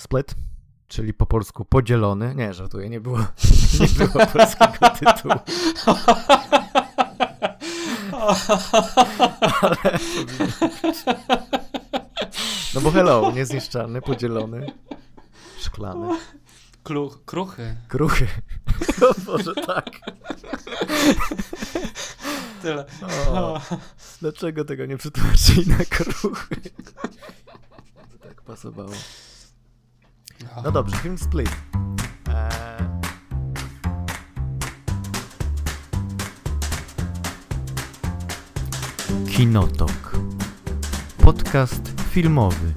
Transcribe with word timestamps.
Split, 0.00 0.34
czyli 0.88 1.14
po 1.14 1.26
polsku 1.26 1.64
podzielony. 1.64 2.34
Nie, 2.34 2.54
żartuję, 2.54 2.88
nie 2.88 3.00
było, 3.00 3.18
nie 3.80 4.06
było 4.06 4.26
polskiego 4.26 4.90
tytułu. 4.98 5.34
Ale 8.12 8.36
No 12.74 12.80
bo 12.80 12.90
hello, 12.90 13.32
niezniszczalny, 13.34 14.02
podzielony, 14.02 14.72
szklany. 15.58 16.18
Kluch, 16.82 17.24
kruchy. 17.24 17.76
Kruchy. 17.88 18.26
O 19.10 19.20
Boże, 19.20 19.54
tak. 19.54 20.00
Tyle. 22.62 22.86
O, 23.28 23.60
dlaczego 24.20 24.64
tego 24.64 24.86
nie 24.86 24.96
przetłumaczyli 24.96 25.68
na 25.68 25.84
kruchy? 25.84 26.56
Tak 28.22 28.42
pasowało. 28.42 28.92
No 30.64 30.70
dobrze, 30.72 30.96
film 30.96 31.18
Split. 31.18 31.50
Eee... 32.28 32.90
Kinotok. 39.36 40.12
Podcast 41.22 42.00
filmowy. 42.10 42.72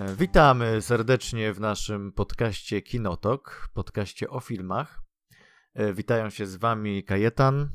E, 0.00 0.14
Witamy 0.16 0.82
serdecznie 0.82 1.52
w 1.52 1.60
naszym 1.60 2.12
podcaście 2.12 2.82
Kinotok, 2.82 3.68
podcaście 3.74 4.30
o 4.30 4.40
filmach. 4.40 5.00
E, 5.74 5.92
Witają 5.92 6.30
się 6.30 6.46
z 6.46 6.56
wami 6.56 7.04
Kajetan. 7.04 7.70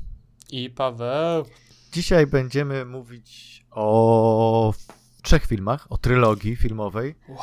I 0.52 0.70
Paweł. 0.70 1.44
Dzisiaj 1.92 2.26
będziemy 2.26 2.84
mówić 2.84 3.64
o 3.70 4.74
trzech 5.22 5.46
filmach, 5.46 5.86
o 5.92 5.98
trylogii 5.98 6.56
filmowej. 6.56 7.14
Wow, 7.28 7.38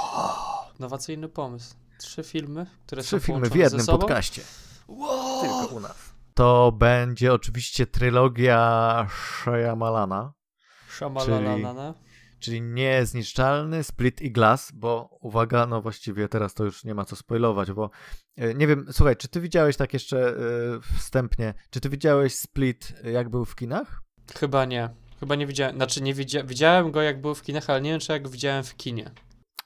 nowacyjny 0.80 1.30
pomysł. 1.30 1.76
Trzy 2.00 2.24
filmy, 2.24 2.66
które 2.86 3.02
Trzy 3.02 3.10
są 3.10 3.20
filmy 3.20 3.50
w 3.50 3.56
jednym 3.56 3.86
podcaście. 3.86 4.42
Wow. 4.88 5.42
Tylko 5.42 5.76
u 5.76 5.80
nas. 5.80 6.14
To 6.34 6.72
będzie 6.72 7.34
oczywiście 7.34 7.88
trylogia 7.88 9.08
Shyamalana, 9.10 10.34
Szamalalana. 10.90 11.94
czyli 11.94 12.09
Niezniszczalny, 12.62 13.84
Split 13.84 14.22
i 14.22 14.32
Glass, 14.32 14.72
bo 14.72 15.18
uwaga, 15.22 15.66
no 15.66 15.82
właściwie 15.82 16.28
teraz 16.28 16.54
to 16.54 16.64
już 16.64 16.84
nie 16.84 16.96
ma 16.96 17.06
co 17.06 17.16
spoilować, 17.16 17.72
bo 17.72 17.90
e, 18.38 18.54
nie 18.54 18.68
wiem, 18.68 18.86
słuchaj, 18.92 19.18
czy 19.18 19.28
ty 19.28 19.42
widziałeś 19.42 19.78
tak 19.78 19.94
jeszcze 19.94 20.28
e, 20.28 20.36
wstępnie, 20.98 21.54
czy 21.70 21.80
ty 21.80 21.90
widziałeś 21.90 22.36
Split 22.36 22.94
jak 23.04 23.30
był 23.30 23.46
w 23.46 23.56
kinach? 23.56 24.02
Chyba 24.40 24.66
nie. 24.66 24.90
Chyba 25.20 25.36
nie 25.36 25.48
widziałem. 25.48 25.76
Znaczy, 25.76 26.02
nie 26.02 26.14
widzia... 26.14 26.44
widziałem 26.44 26.92
go 26.92 27.02
jak 27.02 27.22
był 27.22 27.36
w 27.36 27.42
kinach, 27.42 27.70
ale 27.70 27.82
nie 27.82 27.92
wiem, 27.92 28.00
czy 28.00 28.12
jak 28.12 28.24
go 28.24 28.30
widziałem 28.30 28.64
w 28.64 28.76
kinie. 28.76 29.12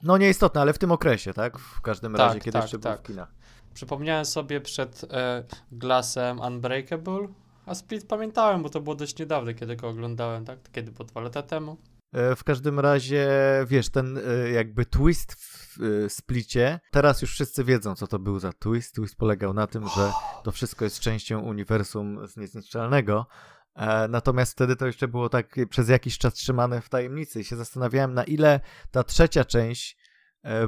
No 0.02 0.18
nieistotne, 0.18 0.60
ale 0.60 0.72
w 0.72 0.78
tym 0.78 0.92
okresie, 0.92 1.34
tak? 1.34 1.58
W 1.58 1.80
każdym 1.80 2.12
Tak, 2.12 2.20
razie, 2.20 2.40
kiedy 2.40 2.52
tak, 2.52 2.62
jeszcze 2.62 2.78
tak. 2.78 2.92
był 2.92 3.04
w 3.04 3.06
kinach. 3.06 3.34
Przypomniałem 3.74 4.24
sobie 4.24 4.60
przed 4.60 5.04
e, 5.12 5.44
Glassem 5.72 6.40
Unbreakable, 6.40 7.28
a 7.66 7.74
Split 7.74 8.06
pamiętałem, 8.06 8.62
bo 8.62 8.68
to 8.68 8.80
było 8.80 8.96
dość 8.96 9.18
niedawno, 9.18 9.54
kiedy 9.54 9.76
go 9.76 9.88
oglądałem, 9.88 10.44
tak? 10.44 10.58
Kiedy 10.72 10.92
było 10.92 11.04
dwa 11.04 11.20
lata 11.20 11.42
temu. 11.42 11.76
E, 12.14 12.36
W 12.36 12.44
każdym 12.44 12.80
razie, 12.80 13.28
wiesz, 13.66 13.90
ten 13.90 14.18
e, 14.18 14.50
jakby 14.50 14.86
twist 14.86 15.34
w 15.34 15.78
e, 15.82 16.10
splicie, 16.10 16.80
teraz 16.90 17.22
już 17.22 17.30
wszyscy 17.30 17.64
wiedzą, 17.64 17.94
co 17.94 18.06
to 18.06 18.18
był 18.18 18.38
za 18.38 18.52
twist. 18.52 18.94
Twist 18.94 19.16
polegał 19.16 19.54
na 19.54 19.66
tym, 19.66 19.88
że 19.96 20.12
to 20.44 20.52
wszystko 20.52 20.84
jest 20.84 21.00
częścią 21.00 21.40
uniwersum 21.40 22.26
Niezniszczalnego. 22.36 23.26
Natomiast 24.08 24.52
wtedy 24.52 24.76
to 24.76 24.86
jeszcze 24.86 25.08
było 25.08 25.28
tak 25.28 25.56
przez 25.70 25.88
jakiś 25.88 26.18
czas 26.18 26.34
trzymane 26.34 26.80
w 26.80 26.88
tajemnicy 26.88 27.40
i 27.40 27.44
się 27.44 27.56
zastanawiałem, 27.56 28.14
na 28.14 28.24
ile 28.24 28.60
ta 28.90 29.04
trzecia 29.04 29.44
część 29.44 29.96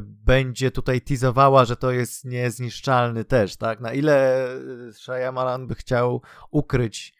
będzie 0.01 0.71
tutaj 0.71 1.01
teasowała, 1.01 1.65
że 1.65 1.77
to 1.77 1.91
jest 1.91 2.25
niezniszczalny 2.25 3.25
też, 3.25 3.57
tak? 3.57 3.81
Na 3.81 3.93
ile 3.93 4.49
Shyamalan 4.93 5.67
by 5.67 5.75
chciał 5.75 6.23
ukryć 6.51 7.16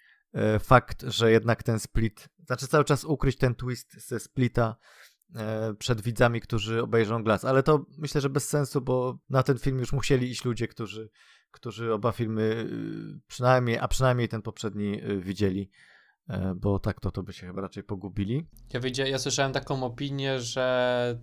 fakt, 0.61 1.03
że 1.03 1.31
jednak 1.31 1.63
ten 1.63 1.81
split, 1.81 2.29
znaczy 2.47 2.67
cały 2.67 2.85
czas 2.85 3.05
ukryć 3.05 3.37
ten 3.37 3.55
twist 3.55 4.09
ze 4.09 4.21
splita 4.21 4.77
e, 5.35 5.75
przed 5.75 6.01
widzami, 6.01 6.41
którzy 6.41 6.83
obejrzą 6.83 7.23
Glass, 7.23 7.45
ale 7.45 7.63
to 7.63 7.87
myślę, 7.99 8.21
że 8.21 8.31
bez 8.31 8.49
sensu, 8.49 8.81
bo 8.81 9.19
na 9.31 9.43
ten 9.43 9.59
film 9.59 9.79
już 9.79 9.93
musieli 9.93 10.31
iść 10.31 10.45
ludzie, 10.45 10.69
którzy, 10.69 11.11
którzy 11.51 11.93
oba 11.93 12.13
filmy 12.13 12.43
y, 12.43 13.21
przynajmniej, 13.27 13.79
a 13.79 13.89
przynajmniej 13.89 14.29
ten 14.29 14.43
poprzedni 14.43 15.05
y, 15.05 15.21
widzieli, 15.21 15.71
e, 16.29 16.55
bo 16.55 16.79
tak 16.79 17.01
to, 17.01 17.11
to 17.11 17.23
by 17.23 17.33
się 17.33 17.47
chyba 17.47 17.63
raczej 17.63 17.83
pogubili. 17.83 18.47
Ja, 18.99 19.07
ja 19.07 19.19
słyszałem 19.19 19.53
taką 19.53 19.85
opinię, 19.85 20.41
że, 20.41 21.19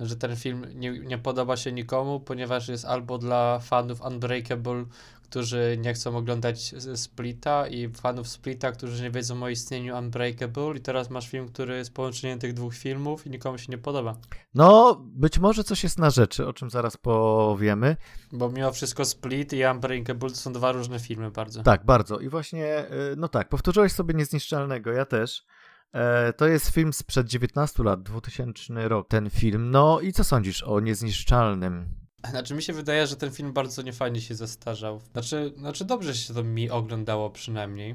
y, 0.00 0.06
że 0.06 0.16
ten 0.16 0.36
film 0.36 0.66
nie, 0.74 0.98
nie 0.98 1.18
podoba 1.18 1.56
się 1.56 1.72
nikomu, 1.72 2.20
ponieważ 2.20 2.68
jest 2.68 2.84
albo 2.84 3.18
dla 3.18 3.58
fanów 3.58 4.00
Unbreakable, 4.00 4.84
którzy 5.30 5.78
nie 5.80 5.94
chcą 5.94 6.16
oglądać 6.16 6.74
Splita 6.94 7.66
i 7.66 7.88
fanów 7.88 8.28
Splita, 8.28 8.72
którzy 8.72 9.02
nie 9.02 9.10
wiedzą 9.10 9.42
o 9.42 9.48
istnieniu 9.48 9.98
Unbreakable 9.98 10.76
i 10.76 10.80
teraz 10.80 11.10
masz 11.10 11.28
film, 11.28 11.48
który 11.48 11.76
jest 11.76 11.94
połączeniem 11.94 12.38
tych 12.38 12.54
dwóch 12.54 12.74
filmów 12.74 13.26
i 13.26 13.30
nikomu 13.30 13.58
się 13.58 13.66
nie 13.68 13.78
podoba. 13.78 14.16
No, 14.54 15.00
być 15.04 15.38
może 15.38 15.64
coś 15.64 15.82
jest 15.82 15.98
na 15.98 16.10
rzeczy, 16.10 16.46
o 16.46 16.52
czym 16.52 16.70
zaraz 16.70 16.96
powiemy. 16.96 17.96
Bo 18.32 18.48
mimo 18.48 18.72
wszystko 18.72 19.04
Split 19.04 19.52
i 19.52 19.64
Unbreakable 19.64 20.30
to 20.30 20.36
są 20.36 20.52
dwa 20.52 20.72
różne 20.72 20.98
filmy 20.98 21.30
bardzo. 21.30 21.62
Tak, 21.62 21.84
bardzo. 21.84 22.18
I 22.18 22.28
właśnie, 22.28 22.84
y, 23.12 23.14
no 23.16 23.28
tak, 23.28 23.48
powtórzyłeś 23.48 23.92
sobie 23.92 24.14
Niezniszczalnego, 24.14 24.92
ja 24.92 25.04
też. 25.04 25.44
E, 25.92 26.32
To 26.32 26.46
jest 26.46 26.70
film 26.70 26.92
sprzed 26.92 27.26
19 27.26 27.82
lat, 27.82 28.02
2000 28.02 28.88
rok, 28.88 29.08
ten 29.08 29.30
film. 29.30 29.70
No 29.70 30.00
i 30.00 30.12
co 30.12 30.24
sądzisz 30.24 30.62
o 30.62 30.80
Niezniszczalnym? 30.80 32.05
Znaczy 32.30 32.54
mi 32.54 32.62
się 32.62 32.72
wydaje, 32.72 33.06
że 33.06 33.16
ten 33.16 33.30
film 33.30 33.52
bardzo 33.52 33.82
niefajnie 33.82 34.20
się 34.20 34.34
zestarzał. 34.34 35.00
Znaczy, 35.12 35.52
znaczy 35.58 35.84
dobrze 35.84 36.14
się 36.14 36.34
to 36.34 36.44
mi 36.44 36.70
oglądało 36.70 37.30
przynajmniej. 37.30 37.94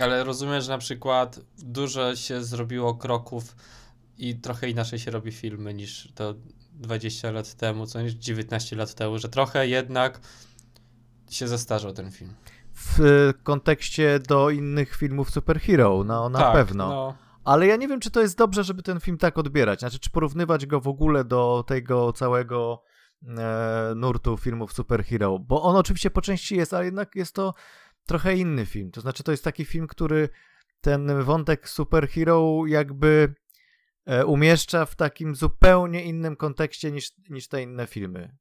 Ale 0.00 0.24
rozumiem, 0.24 0.60
że 0.60 0.68
na 0.68 0.78
przykład 0.78 1.40
dużo 1.58 2.16
się 2.16 2.44
zrobiło 2.44 2.94
kroków 2.94 3.56
i 4.18 4.36
trochę 4.36 4.70
inaczej 4.70 4.98
się 4.98 5.10
robi 5.10 5.32
filmy 5.32 5.74
niż 5.74 6.08
to 6.14 6.34
20 6.72 7.30
lat 7.30 7.54
temu, 7.54 7.86
co 7.86 8.02
niż 8.02 8.12
19 8.12 8.76
lat 8.76 8.94
temu, 8.94 9.18
że 9.18 9.28
trochę 9.28 9.68
jednak 9.68 10.20
się 11.30 11.48
zestarzał 11.48 11.92
ten 11.92 12.10
film. 12.10 12.34
W 12.74 13.32
kontekście 13.42 14.18
do 14.18 14.50
innych 14.50 14.96
filmów 14.96 15.30
superhero, 15.30 16.04
no 16.04 16.28
na 16.28 16.38
tak, 16.38 16.52
pewno. 16.52 16.88
No, 16.88 17.14
Ale 17.44 17.66
ja 17.66 17.76
nie 17.76 17.88
wiem, 17.88 18.00
czy 18.00 18.10
to 18.10 18.20
jest 18.20 18.38
dobrze, 18.38 18.64
żeby 18.64 18.82
ten 18.82 19.00
film 19.00 19.18
tak 19.18 19.38
odbierać. 19.38 19.80
Znaczy, 19.80 19.98
czy 19.98 20.10
porównywać 20.10 20.66
go 20.66 20.80
w 20.80 20.88
ogóle 20.88 21.24
do 21.24 21.64
tego 21.66 22.12
całego 22.12 22.82
nurtu 23.96 24.36
filmów 24.36 24.72
superhero. 24.72 25.38
Bo 25.38 25.62
on 25.62 25.76
oczywiście 25.76 26.10
po 26.10 26.22
części 26.22 26.56
jest, 26.56 26.74
ale 26.74 26.84
jednak 26.84 27.14
jest 27.14 27.34
to 27.34 27.54
trochę 28.06 28.36
inny 28.36 28.66
film. 28.66 28.90
To 28.90 29.00
znaczy, 29.00 29.22
to 29.22 29.30
jest 29.30 29.44
taki 29.44 29.64
film, 29.64 29.86
który 29.86 30.28
ten 30.80 31.22
wątek 31.22 31.68
superhero 31.68 32.62
jakby 32.66 33.34
e, 34.06 34.26
umieszcza 34.26 34.86
w 34.86 34.96
takim 34.96 35.36
zupełnie 35.36 36.04
innym 36.04 36.36
kontekście 36.36 36.92
niż, 36.92 37.10
niż 37.30 37.48
te 37.48 37.62
inne 37.62 37.86
filmy. 37.86 38.36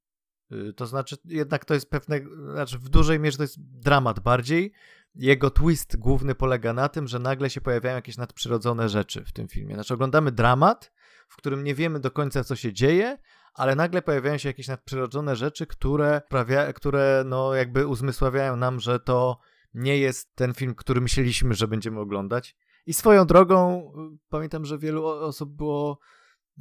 Y, 0.52 0.74
To 0.74 0.86
znaczy, 0.86 1.18
jednak 1.26 1.66
to 1.66 1.74
jest 1.74 1.90
pewne, 1.90 2.20
znaczy 2.52 2.80
w 2.80 2.90
dużej 2.90 3.20
mierze 3.20 3.38
to 3.38 3.44
jest 3.44 3.58
dramat 3.60 4.20
bardziej. 4.20 4.72
Jego 5.16 5.50
twist 5.52 5.98
główny 5.98 6.36
polega 6.36 6.74
na 6.74 6.90
tym, 6.90 7.08
że 7.08 7.20
nagle 7.20 7.50
się 7.50 7.62
pojawiają 7.62 7.96
jakieś 7.96 8.18
nadprzyrodzone 8.18 8.90
rzeczy 8.90 9.26
w 9.26 9.32
tym 9.32 9.48
filmie. 9.48 9.76
Znaczy, 9.76 9.94
oglądamy 9.94 10.32
dramat, 10.32 10.92
w 11.28 11.36
którym 11.36 11.64
nie 11.64 11.76
wiemy 11.76 12.00
do 12.00 12.12
końca, 12.12 12.44
co 12.44 12.56
się 12.56 12.74
dzieje, 12.74 13.18
ale 13.58 13.76
nagle 13.76 14.02
pojawiają 14.02 14.38
się 14.38 14.50
jakieś 14.50 14.68
nadprzyrodzone 14.68 15.36
rzeczy, 15.36 15.68
które, 15.68 16.22
sprawia, 16.26 16.74
które 16.74 17.24
no, 17.26 17.54
jakby 17.54 17.88
uzmysławiają 17.88 18.56
nam, 18.56 18.80
że 18.80 19.00
to 19.00 19.38
nie 19.74 19.98
jest 19.98 20.36
ten 20.36 20.54
film, 20.54 20.76
który 20.76 21.02
myśleliśmy, 21.02 21.54
że 21.54 21.68
będziemy 21.68 22.00
oglądać. 22.00 22.56
I 22.86 22.94
swoją 22.94 23.26
drogą, 23.26 23.82
y, 24.16 24.18
pamiętam, 24.30 24.66
że 24.66 24.78
wielu 24.78 25.06
osób 25.06 25.50
było 25.56 26.00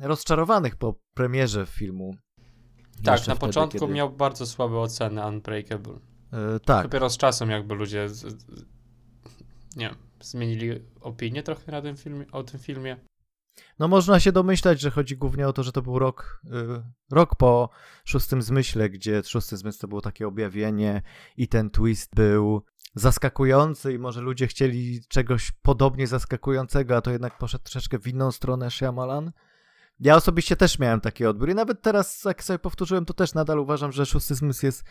rozczarowanych 0.01 0.77
po 0.77 0.95
premierze 1.15 1.67
filmu. 1.67 2.17
tak 3.05 3.15
Jeszcze 3.15 3.31
na 3.31 3.35
wtedy, 3.35 3.47
początku 3.49 3.79
kiedy- 3.79 3.93
miał 3.93 4.11
bardzo 4.13 4.47
słabe 4.47 4.79
oceny 4.79 5.27
Unbreakable. 5.27 5.95
Y, 6.57 6.61
tak, 6.61 6.83
Dopiero 6.83 7.11
z 7.11 7.17
czasem 7.17 7.51
jakby 7.51 7.75
ludzie 7.75 8.09
z, 8.09 8.21
z, 8.21 8.65
nie 9.77 9.91
zmienili 10.21 10.71
opinię 11.01 11.43
trochę 11.43 11.73
na 11.73 11.83
tym 11.83 11.97
filmie, 11.97 12.27
o 12.33 12.43
tym 12.43 12.61
filmie. 12.61 12.97
No 13.79 13.89
można 13.89 14.21
się 14.21 14.33
domyślać, 14.33 14.81
że 14.81 14.91
chodzi 14.91 15.17
głównie 15.17 15.49
o 15.49 15.53
to, 15.53 15.63
że 15.63 15.73
to 15.73 15.83
był 15.83 15.99
rok, 15.99 16.41
y, 16.45 16.51
rok 17.11 17.37
po 17.37 17.71
Szóstym 18.05 18.43
Zmyśle, 18.43 18.91
gdzie 18.91 19.23
Szósty 19.23 19.57
Zmysł 19.57 19.81
to 19.81 19.89
było 19.89 20.01
takie 20.01 20.29
objawienie 20.29 21.03
i 21.37 21.49
ten 21.49 21.71
twist 21.71 22.15
był 22.15 22.63
zaskakujący 22.95 23.93
i 23.93 23.99
może 23.99 24.21
ludzie 24.21 24.47
chcieli 24.47 25.01
czegoś 25.09 25.53
podobnie 25.63 26.07
zaskakującego, 26.07 26.97
a 26.97 27.01
to 27.01 27.11
jednak 27.11 27.39
poszedł 27.39 27.65
troszeczkę 27.65 27.99
w 27.99 28.07
inną 28.07 28.33
stronę 28.33 28.71
Shyamalan. 28.71 29.33
Ja 30.01 30.17
osobiście 30.17 30.57
też 30.57 30.79
miałem 30.79 31.01
taki 31.01 31.27
odbiór 31.27 31.51
i 31.51 31.55
nawet 31.55 31.83
teraz, 31.83 32.25
jak 32.25 32.45
sobie 32.45 32.59
powtórzyłem, 32.59 33.05
to 33.05 33.15
też 33.15 33.35
nadal 33.35 33.59
uważam, 33.59 33.93
że 33.93 34.07
Szósty 34.07 34.35
Zmysł 34.35 34.67
jest 34.67 34.85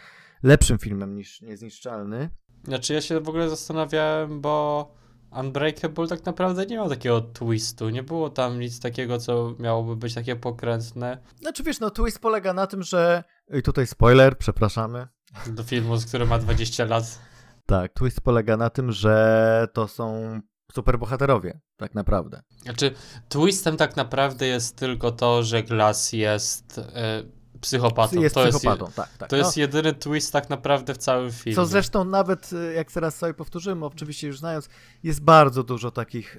lepszym 0.43 0.77
filmem 0.77 1.15
niż 1.15 1.41
Niezniszczalny. 1.41 2.29
Znaczy 2.63 2.93
ja 2.93 3.01
się 3.01 3.19
w 3.19 3.29
ogóle 3.29 3.49
zastanawiałem, 3.49 4.41
bo 4.41 4.95
Unbreakable 5.39 6.07
tak 6.07 6.25
naprawdę 6.25 6.65
nie 6.65 6.75
miał 6.75 6.89
takiego 6.89 7.21
twistu. 7.21 7.89
Nie 7.89 8.03
było 8.03 8.29
tam 8.29 8.59
nic 8.59 8.79
takiego, 8.79 9.19
co 9.19 9.55
miałoby 9.59 9.95
być 9.95 10.13
takie 10.13 10.35
pokrętne. 10.35 11.17
Znaczy 11.41 11.63
wiesz, 11.63 11.79
no 11.79 11.89
twist 11.89 12.19
polega 12.19 12.53
na 12.53 12.67
tym, 12.67 12.83
że... 12.83 13.23
I 13.53 13.61
tutaj 13.61 13.87
spoiler, 13.87 14.37
przepraszamy. 14.37 15.07
Do 15.47 15.63
filmu, 15.63 15.97
z 15.97 16.05
który 16.05 16.25
ma 16.25 16.39
20 16.39 16.85
lat. 16.85 17.19
Tak, 17.65 17.93
twist 17.93 18.21
polega 18.21 18.57
na 18.57 18.69
tym, 18.69 18.91
że 18.91 19.67
to 19.73 19.87
są 19.87 20.39
superbohaterowie, 20.73 21.59
tak 21.77 21.95
naprawdę. 21.95 22.41
Znaczy, 22.61 22.91
twistem 23.29 23.77
tak 23.77 23.95
naprawdę 23.95 24.47
jest 24.47 24.75
tylko 24.75 25.11
to, 25.11 25.43
że 25.43 25.63
Glass 25.63 26.13
jest 26.13 26.77
e, 26.77 27.23
psychopatą. 27.65 28.21
Jest 28.21 28.35
to 28.35 28.41
psychopatą, 28.41 28.85
jest, 28.85 28.95
tak, 28.95 29.17
tak. 29.17 29.29
To 29.29 29.35
no. 29.35 29.43
jest 29.43 29.57
jedyny 29.57 29.93
twist 29.93 30.33
tak 30.33 30.49
naprawdę 30.49 30.93
w 30.93 30.97
całym 30.97 31.31
filmie. 31.31 31.55
Co 31.55 31.65
zresztą 31.65 32.05
nawet, 32.05 32.49
e, 32.53 32.73
jak 32.73 32.91
teraz 32.91 33.17
sobie 33.17 33.33
powtórzymy, 33.33 33.85
oczywiście 33.85 34.27
już 34.27 34.39
znając, 34.39 34.69
jest 35.03 35.21
bardzo 35.21 35.63
dużo 35.63 35.91
takich 35.91 36.37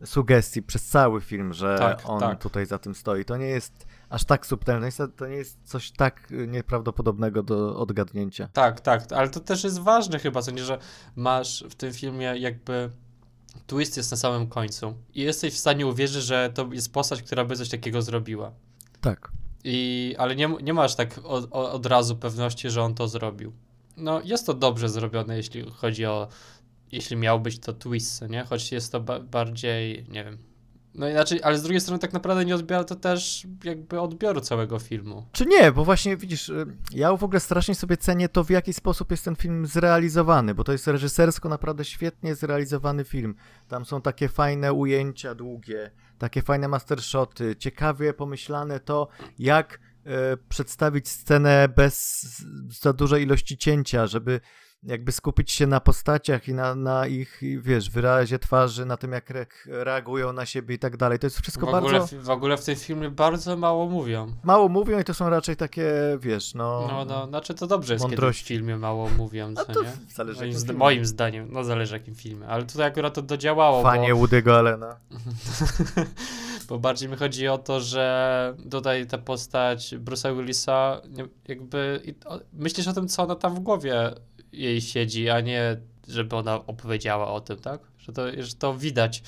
e, 0.00 0.06
sugestii 0.06 0.62
przez 0.62 0.84
cały 0.84 1.20
film, 1.20 1.52
że 1.52 1.76
Tak, 1.78 2.02
on 2.04 2.20
tak. 2.20 2.42
tutaj 2.42 2.66
za 2.66 2.78
tym 2.78 2.94
stoi. 2.94 3.24
To 3.24 3.36
nie 3.36 3.46
jest 3.46 3.86
aż 4.08 4.24
tak 4.24 4.46
subtelne, 4.46 4.88
to 5.16 5.26
nie 5.26 5.36
jest 5.36 5.58
coś 5.64 5.90
tak 5.90 6.28
e, 6.32 6.46
nieprawdopodobnego 6.46 7.42
do 7.42 7.76
odgadnięcia. 7.76 8.48
Tak, 8.52 8.80
tak, 8.80 9.12
ale 9.12 9.28
to 9.28 9.40
też 9.40 9.64
jest 9.64 9.78
ważne 9.78 10.18
chyba, 10.18 10.42
co 10.42 10.50
nie, 10.50 10.64
że 10.64 10.78
masz 11.16 11.64
w 11.70 11.74
tym 11.74 11.92
filmie 11.92 12.24
jakby 12.24 12.90
twist 13.66 13.96
jest 13.96 14.10
na 14.10 14.16
samym 14.16 14.46
końcu 14.46 14.94
i 15.14 15.22
jesteś 15.22 15.54
w 15.54 15.58
stanie 15.58 15.86
uwierzyć, 15.86 16.24
że 16.24 16.50
to 16.54 16.68
jest 16.72 16.92
postać, 16.92 17.22
która 17.22 17.44
by 17.44 17.56
coś 17.56 17.68
takiego 17.68 18.02
zrobiła. 18.02 18.52
Tak. 19.00 19.32
I, 19.64 20.14
ale 20.18 20.36
nie, 20.36 20.48
nie 20.62 20.74
masz 20.74 20.94
tak 20.94 21.20
od, 21.24 21.48
od 21.52 21.86
razu 21.86 22.16
pewności, 22.16 22.70
że 22.70 22.82
on 22.82 22.94
to 22.94 23.08
zrobił. 23.08 23.52
No, 23.96 24.20
jest 24.24 24.46
to 24.46 24.54
dobrze 24.54 24.88
zrobione, 24.88 25.36
jeśli 25.36 25.70
chodzi 25.70 26.06
o. 26.06 26.28
Jeśli 26.92 27.16
miał 27.16 27.40
być 27.40 27.58
to 27.58 27.72
twist, 27.72 28.28
nie? 28.28 28.44
Choć 28.44 28.72
jest 28.72 28.92
to 28.92 29.00
ba- 29.00 29.20
bardziej, 29.20 30.06
nie 30.08 30.24
wiem. 30.24 30.38
No 30.94 31.08
inaczej, 31.08 31.40
ale 31.42 31.58
z 31.58 31.62
drugiej 31.62 31.80
strony 31.80 31.98
tak 31.98 32.12
naprawdę 32.12 32.44
nie 32.44 32.54
odbiera 32.54 32.84
to 32.84 32.96
też 32.96 33.46
jakby 33.64 34.00
odbioru 34.00 34.40
całego 34.40 34.78
filmu. 34.78 35.26
Czy 35.32 35.46
nie, 35.46 35.72
bo 35.72 35.84
właśnie 35.84 36.16
widzisz, 36.16 36.48
y, 36.48 36.66
ja 36.92 37.16
w 37.16 37.24
ogóle 37.24 37.40
strasznie 37.40 37.74
sobie 37.74 37.96
cenię 37.96 38.28
to, 38.28 38.44
w 38.44 38.50
jaki 38.50 38.72
sposób 38.72 39.10
jest 39.10 39.24
ten 39.24 39.36
film 39.36 39.66
zrealizowany, 39.66 40.54
bo 40.54 40.64
to 40.64 40.72
jest 40.72 40.86
reżysersko 40.86 41.48
naprawdę 41.48 41.84
świetnie 41.84 42.34
zrealizowany 42.34 43.04
film. 43.04 43.34
Tam 43.68 43.84
są 43.84 44.02
takie 44.02 44.28
fajne 44.28 44.72
ujęcia 44.72 45.34
długie, 45.34 45.90
takie 46.18 46.42
fajne 46.42 46.68
mastershoty, 46.68 47.56
ciekawie 47.56 48.14
pomyślane 48.14 48.80
to, 48.80 49.08
jak 49.38 49.80
e, 50.04 50.36
przedstawić 50.48 51.08
scenę 51.08 51.68
bez 51.76 52.26
za 52.80 52.92
dużej 52.92 53.22
ilości 53.22 53.56
cięcia, 53.56 54.06
żeby 54.06 54.40
jakby 54.82 55.12
skupić 55.12 55.52
się 55.52 55.66
na 55.66 55.80
postaciach 55.80 56.48
i 56.48 56.54
na, 56.54 56.74
na 56.74 57.06
ich, 57.06 57.40
wiesz, 57.60 57.90
wyrazie 57.90 58.38
twarzy, 58.38 58.86
na 58.86 58.96
tym, 58.96 59.12
jak 59.12 59.30
re 59.30 59.46
reagują 59.66 60.32
na 60.32 60.46
siebie 60.46 60.74
i 60.74 60.78
tak 60.78 60.96
dalej. 60.96 61.18
To 61.18 61.26
jest 61.26 61.40
wszystko 61.40 61.66
W 61.66 61.74
ogóle, 61.74 61.98
bardzo... 61.98 62.22
w, 62.22 62.30
ogóle 62.30 62.56
w 62.56 62.64
tym 62.64 62.76
filmie 62.76 63.10
bardzo 63.10 63.56
mało 63.56 63.86
mówią. 63.88 64.34
Mało 64.44 64.68
mówią 64.68 64.98
i 65.00 65.04
to 65.04 65.14
są 65.14 65.30
raczej 65.30 65.56
takie, 65.56 65.92
wiesz, 66.20 66.54
no... 66.54 66.86
No, 66.88 67.04
no, 67.04 67.26
znaczy 67.26 67.54
to 67.54 67.66
dobrze 67.66 67.92
jest, 67.92 68.04
Mądrości. 68.04 68.44
kiedy 68.44 68.58
w 68.58 68.58
filmie 68.58 68.76
mało 68.76 69.08
mówią, 69.16 69.54
co 69.54 69.64
to 69.64 69.82
nie? 69.82 69.92
zależy 70.14 70.40
Moim, 70.40 70.58
zda- 70.58 70.72
moim 70.72 71.04
zdaniem, 71.04 71.48
no 71.52 71.64
zależy 71.64 71.94
jakim 71.94 72.14
filmie, 72.14 72.46
ale 72.46 72.64
tutaj 72.66 72.86
akurat 72.86 73.14
to 73.14 73.22
dodziałało, 73.22 73.82
Fanie 73.82 74.14
bo, 74.14 74.20
Woody'ego 74.20 74.50
Allena. 74.50 74.96
bo 76.68 76.78
bardziej 76.78 77.08
mi 77.08 77.16
chodzi 77.16 77.48
o 77.48 77.58
to, 77.58 77.80
że 77.80 78.54
tutaj 78.70 79.06
ta 79.06 79.18
postać 79.18 79.94
Bruce'a 79.94 80.36
Willisa 80.36 81.00
jakby 81.48 82.02
myślisz 82.52 82.88
o 82.88 82.92
tym, 82.92 83.08
co 83.08 83.22
ona 83.22 83.34
tam 83.34 83.54
w 83.54 83.60
głowie 83.60 84.14
jej 84.52 84.80
siedzi, 84.80 85.30
a 85.30 85.40
nie 85.40 85.76
żeby 86.08 86.36
ona 86.36 86.66
opowiedziała 86.66 87.28
o 87.28 87.40
tym, 87.40 87.58
tak? 87.58 87.80
Że 87.98 88.12
to, 88.12 88.22
że 88.42 88.54
to 88.54 88.74
widać. 88.74 89.22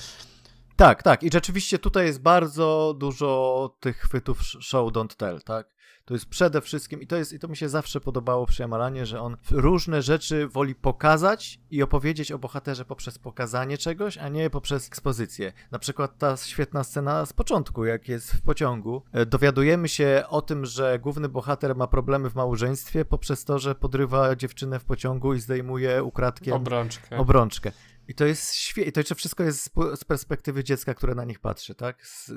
Tak, 0.75 1.03
tak. 1.03 1.23
I 1.23 1.29
rzeczywiście 1.33 1.79
tutaj 1.79 2.05
jest 2.05 2.21
bardzo 2.21 2.95
dużo 2.97 3.69
tych 3.79 3.97
chwytów 3.97 4.39
sh- 4.41 4.61
show 4.61 4.91
don't 4.91 5.15
tell, 5.15 5.41
tak? 5.41 5.72
To 6.05 6.13
jest 6.13 6.25
przede 6.25 6.61
wszystkim, 6.61 7.01
i 7.01 7.07
to, 7.07 7.15
jest, 7.15 7.33
i 7.33 7.39
to 7.39 7.47
mi 7.47 7.57
się 7.57 7.69
zawsze 7.69 8.01
podobało 8.01 8.45
przy 8.45 8.63
Yamalanie, 8.63 9.05
że 9.05 9.21
on 9.21 9.37
różne 9.51 10.01
rzeczy 10.01 10.47
woli 10.47 10.75
pokazać 10.75 11.59
i 11.71 11.83
opowiedzieć 11.83 12.31
o 12.31 12.39
bohaterze 12.39 12.85
poprzez 12.85 13.19
pokazanie 13.19 13.77
czegoś, 13.77 14.17
a 14.17 14.29
nie 14.29 14.49
poprzez 14.49 14.87
ekspozycję. 14.87 15.53
Na 15.71 15.79
przykład 15.79 16.17
ta 16.17 16.37
świetna 16.37 16.83
scena 16.83 17.25
z 17.25 17.33
początku, 17.33 17.85
jak 17.85 18.07
jest 18.07 18.31
w 18.31 18.41
pociągu. 18.41 19.03
E, 19.11 19.25
Dowiadujemy 19.25 19.89
się 19.89 20.23
o 20.29 20.41
tym, 20.41 20.65
że 20.65 20.99
główny 20.99 21.29
bohater 21.29 21.75
ma 21.75 21.87
problemy 21.87 22.29
w 22.29 22.35
małżeństwie 22.35 23.05
poprzez 23.05 23.45
to, 23.45 23.59
że 23.59 23.75
podrywa 23.75 24.35
dziewczynę 24.35 24.79
w 24.79 24.85
pociągu 24.85 25.33
i 25.33 25.39
zdejmuje 25.39 26.03
ukradkiem 26.03 26.53
Obrączkę. 26.53 27.17
obrączkę. 27.17 27.71
I 28.07 28.15
to 28.15 28.25
jest 28.25 28.55
świetnie. 28.55 28.89
I 28.89 28.93
to 28.93 28.99
jeszcze 28.99 29.15
wszystko 29.15 29.43
jest 29.43 29.69
z, 29.95 30.03
perspektywy 30.03 30.63
dziecka, 30.63 30.93
które 30.93 31.15
na 31.15 31.25
nich 31.25 31.39
patrzy, 31.39 31.75
tak? 31.75 32.05
Z 32.07 32.31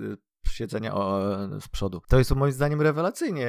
siedzenia 0.56 0.94
o, 0.94 1.20
z 1.60 1.68
przodu. 1.68 2.02
To 2.08 2.18
jest 2.18 2.34
moim 2.34 2.52
zdaniem 2.52 2.82
rewelacyjnie 2.82 3.48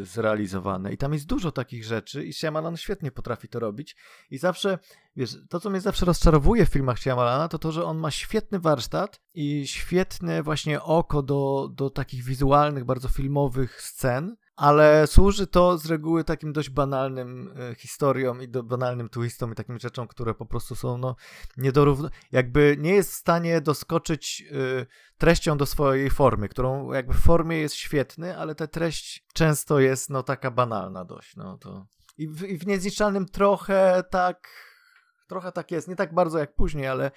y, 0.00 0.04
zrealizowane. 0.04 0.92
I 0.92 0.96
tam 0.96 1.12
jest 1.12 1.26
dużo 1.26 1.52
takich 1.52 1.84
rzeczy 1.84 2.24
i 2.24 2.32
Shyamalan 2.32 2.76
świetnie 2.76 3.10
potrafi 3.10 3.48
to 3.48 3.58
robić. 3.58 3.96
I 4.30 4.38
zawsze, 4.38 4.78
wiesz, 5.16 5.36
to 5.48 5.60
co 5.60 5.70
mnie 5.70 5.80
zawsze 5.80 6.06
rozczarowuje 6.06 6.66
w 6.66 6.68
filmach 6.68 6.98
Shyamalana, 6.98 7.48
to 7.48 7.58
to, 7.58 7.72
że 7.72 7.84
on 7.84 7.98
ma 7.98 8.10
świetny 8.10 8.58
warsztat 8.58 9.20
i 9.34 9.66
świetne 9.66 10.42
właśnie 10.42 10.82
oko 10.82 11.22
do, 11.22 11.70
do 11.74 11.90
takich 11.90 12.24
wizualnych, 12.24 12.84
bardzo 12.84 13.08
filmowych 13.08 13.82
scen, 13.82 14.36
ale 14.56 15.06
służy 15.06 15.46
to 15.46 15.78
z 15.78 15.86
reguły 15.86 16.24
takim 16.24 16.52
dość 16.52 16.70
banalnym 16.70 17.54
e, 17.70 17.74
historiom 17.74 18.42
i 18.42 18.48
do 18.48 18.62
banalnym 18.62 19.08
twistom 19.08 19.52
i 19.52 19.54
takim 19.54 19.78
rzeczom, 19.78 20.08
które 20.08 20.34
po 20.34 20.46
prostu 20.46 20.74
są 20.74 20.98
no 20.98 21.16
niedorówno... 21.56 22.10
jakby 22.32 22.76
nie 22.78 22.94
jest 22.94 23.10
w 23.10 23.14
stanie 23.14 23.60
doskoczyć 23.60 24.44
y, 24.52 24.86
treścią 25.18 25.56
do 25.56 25.66
swojej 25.66 26.10
formy, 26.10 26.48
którą 26.48 26.92
jakby 26.92 27.14
w 27.14 27.20
formie 27.20 27.58
jest 27.58 27.74
świetny, 27.74 28.38
ale 28.38 28.54
ta 28.54 28.66
treść 28.66 29.24
często 29.32 29.80
jest 29.80 30.10
no 30.10 30.22
taka 30.22 30.50
banalna 30.50 31.04
dość, 31.04 31.36
no 31.36 31.58
to... 31.58 31.86
I 32.18 32.28
w, 32.28 32.42
i 32.42 32.58
w 32.58 32.66
Niezniszczalnym 32.66 33.26
trochę 33.26 34.04
tak... 34.10 34.65
Trochę 35.26 35.52
tak 35.52 35.70
jest, 35.70 35.88
nie 35.88 35.96
tak 35.96 36.14
bardzo 36.14 36.38
jak 36.38 36.54
później, 36.54 36.86
ale, 36.86 37.10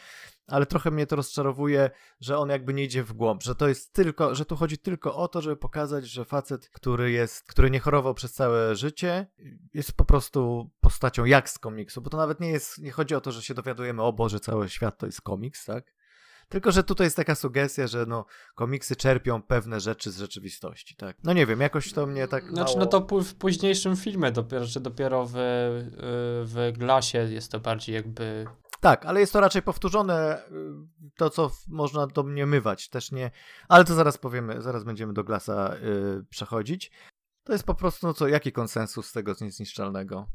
ale 0.48 0.66
trochę 0.66 0.92
mnie 0.92 1.08
to 1.08 1.16
rozczarowuje, 1.16 1.90
że 2.20 2.38
on 2.38 2.50
jakby 2.50 2.74
nie 2.74 2.84
idzie 2.84 3.04
w 3.04 3.14
głąb, 3.14 3.44
że 3.44 3.56
to 3.56 3.68
jest 3.68 3.94
tylko, 3.94 4.36
że 4.36 4.46
tu 4.46 4.56
chodzi 4.56 4.78
tylko 4.78 5.16
o 5.16 5.28
to, 5.28 5.42
żeby 5.42 5.58
pokazać, 5.58 6.08
że 6.08 6.26
facet, 6.26 6.70
który 6.70 7.12
jest, 7.12 7.44
który 7.48 7.70
nie 7.70 7.80
chorował 7.80 8.14
przez 8.14 8.34
całe 8.34 8.76
życie, 8.76 9.28
jest 9.74 9.94
po 9.94 10.06
prostu 10.06 10.70
postacią 10.80 11.26
jak 11.26 11.50
z 11.50 11.60
komiksu, 11.60 12.02
bo 12.02 12.10
to 12.10 12.18
nawet 12.18 12.40
nie 12.40 12.50
jest, 12.50 12.78
nie 12.78 12.92
chodzi 12.92 13.16
o 13.16 13.22
to, 13.22 13.32
że 13.32 13.42
się 13.42 13.54
dowiadujemy, 13.54 14.04
o 14.04 14.14
Boże, 14.14 14.40
cały 14.40 14.70
świat 14.70 14.98
to 14.98 15.06
jest 15.06 15.22
komiks, 15.22 15.66
tak? 15.66 15.99
Tylko, 16.50 16.72
że 16.72 16.84
tutaj 16.84 17.06
jest 17.06 17.16
taka 17.16 17.36
sugestia, 17.36 17.88
że 17.88 18.06
no, 18.06 18.26
komiksy 18.56 18.96
czerpią 18.96 19.42
pewne 19.42 19.80
rzeczy 19.80 20.12
z 20.12 20.18
rzeczywistości, 20.18 20.96
tak? 20.96 21.18
No 21.24 21.34
nie 21.34 21.46
wiem, 21.46 21.62
jakoś 21.62 21.94
to 21.94 22.06
mnie 22.06 22.28
tak 22.28 22.44
Znaczy, 22.44 22.74
mało... 22.74 22.80
no 22.80 22.86
to 22.86 23.02
pu- 23.02 23.24
w 23.24 23.36
późniejszym 23.36 23.96
filmie 23.96 24.32
dopiero, 24.32 24.66
czy 24.66 24.80
dopiero 24.80 25.26
w, 25.26 25.34
w 26.46 26.72
Glasie 26.78 27.18
jest 27.18 27.52
to 27.52 27.60
bardziej 27.60 27.96
jakby 27.96 28.46
Tak, 28.80 29.06
ale 29.06 29.20
jest 29.20 29.34
to 29.34 29.40
raczej 29.40 29.62
powtórzone, 29.62 30.44
y, 30.52 31.12
to 31.18 31.30
co 31.30 31.52
można 31.68 32.08
domniemywać, 32.08 32.90
też 32.90 33.12
nie, 33.12 33.32
ale 33.68 33.86
to 33.86 33.96
zaraz 33.96 34.18
powiemy, 34.18 34.62
zaraz 34.62 34.84
będziemy 34.84 35.14
do 35.14 35.24
Glasa 35.24 35.76
y, 35.76 36.26
przechodzić. 36.30 36.92
To 37.44 37.54
jest 37.54 37.66
po 37.66 37.76
prostu, 37.76 38.08
no 38.08 38.14
co, 38.14 38.28
jaki 38.28 38.52
konsensus 38.52 39.08
z 39.08 39.12
tego 39.12 39.36
z 39.36 39.42
niezniszczalnego? 39.42 40.28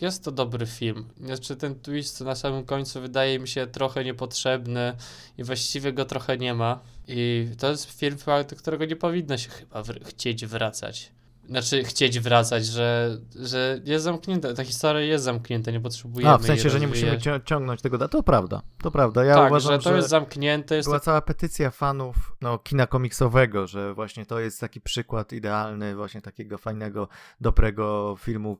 Jest 0.00 0.24
to 0.24 0.32
dobry 0.32 0.66
film. 0.66 1.08
Znaczy 1.20 1.56
ten 1.56 1.80
twist 1.80 2.20
na 2.20 2.34
samym 2.34 2.64
końcu 2.64 3.00
wydaje 3.00 3.38
mi 3.38 3.48
się 3.48 3.66
trochę 3.66 4.04
niepotrzebny 4.04 4.96
i 5.38 5.44
właściwie 5.44 5.92
go 5.92 6.04
trochę 6.04 6.38
nie 6.38 6.54
ma. 6.54 6.80
I 7.08 7.48
to 7.58 7.70
jest 7.70 7.90
film, 7.90 8.16
do 8.50 8.56
którego 8.56 8.84
nie 8.84 8.96
powinno 8.96 9.38
się 9.38 9.48
chyba 9.48 9.82
chcieć 10.04 10.46
wracać. 10.46 11.12
Znaczy 11.48 11.84
chcieć 11.84 12.20
wracać, 12.20 12.66
że, 12.66 13.18
że 13.34 13.80
jest 13.84 14.04
zamknięta, 14.04 14.54
ta 14.54 14.64
historia 14.64 15.02
jest 15.02 15.24
zamknięta, 15.24 15.70
nie 15.70 15.80
potrzebujemy 15.80 16.32
A, 16.32 16.38
w 16.38 16.44
sensie, 16.44 16.70
że 16.70 16.80
nie 16.80 16.88
musimy 16.88 17.18
ciągnąć 17.44 17.82
tego, 17.82 17.98
da- 17.98 18.08
to 18.08 18.22
prawda, 18.22 18.62
to 18.82 18.90
prawda. 18.90 19.24
Ja 19.24 19.34
tak, 19.34 19.50
uważam, 19.50 19.80
że 19.80 19.90
to 19.90 19.96
jest 19.96 20.08
zamknięte, 20.08 20.76
jest 20.76 20.88
była 20.88 20.98
to 20.98 21.04
cała 21.04 21.20
petycja 21.20 21.70
fanów 21.70 22.16
no, 22.40 22.58
kina 22.58 22.86
komiksowego, 22.86 23.66
że 23.66 23.94
właśnie 23.94 24.26
to 24.26 24.40
jest 24.40 24.60
taki 24.60 24.80
przykład 24.80 25.32
idealny 25.32 25.96
właśnie 25.96 26.22
takiego 26.22 26.58
fajnego, 26.58 27.08
dobrego 27.40 28.16
filmu 28.18 28.58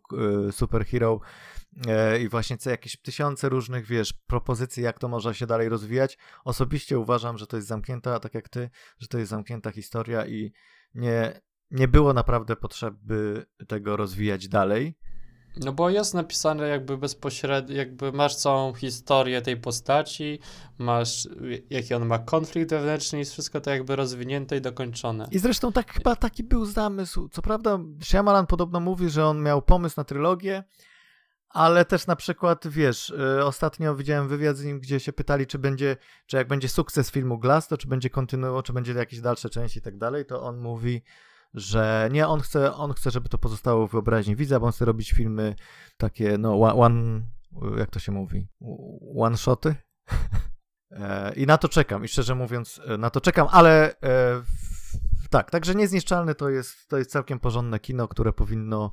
y, 0.49 0.53
superhero 0.53 1.21
e, 1.87 2.21
i 2.21 2.29
właśnie 2.29 2.59
co 2.59 2.71
jakieś 2.71 3.03
tysiące 3.03 3.49
różnych, 3.49 3.87
wiesz, 3.87 4.13
propozycji, 4.13 4.83
jak 4.83 4.99
to 4.99 5.09
może 5.09 5.35
się 5.35 5.47
dalej 5.47 5.69
rozwijać. 5.69 6.19
Osobiście 6.45 6.99
uważam, 6.99 7.39
że 7.39 7.47
to 7.47 7.57
jest 7.57 7.69
zamknięta, 7.69 8.21
tak 8.21 8.35
jak 8.35 8.49
ty, 8.49 8.71
że 8.99 9.09
to 9.09 9.19
jest 9.19 9.31
zamknięta 9.31 9.71
historia 9.71 10.27
i 10.27 10.53
nie, 10.95 11.41
nie 11.71 11.89
było 11.89 12.13
naprawdę 12.13 12.57
potrzeby 12.57 13.47
tego 13.69 13.97
rozwijać 13.97 14.49
dalej. 14.49 14.95
No 15.65 15.73
bo 15.73 15.91
jest 15.91 16.15
napisane 16.15 16.69
jakby 16.69 16.99
bezpośrednio, 16.99 17.77
jakby 17.77 18.13
masz 18.13 18.37
całą 18.37 18.75
historię 18.75 19.43
tej 19.43 19.57
postaci, 19.57 20.39
masz 20.79 21.29
jaki 21.71 21.95
on 21.95 22.07
ma 22.07 22.19
konflikt 22.19 22.71
wewnętrzny, 22.71 23.19
jest 23.19 23.33
wszystko 23.33 23.61
to 23.61 23.71
jakby 23.71 23.97
rozwinięte 23.97 24.57
i 24.57 24.61
dokończone. 24.61 25.29
I 25.31 25.39
zresztą 25.39 25.73
tak 25.73 25.93
chyba 25.93 26.17
taki 26.17 26.45
był 26.45 26.65
zamysł. 26.65 27.29
Co 27.29 27.43
prawda, 27.43 27.79
Shyamalan 28.03 28.47
podobno 28.47 28.81
mówi, 28.81 29.11
że 29.11 29.27
on 29.27 29.43
miał 29.43 29.63
pomysł 29.63 29.95
na 29.97 30.05
trylogię, 30.05 30.65
ale 31.49 31.85
też 31.85 32.07
na 32.07 32.17
przykład, 32.17 32.69
wiesz, 32.69 33.11
y, 33.11 33.45
ostatnio 33.45 33.95
widziałem 33.95 34.29
wywiad 34.29 34.57
z 34.57 34.65
nim, 34.65 34.81
gdzie 34.81 35.01
się 35.01 35.13
pytali, 35.13 35.47
czy 35.47 35.59
będzie, 35.59 35.97
czy 36.27 36.37
jak 36.37 36.49
będzie 36.49 36.69
sukces 36.69 37.11
filmu 37.11 37.39
Glass, 37.39 37.69
to 37.69 37.79
czy 37.79 37.89
będzie 37.89 38.11
kontynuował, 38.11 38.63
czy 38.63 38.73
będzie 38.73 38.93
jakieś 38.93 39.21
dalsze 39.21 39.51
części 39.51 39.79
i 39.79 39.83
tak 39.83 39.99
dalej, 39.99 40.27
to 40.27 40.43
on 40.43 40.59
mówi, 40.59 41.03
że 41.57 42.09
nie, 42.13 42.29
on 42.29 42.41
chce, 42.41 42.75
on 42.75 42.93
chce, 42.93 43.11
żeby 43.11 43.29
to 43.29 43.39
pozostało 43.39 43.89
w 43.89 43.93
wyobraźni 43.93 44.37
widza, 44.37 44.61
bo 44.61 44.67
on 44.67 44.73
chce 44.73 44.85
robić 44.85 45.13
filmy 45.13 45.55
takie, 45.97 46.39
no, 46.39 46.61
one, 46.61 47.23
jak 47.79 47.91
to 47.91 47.99
się 47.99 48.13
mówi, 48.13 48.49
one 49.17 49.37
shoty. 49.37 49.75
E, 50.91 51.33
I 51.35 51.47
na 51.47 51.59
to 51.59 51.69
czekam, 51.69 52.05
i 52.05 52.09
szczerze 52.09 52.35
mówiąc, 52.35 52.81
e, 52.87 52.99
na 52.99 53.11
to 53.11 53.21
czekam, 53.21 53.49
ale 53.51 54.01
e, 54.01 54.43
tak, 55.31 55.51
także 55.51 55.75
Niezniszczalny 55.75 56.35
to 56.35 56.49
jest, 56.49 56.89
to 56.89 56.99
jest 56.99 57.11
całkiem 57.11 57.39
porządne 57.39 57.81
kino, 57.81 58.09
które 58.09 58.33
powinno 58.33 58.93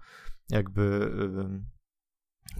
jakby 0.49 1.11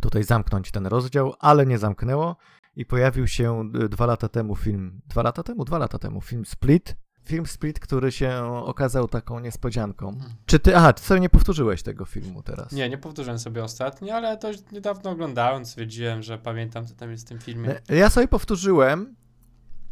tutaj 0.02 0.24
zamknąć 0.24 0.72
ten 0.72 0.88
rozdział, 0.88 1.34
ale 1.40 1.66
nie 1.66 1.78
zamknęło. 1.78 2.38
I 2.76 2.86
pojawił 2.86 3.28
się 3.28 3.70
dwa 3.90 4.06
lata 4.06 4.30
temu 4.30 4.56
film, 4.56 5.02
dwa 5.06 5.24
lata 5.24 5.44
temu, 5.44 5.66
dwa 5.66 5.78
lata 5.78 6.00
temu 6.00 6.22
film 6.22 6.46
Split, 6.46 6.96
film 7.26 7.46
Split, 7.46 7.80
który 7.80 8.12
się 8.12 8.44
okazał 8.66 9.08
taką 9.08 9.40
niespodzianką. 9.40 10.12
Hmm. 10.12 10.32
Czy 10.46 10.60
ty, 10.60 10.78
aha, 10.78 10.94
ty 10.94 11.02
sobie 11.04 11.20
nie 11.20 11.30
powtórzyłeś 11.30 11.84
tego 11.84 12.06
filmu 12.06 12.44
teraz? 12.44 12.72
Nie, 12.72 12.90
nie 12.90 12.98
powtórzyłem 12.98 13.40
sobie 13.40 13.64
ostatnio, 13.64 14.16
ale 14.16 14.38
to 14.38 14.52
niedawno 14.72 15.10
oglądałem, 15.10 15.66
stwierdziłem, 15.66 16.24
że 16.24 16.38
pamiętam, 16.38 16.88
co 16.88 16.96
tam 16.96 17.12
jest 17.12 17.26
w 17.26 17.30
tym 17.30 17.40
filmie. 17.40 17.76
Ja 17.90 18.10
sobie 18.10 18.28
powtórzyłem 18.28 19.16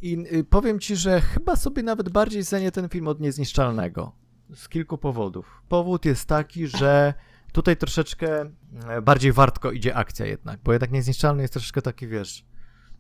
i 0.02 0.26
y, 0.34 0.44
powiem 0.44 0.80
ci, 0.80 0.96
że 0.96 1.22
chyba 1.22 1.56
sobie 1.56 1.84
nawet 1.84 2.10
bardziej 2.10 2.46
cenię 2.46 2.72
ten 2.72 2.90
film 2.90 3.08
od 3.08 3.20
Niezniszczalnego. 3.20 4.12
Z 4.56 4.70
kilku 4.70 4.98
powodów. 4.98 5.64
Powód 5.70 6.06
jest 6.06 6.26
taki, 6.26 6.68
że 6.68 7.14
tutaj 7.52 7.78
troszeczkę 7.78 8.52
e, 8.88 9.02
bardziej 9.02 9.32
wartko 9.32 9.72
idzie 9.72 9.96
akcja 9.96 10.26
jednak, 10.26 10.60
bo 10.64 10.72
jednak 10.72 10.92
Niezniszczalny 10.92 11.42
jest 11.42 11.54
troszeczkę 11.54 11.82
taki, 11.82 12.08
wiesz, 12.08 12.46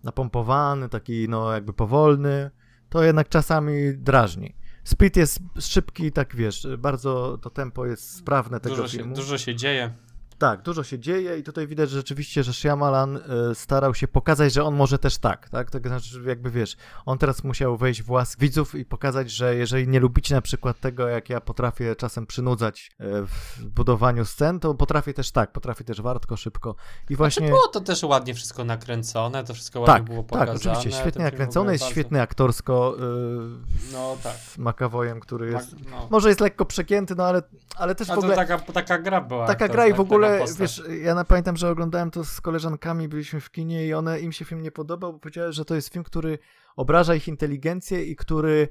napompowany, 0.03 0.89
taki 0.89 1.29
no 1.29 1.53
jakby 1.53 1.73
powolny, 1.73 2.51
to 2.91 3.03
jednak 3.03 3.29
czasami 3.29 3.73
drażni. 3.97 4.55
Split 4.83 5.15
jest 5.15 5.39
szybki, 5.59 6.11
tak 6.11 6.35
wiesz, 6.35 6.67
bardzo 6.77 7.37
to 7.41 7.49
tempo 7.49 7.85
jest 7.85 8.15
sprawne 8.15 8.59
tego 8.59 8.75
dużo 8.75 8.87
filmu. 8.87 9.15
Się, 9.15 9.21
dużo 9.21 9.37
się 9.37 9.55
dzieje. 9.55 9.93
Tak, 10.41 10.61
dużo 10.61 10.83
się 10.83 10.99
dzieje 10.99 11.37
i 11.37 11.43
tutaj 11.43 11.67
widać 11.67 11.89
że 11.89 11.97
rzeczywiście, 11.97 12.43
że 12.43 12.53
Shyamalan 12.53 13.17
y, 13.17 13.21
starał 13.55 13.95
się 13.95 14.07
pokazać, 14.07 14.53
że 14.53 14.63
on 14.63 14.75
może 14.75 14.99
też 14.99 15.17
tak, 15.17 15.49
tak? 15.49 15.71
To 15.71 15.79
znaczy, 15.79 16.21
jakby 16.25 16.51
wiesz, 16.51 16.77
on 17.05 17.17
teraz 17.17 17.43
musiał 17.43 17.77
wejść 17.77 18.03
w 18.03 18.11
łas 18.11 18.35
widzów 18.39 18.75
i 18.75 18.85
pokazać, 18.85 19.31
że 19.31 19.55
jeżeli 19.55 19.87
nie 19.87 19.99
lubicie 19.99 20.35
na 20.35 20.41
przykład 20.41 20.79
tego, 20.79 21.07
jak 21.07 21.29
ja 21.29 21.41
potrafię 21.41 21.95
czasem 21.95 22.25
przynudzać 22.25 22.91
y, 23.01 23.03
w 23.25 23.65
budowaniu 23.65 24.25
scen, 24.25 24.59
to 24.59 24.73
potrafię 24.73 25.13
też 25.13 25.31
tak, 25.31 25.51
potrafię 25.51 25.83
też 25.83 26.01
wartko, 26.01 26.37
szybko 26.37 26.75
i 27.09 27.15
właśnie... 27.15 27.47
Znaczy 27.47 27.51
było 27.51 27.67
to 27.67 27.81
też 27.81 28.03
ładnie 28.03 28.33
wszystko 28.33 28.65
nakręcone, 28.65 29.43
to 29.43 29.53
wszystko 29.53 29.79
ładnie 29.79 29.93
tak, 29.93 30.03
było 30.03 30.23
pokazane. 30.23 30.59
Tak, 30.59 30.71
oczywiście, 30.71 31.01
świetnie 31.01 31.23
nakręcone, 31.23 31.71
jest 31.71 31.83
bardzo... 31.83 31.93
świetnie 31.93 32.21
aktorsko 32.21 32.95
y, 32.97 33.93
no 33.93 34.17
tak. 34.23 34.35
Makawojem, 34.57 35.19
który 35.19 35.51
jest... 35.51 35.75
No. 35.91 36.07
Może 36.09 36.29
jest 36.29 36.41
lekko 36.41 36.65
przegięty, 36.65 37.15
no 37.15 37.23
ale, 37.23 37.41
ale 37.75 37.95
też 37.95 38.09
A 38.09 38.15
w 38.15 38.17
ogóle... 38.17 38.35
taka, 38.35 38.59
taka 38.59 38.97
gra 38.97 39.21
była. 39.21 39.47
Taka 39.47 39.67
gra 39.67 39.87
i 39.87 39.93
w 39.93 39.99
ogóle, 39.99 40.30
wiesz, 40.59 40.83
ja 41.03 41.15
ja 41.15 41.23
pamiętam, 41.25 41.57
że 41.57 41.69
oglądałem 41.69 42.11
to 42.11 42.23
z 42.25 42.41
koleżankami, 42.41 43.07
byliśmy 43.07 43.41
w 43.41 43.51
kinie 43.51 43.87
i 43.87 43.93
one, 43.93 44.19
im 44.19 44.31
się 44.31 44.45
film 44.45 44.61
nie 44.61 44.71
podobał, 44.71 45.13
bo 45.13 45.19
powiedziały, 45.19 45.53
że 45.53 45.65
to 45.65 45.75
jest 45.75 45.93
film, 45.93 46.03
który 46.03 46.39
obraża 46.75 47.15
ich 47.15 47.27
inteligencję 47.27 48.05
i 48.05 48.15
który 48.15 48.67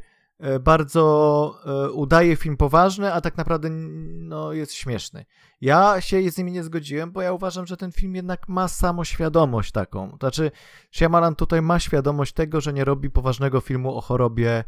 bardzo 0.60 1.54
e, 1.66 1.90
udaje 1.90 2.36
film 2.36 2.56
poważny, 2.56 3.12
a 3.12 3.20
tak 3.20 3.36
naprawdę 3.36 3.68
no, 3.70 4.52
jest 4.52 4.72
śmieszny. 4.72 5.24
Ja 5.60 6.00
się 6.00 6.30
z 6.30 6.38
nimi 6.38 6.52
nie 6.52 6.64
zgodziłem, 6.64 7.12
bo 7.12 7.22
ja 7.22 7.32
uważam, 7.32 7.66
że 7.66 7.76
ten 7.76 7.92
film 7.92 8.14
jednak 8.14 8.48
ma 8.48 8.68
samoświadomość 8.68 9.72
taką. 9.72 10.16
Znaczy, 10.20 10.50
Shyamalan 10.92 11.34
tutaj 11.34 11.62
ma 11.62 11.78
świadomość 11.78 12.32
tego, 12.32 12.60
że 12.60 12.72
nie 12.72 12.84
robi 12.84 13.10
poważnego 13.10 13.60
filmu 13.60 13.96
o 13.96 14.00
chorobie 14.00 14.64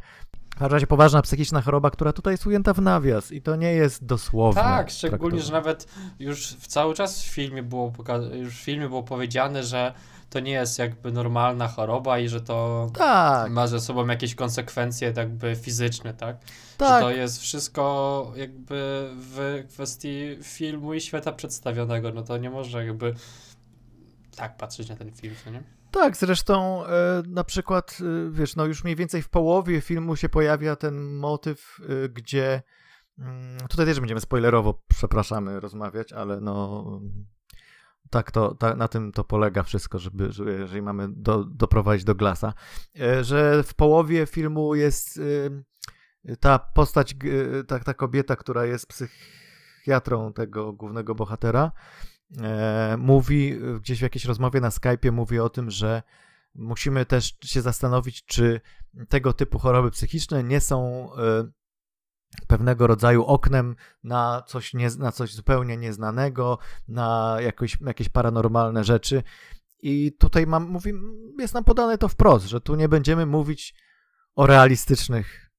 w 0.53 0.59
każdym 0.59 0.73
razie 0.73 0.87
poważna 0.87 1.23
psychiczna 1.23 1.63
choroba, 1.63 1.91
która 1.91 2.13
tutaj 2.13 2.35
jest 2.35 2.47
ujęta 2.47 2.75
w 2.75 2.81
nawias 2.81 3.33
i 3.33 3.43
to 3.43 3.57
nie 3.57 3.73
jest 3.73 4.05
dosłowne. 4.05 4.63
Tak, 4.63 4.91
szczególnie, 4.91 5.41
że 5.41 5.53
nawet 5.53 5.87
już 6.19 6.47
w 6.47 6.67
cały 6.67 6.95
czas 6.95 7.23
w 7.23 7.27
filmie 7.27 7.63
było, 7.63 7.93
już 8.33 8.55
w 8.55 8.65
filmie 8.65 8.89
było 8.89 9.03
powiedziane, 9.03 9.63
że 9.63 9.95
to 10.33 10.41
nie 10.41 10.53
jest 10.53 10.79
jakby 10.79 11.13
normalna 11.13 11.69
choroba 11.69 12.19
i 12.19 12.29
że 12.29 12.41
to 12.41 12.91
tak. 12.95 13.53
ma 13.53 13.67
ze 13.67 13.81
sobą 13.81 14.07
jakieś 14.07 14.35
konsekwencje 14.35 15.13
jakby 15.17 15.57
fizyczne, 15.57 16.15
tak? 16.15 16.37
tak? 16.77 17.03
Że 17.03 17.09
to 17.09 17.11
jest 17.11 17.41
wszystko 17.41 18.33
jakby 18.37 19.11
w 19.15 19.65
kwestii 19.69 20.39
filmu 20.43 20.95
i 20.95 21.01
świata 21.01 21.33
przedstawionego, 21.33 22.13
no 22.13 22.23
to 22.23 22.39
nie 22.39 22.51
może 22.51 22.87
jakby 22.87 23.15
tak 24.37 24.57
patrzeć 24.57 24.89
na 24.89 24.97
ten 24.97 25.13
film, 25.13 25.35
nie? 25.53 25.63
Tak, 25.91 26.17
zresztą 26.17 26.87
e, 26.87 27.23
na 27.27 27.45
przykład, 27.45 27.99
e, 28.01 28.31
wiesz, 28.31 28.57
no 28.57 28.67
już 28.67 28.85
mniej 28.85 28.97
więcej 28.97 29.23
w 29.23 29.29
połowie 29.29 29.81
filmu 29.81 30.17
się 30.17 30.29
pojawia 30.29 30.77
ten 30.77 31.15
motyw, 31.15 31.81
e, 31.89 32.09
gdzie 32.09 32.63
mm, 33.19 33.59
tutaj 33.69 33.87
też 33.87 34.01
będziemy 34.01 34.21
spoilerowo, 34.21 34.83
przepraszamy, 34.89 35.61
rozmawiać, 35.61 36.13
ale 36.13 36.41
no 36.41 36.85
tak 38.13 38.31
to, 38.31 38.55
tak, 38.55 38.77
na 38.77 38.89
tym 38.89 39.13
to 39.13 39.25
polega 39.25 39.63
wszystko, 39.63 39.99
żeby, 39.99 40.31
jeżeli 40.59 40.83
mamy 40.83 41.09
do, 41.09 41.45
doprowadzić 41.45 42.05
do 42.05 42.15
glasa, 42.15 42.55
że 43.21 43.63
w 43.63 43.75
połowie 43.75 44.27
filmu 44.27 44.75
jest 44.75 45.21
ta 46.41 46.59
postać, 46.59 47.15
ta, 47.67 47.79
ta 47.79 47.95
kobieta, 47.95 48.37
która 48.37 48.65
jest 48.65 48.87
psychiatrą 48.87 50.33
tego 50.33 50.73
głównego 50.73 51.15
bohatera, 51.15 51.73
e, 52.43 52.97
mówi 52.99 53.59
gdzieś 53.81 53.99
w 53.99 54.03
jakiejś 54.03 54.25
rozmowie 54.25 54.61
na 54.61 54.69
Skype'ie 54.69 55.13
mówi 55.13 55.39
o 55.39 55.49
tym, 55.49 55.71
że 55.71 56.03
musimy 56.55 57.07
też 57.07 57.37
się 57.45 57.63
zastanowić, 57.63 58.25
czy 58.25 58.61
tego 59.09 59.33
typu 59.33 59.59
choroby 59.59 59.91
psychiczne 59.91 60.45
nie 60.45 60.61
są 60.61 61.09
e, 61.15 61.45
pewnego 62.47 62.87
rodzaju 62.87 63.25
oknem 63.25 63.77
na 64.05 64.43
coś, 64.47 64.75
nie, 64.75 64.89
na 64.99 65.13
coś 65.13 65.35
zupełnie 65.35 65.77
nieznanego, 65.77 66.59
na 66.89 67.37
jakoś, 67.41 67.79
jakieś 67.81 68.09
paranormalne 68.09 68.85
rzeczy. 68.85 69.23
I 69.83 70.13
tutaj 70.19 70.47
mam, 70.47 70.69
mówi, 70.69 70.93
jest 71.39 71.55
nam 71.55 71.65
podane 71.65 71.99
to 71.99 72.09
wprost, 72.09 72.47
że 72.47 72.61
tu 72.61 72.75
nie 72.75 72.89
będziemy 72.89 73.27
mówić 73.27 73.75
o 74.35 74.47
realistycznych 74.47 75.51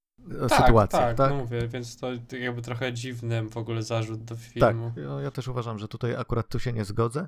tak, 0.50 0.60
sytuacjach. 0.60 1.16
Tak, 1.16 1.18
tak, 1.18 1.34
mówię, 1.34 1.68
więc 1.68 1.98
to 1.98 2.08
jakby 2.38 2.62
trochę 2.62 2.94
dziwny 2.94 3.50
w 3.50 3.58
ogóle 3.58 3.84
zarzut 3.84 4.24
do 4.24 4.36
filmu. 4.36 4.92
Tak, 4.96 5.04
ja, 5.24 5.32
też 5.32 5.48
uważam, 5.48 5.80
że 5.80 5.88
tutaj 5.88 6.16
akurat 6.16 6.48
tu 6.48 6.60
się 6.60 6.74
nie 6.74 6.86
zgodzę. 6.86 7.28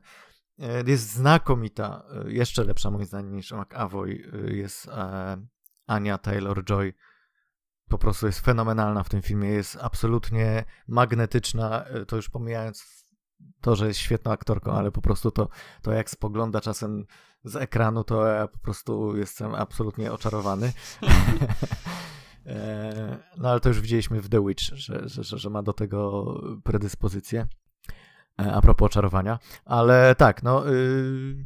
E, 0.60 0.84
jest 0.88 1.14
znakomita, 1.14 2.04
e, 2.26 2.32
jeszcze 2.32 2.64
lepsza 2.64 2.92
moim 2.92 3.06
zdaniem 3.06 3.36
niż 3.36 3.52
McAvoy 3.52 4.32
e, 4.34 4.54
jest 4.54 4.90
Ania 5.88 6.18
Taylor-Joy. 6.18 6.94
Po 7.90 7.98
prostu 7.98 8.26
jest 8.26 8.40
fenomenalna 8.40 9.04
w 9.04 9.10
tym 9.10 9.22
filmie, 9.22 9.50
jest 9.50 9.78
absolutnie 9.82 10.64
magnetyczna, 10.88 11.86
to 12.08 12.16
już 12.16 12.30
pomijając 12.30 13.06
to, 13.62 13.76
że 13.76 13.88
jest 13.88 14.00
świetną 14.00 14.32
aktorką, 14.32 14.72
ale 14.72 14.92
po 14.92 15.02
prostu 15.02 15.32
to, 15.32 15.50
to 15.82 15.92
jak 15.92 16.10
spogląda 16.10 16.62
czasem 16.62 17.06
z 17.44 17.56
ekranu, 17.56 18.04
to 18.04 18.28
ja 18.28 18.48
po 18.48 18.60
prostu 18.60 19.18
jestem 19.18 19.56
absolutnie 19.56 20.12
oczarowany. 20.12 20.74
E, 22.48 23.18
no 23.38 23.50
ale 23.50 23.60
to 23.60 23.70
już 23.70 23.82
widzieliśmy 23.82 24.22
w 24.22 24.30
The 24.30 24.46
Witch, 24.48 24.64
że, 24.64 25.10
że, 25.10 25.38
że 25.38 25.50
ma 25.50 25.64
do 25.64 25.74
tego 25.74 26.26
predyspozycję. 26.64 27.48
E, 28.42 28.54
a 28.54 28.62
propos 28.62 28.92
czarowania. 28.92 29.40
Ale 29.66 30.16
tak, 30.16 30.44
no. 30.44 30.66
Yy, 30.66 31.46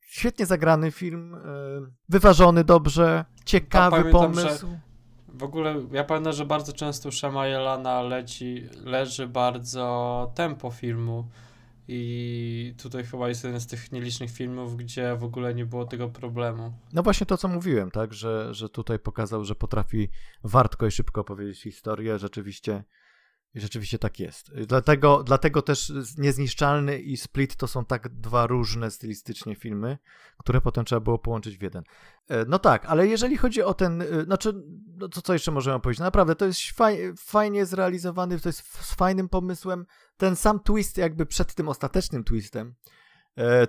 świetnie 0.00 0.46
zagrany 0.46 0.90
film. 0.90 1.32
Yy, 1.32 1.92
wyważony 2.08 2.64
dobrze. 2.64 3.24
Ciekawy 3.44 3.96
pamiętam, 3.96 4.20
pomysł. 4.20 4.66
W 5.38 5.42
ogóle 5.42 5.86
ja 5.92 6.04
pamiętam, 6.04 6.32
że 6.32 6.44
bardzo 6.44 6.72
często 6.72 7.12
Shama 7.12 7.46
Jelana 7.46 8.02
leci, 8.02 8.68
leży 8.84 9.28
bardzo 9.28 10.32
tempo 10.34 10.70
filmu. 10.70 11.28
I 11.90 12.74
tutaj 12.82 13.04
chyba 13.04 13.28
jest 13.28 13.44
jeden 13.44 13.60
z 13.60 13.66
tych 13.66 13.92
nielicznych 13.92 14.30
filmów, 14.30 14.76
gdzie 14.76 15.16
w 15.16 15.24
ogóle 15.24 15.54
nie 15.54 15.66
było 15.66 15.84
tego 15.84 16.08
problemu. 16.08 16.72
No 16.92 17.02
właśnie 17.02 17.26
to, 17.26 17.36
co 17.36 17.48
mówiłem, 17.48 17.90
tak, 17.90 18.14
że, 18.14 18.54
że 18.54 18.68
tutaj 18.68 18.98
pokazał, 18.98 19.44
że 19.44 19.54
potrafi 19.54 20.08
wartko 20.44 20.86
i 20.86 20.90
szybko 20.90 21.20
opowiedzieć 21.20 21.62
historię. 21.62 22.18
Rzeczywiście 22.18 22.84
i 23.54 23.60
rzeczywiście 23.60 23.98
tak 23.98 24.20
jest. 24.20 24.52
Dlatego, 24.66 25.22
dlatego 25.22 25.62
też 25.62 25.92
Niezniszczalny 26.18 26.98
i 26.98 27.16
Split 27.16 27.56
to 27.56 27.66
są 27.66 27.84
tak 27.84 28.08
dwa 28.08 28.46
różne 28.46 28.90
stylistycznie 28.90 29.54
filmy, 29.54 29.98
które 30.38 30.60
potem 30.60 30.84
trzeba 30.84 31.00
było 31.00 31.18
połączyć 31.18 31.58
w 31.58 31.62
jeden. 31.62 31.82
E, 32.28 32.44
no 32.44 32.58
tak, 32.58 32.86
ale 32.86 33.06
jeżeli 33.06 33.36
chodzi 33.36 33.62
o 33.62 33.74
ten, 33.74 34.02
e, 34.02 34.24
znaczy, 34.24 34.52
no 34.96 35.08
to 35.08 35.22
co 35.22 35.32
jeszcze 35.32 35.50
możemy 35.50 35.80
powiedzieć? 35.80 36.00
Naprawdę, 36.00 36.34
to 36.34 36.44
jest 36.44 36.60
faj, 36.60 37.12
fajnie 37.16 37.66
zrealizowany, 37.66 38.40
to 38.40 38.48
jest 38.48 38.84
z 38.84 38.94
fajnym 38.94 39.28
pomysłem. 39.28 39.86
Ten 40.16 40.36
sam 40.36 40.60
twist 40.60 40.98
jakby 40.98 41.26
przed 41.26 41.54
tym 41.54 41.68
ostatecznym 41.68 42.24
twistem 42.24 42.74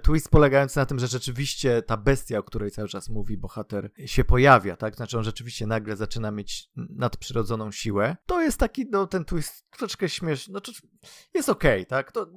twist 0.01 0.29
polegający 0.29 0.77
na 0.77 0.85
tym, 0.85 0.99
że 0.99 1.07
rzeczywiście 1.07 1.81
ta 1.81 1.97
bestia, 1.97 2.37
o 2.37 2.43
której 2.43 2.71
cały 2.71 2.87
czas 2.87 3.09
mówi 3.09 3.37
bohater, 3.37 3.91
się 4.05 4.23
pojawia, 4.23 4.75
tak? 4.75 4.95
Znaczy 4.95 5.17
on 5.17 5.23
rzeczywiście 5.23 5.67
nagle 5.67 5.95
zaczyna 5.95 6.31
mieć 6.31 6.69
nadprzyrodzoną 6.75 7.71
siłę. 7.71 8.17
To 8.25 8.41
jest 8.41 8.57
taki, 8.57 8.85
no 8.91 9.07
ten 9.07 9.25
twist 9.25 9.65
troszeczkę 9.69 10.09
śmieszny, 10.09 10.53
no, 10.53 10.61
jest 11.33 11.49
okej, 11.49 11.81
okay, 11.81 11.85
tak? 11.85 12.11
To 12.11 12.27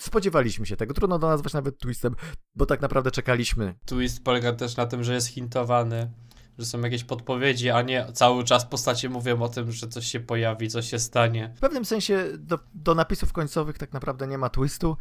spodziewaliśmy 0.00 0.66
się 0.66 0.76
tego. 0.76 0.94
Trudno 0.94 1.18
to 1.18 1.28
nazwać 1.28 1.52
nawet 1.52 1.78
twistem, 1.78 2.14
bo 2.54 2.66
tak 2.66 2.80
naprawdę 2.80 3.10
czekaliśmy. 3.10 3.74
Twist 3.86 4.24
polega 4.24 4.52
też 4.52 4.76
na 4.76 4.86
tym, 4.86 5.04
że 5.04 5.14
jest 5.14 5.28
hintowany 5.28 6.10
że 6.58 6.66
są 6.66 6.80
jakieś 6.80 7.04
podpowiedzi, 7.04 7.70
a 7.70 7.82
nie 7.82 8.06
cały 8.12 8.44
czas 8.44 8.66
postacie 8.66 9.08
mówią 9.08 9.42
o 9.42 9.48
tym, 9.48 9.72
że 9.72 9.88
coś 9.88 10.06
się 10.06 10.20
pojawi, 10.20 10.68
coś 10.68 10.90
się 10.90 10.98
stanie. 10.98 11.52
W 11.56 11.60
pewnym 11.60 11.84
sensie 11.84 12.24
do, 12.38 12.58
do 12.74 12.94
napisów 12.94 13.32
końcowych 13.32 13.78
tak 13.78 13.92
naprawdę 13.92 14.26
nie 14.26 14.38
ma 14.38 14.48
twistu. 14.48 14.96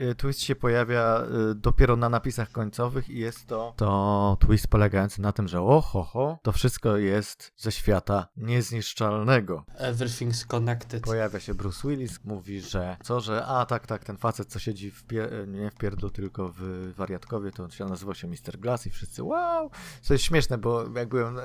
Y, 0.00 0.14
twist 0.14 0.40
się 0.40 0.56
pojawia 0.56 1.22
y, 1.50 1.54
dopiero 1.54 1.96
na 1.96 2.08
napisach 2.08 2.50
końcowych 2.52 3.10
i 3.10 3.18
jest 3.18 3.46
to, 3.46 3.74
to 3.76 4.36
twist 4.40 4.68
polegający 4.68 5.20
na 5.20 5.32
tym, 5.32 5.48
że 5.48 5.60
oho, 5.60 6.02
ho, 6.02 6.38
to 6.42 6.52
wszystko 6.52 6.96
jest 6.96 7.52
ze 7.56 7.72
świata 7.72 8.28
niezniszczalnego. 8.36 9.64
Everything's 9.80 10.46
connected. 10.46 11.02
Pojawia 11.02 11.40
się 11.40 11.54
Bruce 11.54 11.88
Willis, 11.88 12.24
mówi, 12.24 12.60
że 12.60 12.96
co, 13.02 13.20
że 13.20 13.46
a 13.46 13.66
tak, 13.66 13.86
tak, 13.86 14.04
ten 14.04 14.16
facet, 14.16 14.48
co 14.48 14.58
siedzi 14.58 14.90
w 14.90 15.06
pie- 15.06 15.48
nie 15.48 15.70
w 15.70 15.74
pierdlu, 15.74 16.10
tylko 16.10 16.52
w 16.56 16.92
wariatkowie, 16.96 17.50
to 17.50 17.64
on 17.64 17.70
się 17.70 17.84
nazywał 17.84 18.14
się 18.14 18.28
Mr. 18.28 18.58
Glass 18.58 18.86
i 18.86 18.90
wszyscy 18.90 19.22
wow! 19.22 19.70
Co 20.02 20.14
jest 20.14 20.24
śmieszne, 20.24 20.58
bo 20.58 20.98
jak 20.98 21.08
byłem 21.08 21.38
e, 21.38 21.42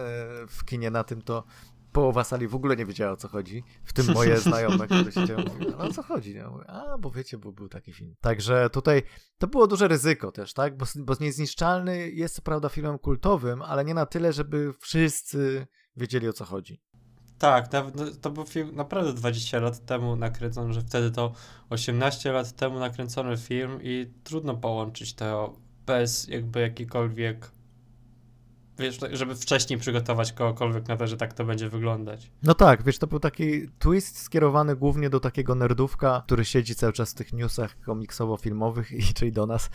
w 0.47 0.65
kinie 0.65 0.91
na 0.91 1.03
tym, 1.03 1.21
to 1.21 1.43
połowa 1.91 2.23
sali 2.23 2.47
w 2.47 2.55
ogóle 2.55 2.75
nie 2.75 2.85
wiedziała 2.85 3.11
o 3.11 3.17
co 3.17 3.27
chodzi, 3.27 3.63
w 3.83 3.93
tym 3.93 4.05
moje 4.13 4.37
znajome, 4.49 4.85
które 4.85 5.11
siedziały 5.11 5.43
mówiły, 5.43 5.71
no 5.71 5.77
o 5.77 5.93
co 5.93 6.03
chodzi? 6.03 6.33
Ja 6.33 6.49
mówię, 6.49 6.65
a, 6.67 6.97
bo 6.97 7.11
wiecie, 7.11 7.37
bo 7.37 7.51
był 7.51 7.69
taki 7.69 7.93
film. 7.93 8.15
Także 8.21 8.69
tutaj 8.69 9.03
to 9.37 9.47
było 9.47 9.67
duże 9.67 9.87
ryzyko 9.87 10.31
też, 10.31 10.53
tak? 10.53 10.77
Bo, 10.77 10.85
bo 10.95 11.13
Niezniszczalny 11.19 12.09
jest 12.09 12.35
co 12.35 12.41
prawda 12.41 12.69
filmem 12.69 12.99
kultowym, 12.99 13.61
ale 13.61 13.85
nie 13.85 13.93
na 13.93 14.05
tyle, 14.05 14.33
żeby 14.33 14.73
wszyscy 14.79 15.67
wiedzieli 15.95 16.27
o 16.27 16.33
co 16.33 16.45
chodzi. 16.45 16.81
Tak, 17.39 17.69
no, 17.73 17.91
to 18.21 18.29
był 18.29 18.45
film 18.45 18.75
naprawdę 18.75 19.13
20 19.13 19.59
lat 19.59 19.85
temu 19.85 20.15
nakręcony, 20.15 20.73
że 20.73 20.81
wtedy 20.81 21.11
to 21.11 21.33
18 21.69 22.31
lat 22.31 22.55
temu 22.55 22.79
nakręcony 22.79 23.37
film 23.37 23.79
i 23.81 24.13
trudno 24.23 24.57
połączyć 24.57 25.15
to 25.15 25.55
bez 25.85 26.27
jakby 26.27 26.59
jakikolwiek 26.59 27.51
wiesz, 28.79 28.99
żeby 29.11 29.35
wcześniej 29.35 29.79
przygotować 29.79 30.33
kogokolwiek 30.33 30.87
na 30.87 30.97
to, 30.97 31.07
że 31.07 31.17
tak 31.17 31.33
to 31.33 31.45
będzie 31.45 31.69
wyglądać. 31.69 32.31
No 32.43 32.53
tak, 32.53 32.83
wiesz, 32.83 32.97
to 32.97 33.07
był 33.07 33.19
taki 33.19 33.69
twist 33.79 34.19
skierowany 34.19 34.75
głównie 34.75 35.09
do 35.09 35.19
takiego 35.19 35.55
nerdówka, 35.55 36.23
który 36.25 36.45
siedzi 36.45 36.75
cały 36.75 36.93
czas 36.93 37.11
w 37.11 37.15
tych 37.15 37.33
newsach 37.33 37.75
komiksowo-filmowych, 37.81 38.91
i, 38.91 39.13
czyli 39.13 39.31
do 39.31 39.45
nas, 39.45 39.69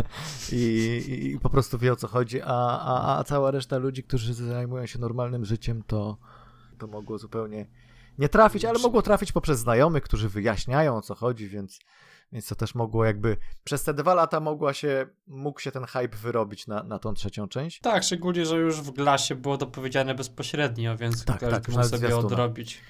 I, 0.52 1.32
i, 1.34 1.38
po 1.38 1.50
prostu 1.50 1.78
wie 1.78 1.92
o 1.92 1.96
co 1.96 2.08
chodzi, 2.08 2.42
a, 2.42 2.80
a, 2.80 3.18
a 3.18 3.24
cała 3.24 3.50
reszta 3.50 3.78
ludzi, 3.78 4.02
którzy 4.02 4.34
zajmują 4.34 4.86
się 4.86 4.98
normalnym 4.98 5.44
życiem, 5.44 5.82
to, 5.86 6.16
to 6.78 6.86
mogło 6.86 7.18
zupełnie 7.18 7.66
nie 8.18 8.28
trafić, 8.28 8.64
ale 8.64 8.78
mogło 8.78 9.02
trafić 9.02 9.32
poprzez 9.32 9.58
znajomych, 9.58 10.02
którzy 10.02 10.28
wyjaśniają 10.28 10.96
o 10.96 11.02
co 11.02 11.14
chodzi, 11.14 11.48
więc 11.48 11.80
więc 12.32 12.48
to 12.48 12.54
też 12.54 12.74
mogło 12.74 13.04
jakby, 13.04 13.36
przez 13.64 13.84
te 13.84 13.94
dwa 13.94 14.14
lata 14.14 14.40
mogła 14.40 14.74
się, 14.74 15.06
mógł 15.26 15.60
się 15.60 15.70
ten 15.70 15.84
hype 15.84 16.16
wyrobić 16.16 16.66
na, 16.66 16.82
na 16.82 16.98
tą 16.98 17.14
trzecią 17.14 17.48
część. 17.48 17.80
Tak, 17.80 18.04
szczególnie, 18.04 18.46
że 18.46 18.56
już 18.56 18.80
w 18.80 18.90
Glasie 18.90 19.34
było 19.34 19.58
to 19.58 19.66
powiedziane 19.66 20.14
bezpośrednio, 20.14 20.96
więc 20.96 21.24
tak, 21.24 21.40
tak, 21.40 21.68
mógł 21.68 21.82
sobie 21.82 21.98
zwiastuna. 21.98 22.26
odrobić. 22.26 22.80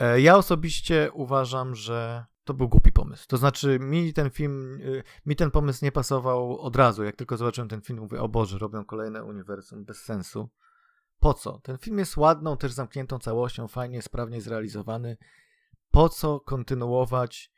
E, 0.00 0.20
ja 0.20 0.36
osobiście 0.36 1.10
uważam, 1.12 1.74
że 1.74 2.24
to 2.44 2.54
był 2.54 2.68
głupi 2.68 2.92
pomysł. 2.92 3.26
To 3.28 3.36
znaczy, 3.36 3.78
mi 3.78 4.12
ten 4.12 4.30
film, 4.30 4.80
y, 4.80 5.02
mi 5.26 5.36
ten 5.36 5.50
pomysł 5.50 5.84
nie 5.84 5.92
pasował 5.92 6.58
od 6.58 6.76
razu. 6.76 7.04
Jak 7.04 7.16
tylko 7.16 7.36
zobaczyłem 7.36 7.68
ten 7.68 7.80
film, 7.80 7.98
mówię, 7.98 8.20
o 8.20 8.28
Boże, 8.28 8.58
robią 8.58 8.84
kolejne 8.84 9.24
uniwersum 9.24 9.84
bez 9.84 10.02
sensu. 10.02 10.48
Po 11.20 11.34
co? 11.34 11.58
Ten 11.58 11.78
film 11.78 11.98
jest 11.98 12.16
ładną, 12.16 12.56
też 12.56 12.72
zamkniętą 12.72 13.18
całością, 13.18 13.68
fajnie, 13.68 14.02
sprawnie 14.02 14.40
zrealizowany. 14.40 15.16
Po 15.90 16.08
co 16.08 16.40
kontynuować 16.40 17.52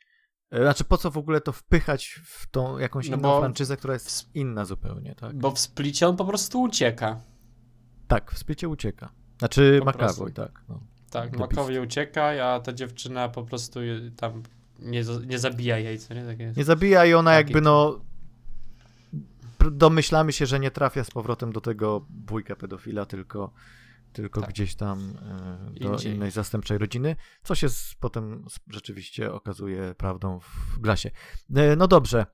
znaczy, 0.60 0.84
po 0.84 0.98
co 0.98 1.10
w 1.10 1.18
ogóle 1.18 1.40
to 1.40 1.52
wpychać 1.52 2.20
w 2.24 2.46
tą 2.46 2.78
jakąś 2.78 3.08
no 3.08 3.16
inną 3.16 3.40
franczyzę, 3.40 3.76
która 3.76 3.94
jest 3.94 4.36
inna 4.36 4.64
zupełnie, 4.64 5.14
tak? 5.14 5.36
Bo 5.36 5.50
w 5.50 5.58
splicie 5.58 6.08
on 6.08 6.16
po 6.16 6.24
prostu 6.24 6.62
ucieka. 6.62 7.20
Tak, 8.08 8.32
w 8.32 8.38
splicie 8.38 8.68
ucieka. 8.68 9.12
Znaczy 9.38 9.80
McAvoy, 9.86 10.32
tak. 10.32 10.64
No. 10.68 10.80
Tak, 11.10 11.38
McAvoy 11.38 11.80
ucieka, 11.80 12.24
a 12.44 12.60
ta 12.60 12.72
dziewczyna 12.72 13.28
po 13.28 13.42
prostu 13.42 13.80
tam 14.16 14.42
nie, 14.78 15.02
nie 15.26 15.38
zabija 15.38 15.78
jej, 15.78 15.98
co 15.98 16.14
nie? 16.14 16.24
Tak 16.24 16.40
jest. 16.40 16.56
Nie 16.56 16.64
zabija 16.64 17.06
i 17.06 17.14
ona 17.14 17.34
jakby 17.34 17.60
no 17.60 18.00
domyślamy 19.70 20.32
się, 20.32 20.46
że 20.46 20.60
nie 20.60 20.70
trafia 20.70 21.04
z 21.04 21.10
powrotem 21.10 21.52
do 21.52 21.60
tego 21.60 22.06
bójka 22.10 22.56
pedofila, 22.56 23.06
tylko 23.06 23.52
tylko 24.12 24.40
tak. 24.40 24.50
gdzieś 24.50 24.74
tam 24.74 24.98
e, 25.00 25.80
do 25.80 25.92
Indziej. 25.92 26.14
innej 26.14 26.30
zastępczej 26.30 26.78
rodziny, 26.78 27.16
co 27.42 27.54
się 27.54 27.68
z, 27.68 27.94
potem 28.00 28.46
rzeczywiście 28.68 29.32
okazuje 29.32 29.94
prawdą 29.94 30.40
w 30.40 30.78
glasie. 30.80 31.10
E, 31.54 31.76
no 31.76 31.88
dobrze. 31.88 32.26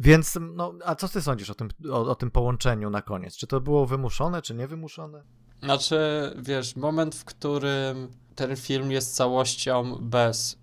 Więc, 0.00 0.38
no, 0.54 0.74
a 0.84 0.94
co 0.94 1.08
ty 1.08 1.22
sądzisz 1.22 1.50
o 1.50 1.54
tym, 1.54 1.68
o, 1.90 2.00
o 2.00 2.14
tym 2.14 2.30
połączeniu 2.30 2.90
na 2.90 3.02
koniec? 3.02 3.36
Czy 3.36 3.46
to 3.46 3.60
było 3.60 3.86
wymuszone, 3.86 4.42
czy 4.42 4.54
niewymuszone? 4.54 5.22
Znaczy, 5.62 5.98
wiesz, 6.38 6.76
moment, 6.76 7.14
w 7.14 7.24
którym 7.24 8.08
ten 8.34 8.56
film 8.56 8.90
jest 8.90 9.14
całością 9.14 9.98
bez 10.00 10.58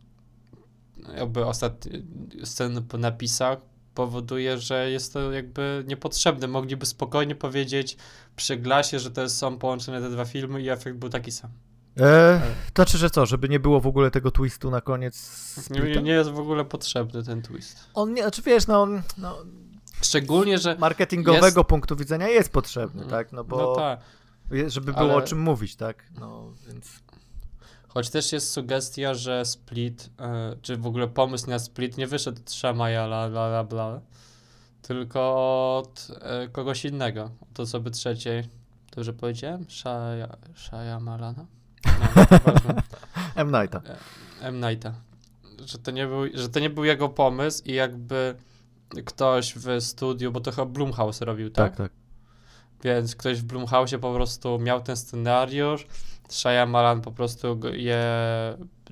jakby 1.17 1.45
ostatniej 1.45 2.07
sceny 2.43 2.81
po 2.81 2.97
napisach, 2.97 3.59
powoduje, 3.95 4.57
że 4.57 4.91
jest 4.91 5.13
to 5.13 5.31
jakby 5.31 5.83
niepotrzebne. 5.87 6.47
Mogliby 6.47 6.85
spokojnie 6.85 7.35
powiedzieć 7.35 7.97
przy 8.35 8.57
glasie, 8.57 8.99
że 8.99 9.11
to 9.11 9.29
są 9.29 9.57
połączone 9.57 10.01
te 10.01 10.09
dwa 10.09 10.25
filmy 10.25 10.61
i 10.61 10.69
efekt 10.69 10.97
był 10.97 11.09
taki 11.09 11.31
sam. 11.31 11.51
E, 11.99 12.41
to 12.73 12.83
znaczy, 12.83 12.97
że 12.97 13.09
co, 13.09 13.25
żeby 13.25 13.49
nie 13.49 13.59
było 13.59 13.79
w 13.81 13.87
ogóle 13.87 14.11
tego 14.11 14.31
twistu 14.31 14.71
na 14.71 14.81
koniec? 14.81 15.69
Nie, 15.69 16.01
nie, 16.01 16.11
jest 16.11 16.29
w 16.29 16.39
ogóle 16.39 16.65
potrzebny 16.65 17.23
ten 17.23 17.41
twist. 17.41 17.89
On 17.93 18.13
nie, 18.13 18.21
znaczy 18.21 18.41
wiesz, 18.41 18.67
no, 18.67 18.87
no 19.17 19.37
Szczególnie, 20.01 20.57
że. 20.57 20.75
Marketingowego 20.75 21.59
jest... 21.59 21.69
punktu 21.69 21.95
widzenia 21.95 22.27
jest 22.27 22.51
potrzebny, 22.51 23.01
mm. 23.01 23.11
tak? 23.11 23.31
No 23.31 23.43
bo. 23.43 23.57
No 23.57 23.75
tak. 23.75 23.99
Żeby 24.67 24.93
było 24.93 25.05
Ale... 25.05 25.15
o 25.15 25.21
czym 25.21 25.39
mówić, 25.39 25.75
tak? 25.75 26.03
No 26.19 26.53
więc. 26.67 27.03
Choć 27.95 28.09
też 28.09 28.31
jest 28.31 28.51
sugestia, 28.51 29.13
że 29.13 29.45
Split, 29.45 30.09
e, 30.19 30.55
czy 30.61 30.77
w 30.77 30.87
ogóle 30.87 31.07
pomysł 31.07 31.49
na 31.49 31.59
Split 31.59 31.97
nie 31.97 32.07
wyszedł 32.07 32.41
od 32.41 32.51
Shamaja, 32.51 33.03
la, 33.03 33.25
la, 33.25 33.47
la, 33.47 33.63
bla, 33.63 34.01
tylko 34.81 35.21
od 35.77 36.07
e, 36.21 36.47
kogoś 36.47 36.85
innego, 36.85 37.29
od 37.51 37.59
osoby 37.59 37.91
trzeciej. 37.91 38.43
To 38.91 39.01
już 39.01 39.11
powiedziałem? 39.11 39.65
Shaya, 39.69 40.27
Shaya 40.55 40.99
Malana? 40.99 41.45
No, 41.85 42.23
M. 43.35 43.51
Nighta. 43.51 43.81
E, 44.41 44.47
M. 44.47 44.61
Nighta. 44.61 44.93
Że 45.65 45.77
to, 45.77 45.91
nie 45.91 46.07
był, 46.07 46.23
że 46.33 46.49
to 46.49 46.59
nie 46.59 46.69
był 46.69 46.83
jego 46.83 47.09
pomysł 47.09 47.63
i 47.65 47.73
jakby 47.73 48.35
ktoś 49.05 49.53
w 49.55 49.81
studiu, 49.81 50.31
bo 50.31 50.39
to 50.39 50.51
chyba 50.51 50.65
Blumhouse 50.65 51.21
robił, 51.21 51.49
tak? 51.49 51.75
Tak, 51.75 51.77
tak. 51.77 51.91
Więc 52.83 53.15
ktoś 53.15 53.41
w 53.41 53.43
Blumhouse 53.43 53.95
po 54.01 54.13
prostu 54.13 54.59
miał 54.59 54.81
ten 54.81 54.97
scenariusz, 54.97 55.87
Shyamalan 56.29 57.01
po 57.01 57.11
prostu 57.11 57.59
je, 57.73 58.03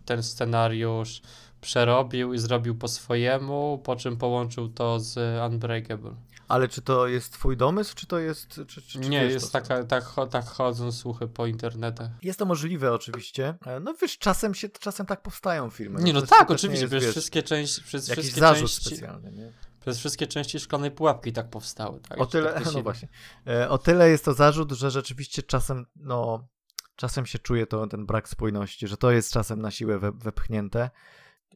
ten 0.05 0.23
scenariusz 0.23 1.21
przerobił 1.61 2.33
i 2.33 2.37
zrobił 2.37 2.75
po 2.75 2.87
swojemu, 2.87 3.81
po 3.83 3.95
czym 3.95 4.17
połączył 4.17 4.69
to 4.69 4.99
z 4.99 5.17
Unbreakable. 5.51 6.15
Ale 6.47 6.67
czy 6.67 6.81
to 6.81 7.07
jest 7.07 7.33
twój 7.33 7.57
domysł, 7.57 7.95
czy 7.95 8.07
to 8.07 8.19
jest... 8.19 8.47
Czy, 8.49 8.65
czy, 8.65 8.81
czy 8.81 8.99
nie, 8.99 9.25
jest 9.25 9.51
taka, 9.51 9.83
tak, 9.83 10.03
tak 10.31 10.45
chodzą 10.45 10.91
słuchy 10.91 11.27
po 11.27 11.45
internetach. 11.45 12.09
Jest 12.23 12.39
to 12.39 12.45
możliwe 12.45 12.93
oczywiście. 12.93 13.55
E, 13.65 13.79
no 13.79 13.93
wiesz, 14.01 14.17
czasem 14.17 14.53
się, 14.53 14.69
czasem 14.69 15.05
tak 15.05 15.21
powstają 15.21 15.69
filmy. 15.69 16.03
Nie, 16.03 16.13
no, 16.13 16.19
no 16.21 16.27
tak, 16.27 16.51
oczywiście, 16.51 16.83
jest, 16.83 16.93
wiesz, 16.93 17.11
wszystkie 17.11 17.43
części... 17.43 17.81
Przez 17.81 18.09
wszystkie 18.09 18.39
zarzut 18.39 18.69
części, 18.69 18.95
specjalny, 18.95 19.31
nie? 19.31 19.51
Przez 19.79 19.97
wszystkie 19.97 20.27
części 20.27 20.59
szklanej 20.59 20.91
pułapki 20.91 21.33
tak 21.33 21.49
powstały. 21.49 21.99
Tak? 21.99 22.21
O 22.21 22.25
tyle, 22.25 22.53
tak 22.53 22.65
no 22.73 22.81
właśnie. 22.81 23.07
E, 23.47 23.69
o 23.69 23.77
tyle 23.77 24.09
jest 24.09 24.25
to 24.25 24.33
zarzut, 24.33 24.71
że 24.71 24.91
rzeczywiście 24.91 25.43
czasem, 25.43 25.85
no 25.95 26.47
czasem 26.95 27.25
się 27.25 27.39
czuje 27.39 27.67
to, 27.67 27.87
ten 27.87 28.05
brak 28.05 28.29
spójności, 28.29 28.87
że 28.87 28.97
to 28.97 29.11
jest 29.11 29.31
czasem 29.31 29.61
na 29.61 29.71
siłę 29.71 29.99
we, 29.99 30.11
wepchnięte. 30.11 30.89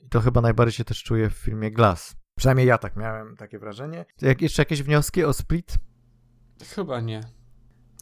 I 0.02 0.10
to 0.10 0.22
chyba 0.22 0.42
najbardziej 0.42 0.78
się 0.78 0.84
też 0.84 1.04
czuje 1.04 1.30
w 1.30 1.34
filmie 1.34 1.72
Glass. 1.72 2.16
Przynajmniej 2.38 2.68
ja 2.68 2.78
tak 2.78 2.96
miałem 2.96 3.36
takie 3.36 3.60
wrażenie. 3.60 4.06
Jak, 4.22 4.42
jeszcze 4.42 4.62
jakieś 4.62 4.84
wnioski 4.84 5.24
o 5.24 5.34
Split? 5.34 5.76
Chyba 6.76 7.02
nie. 7.02 7.22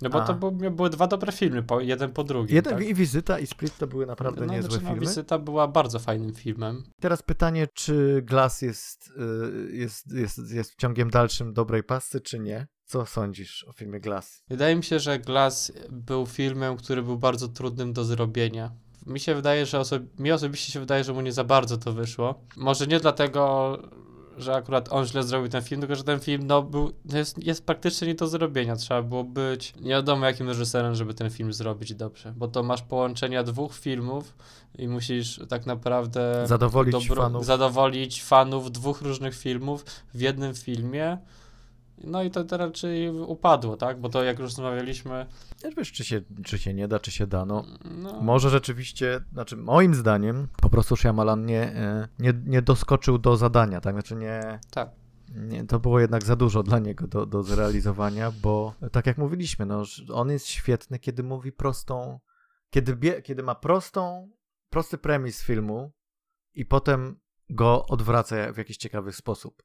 No 0.01 0.09
bo 0.09 0.23
A. 0.23 0.25
to 0.25 0.33
były, 0.33 0.71
były 0.71 0.89
dwa 0.89 1.07
dobre 1.07 1.31
filmy, 1.31 1.63
po, 1.63 1.79
jeden 1.79 2.13
po 2.13 2.23
drugim. 2.23 2.55
Jeden 2.55 2.73
tak? 2.73 2.87
i 2.87 2.93
Wizyta 2.93 3.39
i 3.39 3.47
Split 3.47 3.77
to 3.77 3.87
były 3.87 4.05
naprawdę 4.05 4.45
no, 4.45 4.53
niezłe 4.53 4.71
znaczy, 4.71 4.83
no, 4.83 4.89
filmy. 4.89 5.07
Wizyta 5.07 5.39
była 5.39 5.67
bardzo 5.67 5.99
fajnym 5.99 6.33
filmem. 6.33 6.83
Teraz 7.01 7.21
pytanie, 7.21 7.67
czy 7.73 8.21
Glass 8.25 8.61
jest, 8.61 9.11
y, 9.69 9.75
jest, 9.75 10.11
jest, 10.11 10.51
jest 10.51 10.75
ciągiem 10.75 11.09
dalszym 11.09 11.53
dobrej 11.53 11.83
pasy, 11.83 12.21
czy 12.21 12.39
nie? 12.39 12.67
Co 12.85 13.05
sądzisz 13.05 13.63
o 13.63 13.71
filmie 13.71 13.99
Glass? 13.99 14.43
Wydaje 14.49 14.75
mi 14.75 14.83
się, 14.83 14.99
że 14.99 15.19
Glass 15.19 15.71
był 15.89 16.25
filmem, 16.25 16.77
który 16.77 17.03
był 17.03 17.17
bardzo 17.17 17.47
trudnym 17.47 17.93
do 17.93 18.03
zrobienia. 18.03 18.71
Mi 19.05 19.19
się 19.19 19.35
wydaje, 19.35 19.65
że 19.65 19.79
oso 19.79 19.95
mi 20.19 20.31
osobiście 20.31 20.71
się 20.71 20.79
wydaje, 20.79 21.03
że 21.03 21.13
mu 21.13 21.21
nie 21.21 21.31
za 21.31 21.43
bardzo 21.43 21.77
to 21.77 21.93
wyszło. 21.93 22.41
Może 22.55 22.87
nie 22.87 22.99
dlatego, 22.99 23.77
że 24.37 24.55
akurat 24.55 24.91
on 24.91 25.05
źle 25.05 25.23
zrobił 25.23 25.49
ten 25.49 25.61
film, 25.63 25.81
tylko 25.81 25.95
że 25.95 26.03
ten 26.03 26.19
film 26.19 26.47
no, 26.47 26.63
był, 26.63 26.91
jest, 27.13 27.43
jest 27.43 27.65
praktycznie 27.65 28.07
nie 28.07 28.15
do 28.15 28.27
zrobienia. 28.27 28.75
Trzeba 28.75 29.01
było 29.01 29.23
być 29.23 29.73
nie 29.81 29.89
wiadomo 29.89 30.25
jakim 30.25 30.47
reżyserem, 30.47 30.95
żeby 30.95 31.13
ten 31.13 31.29
film 31.29 31.53
zrobić 31.53 31.95
dobrze, 31.95 32.33
bo 32.37 32.47
to 32.47 32.63
masz 32.63 32.81
połączenia 32.81 33.43
dwóch 33.43 33.75
filmów 33.75 34.35
i 34.77 34.87
musisz 34.87 35.41
tak 35.49 35.65
naprawdę 35.65 36.43
zadowolić, 36.47 37.07
fanów. 37.07 37.45
zadowolić 37.45 38.23
fanów 38.23 38.71
dwóch 38.71 39.01
różnych 39.01 39.35
filmów 39.37 39.85
w 40.13 40.21
jednym 40.21 40.53
filmie. 40.53 41.17
No 42.03 42.23
i 42.23 42.31
to, 42.31 42.43
to 42.43 42.57
raczej 42.57 43.09
upadło, 43.09 43.77
tak? 43.77 43.99
Bo 43.99 44.09
to 44.09 44.23
jak 44.23 44.39
już 44.39 44.45
rozmawialiśmy. 44.45 45.25
Wiesz, 45.77 45.91
czy 45.91 46.03
się, 46.03 46.21
czy 46.45 46.57
się 46.57 46.73
nie 46.73 46.87
da, 46.87 46.99
czy 46.99 47.11
się 47.11 47.27
da. 47.27 47.45
No, 47.45 47.65
no. 47.85 48.21
Może 48.21 48.49
rzeczywiście, 48.49 49.21
znaczy 49.33 49.57
moim 49.57 49.95
zdaniem 49.95 50.47
po 50.61 50.69
prostu 50.69 50.95
Shyamalan 50.95 51.45
nie, 51.45 51.61
e, 51.61 52.07
nie, 52.19 52.33
nie 52.45 52.61
doskoczył 52.61 53.17
do 53.17 53.37
zadania, 53.37 53.81
tak? 53.81 53.93
Znaczy 53.93 54.15
nie. 54.15 54.59
Tak. 54.71 54.89
Nie, 55.35 55.65
to 55.65 55.79
było 55.79 55.99
jednak 55.99 56.23
za 56.23 56.35
dużo 56.35 56.63
dla 56.63 56.79
niego 56.79 57.07
do, 57.07 57.25
do 57.25 57.43
zrealizowania, 57.43 58.31
bo 58.31 58.73
tak 58.91 59.05
jak 59.05 59.17
mówiliśmy, 59.17 59.65
no, 59.65 59.83
on 60.13 60.31
jest 60.31 60.47
świetny, 60.47 60.99
kiedy 60.99 61.23
mówi 61.23 61.51
prostą, 61.51 62.19
kiedy, 62.69 62.95
bie, 62.95 63.21
kiedy 63.21 63.43
ma 63.43 63.55
prostą, 63.55 64.29
prosty 64.69 64.97
premis 64.97 65.43
filmu 65.43 65.91
i 66.53 66.65
potem 66.65 67.19
go 67.49 67.85
odwraca 67.85 68.53
w 68.53 68.57
jakiś 68.57 68.77
ciekawy 68.77 69.13
sposób. 69.13 69.63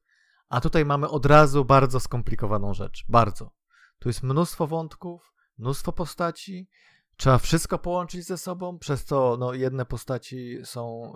A 0.51 0.61
tutaj 0.61 0.85
mamy 0.85 1.09
od 1.09 1.25
razu 1.25 1.65
bardzo 1.65 1.99
skomplikowaną 1.99 2.73
rzecz. 2.73 3.05
Bardzo. 3.09 3.51
Tu 3.99 4.09
jest 4.09 4.23
mnóstwo 4.23 4.67
wątków, 4.67 5.33
mnóstwo 5.57 5.91
postaci. 5.91 6.69
Trzeba 7.17 7.37
wszystko 7.37 7.79
połączyć 7.79 8.25
ze 8.25 8.37
sobą, 8.37 8.79
przez 8.79 9.05
to 9.05 9.37
no, 9.39 9.53
jedne 9.53 9.85
postaci 9.85 10.57
są 10.63 11.13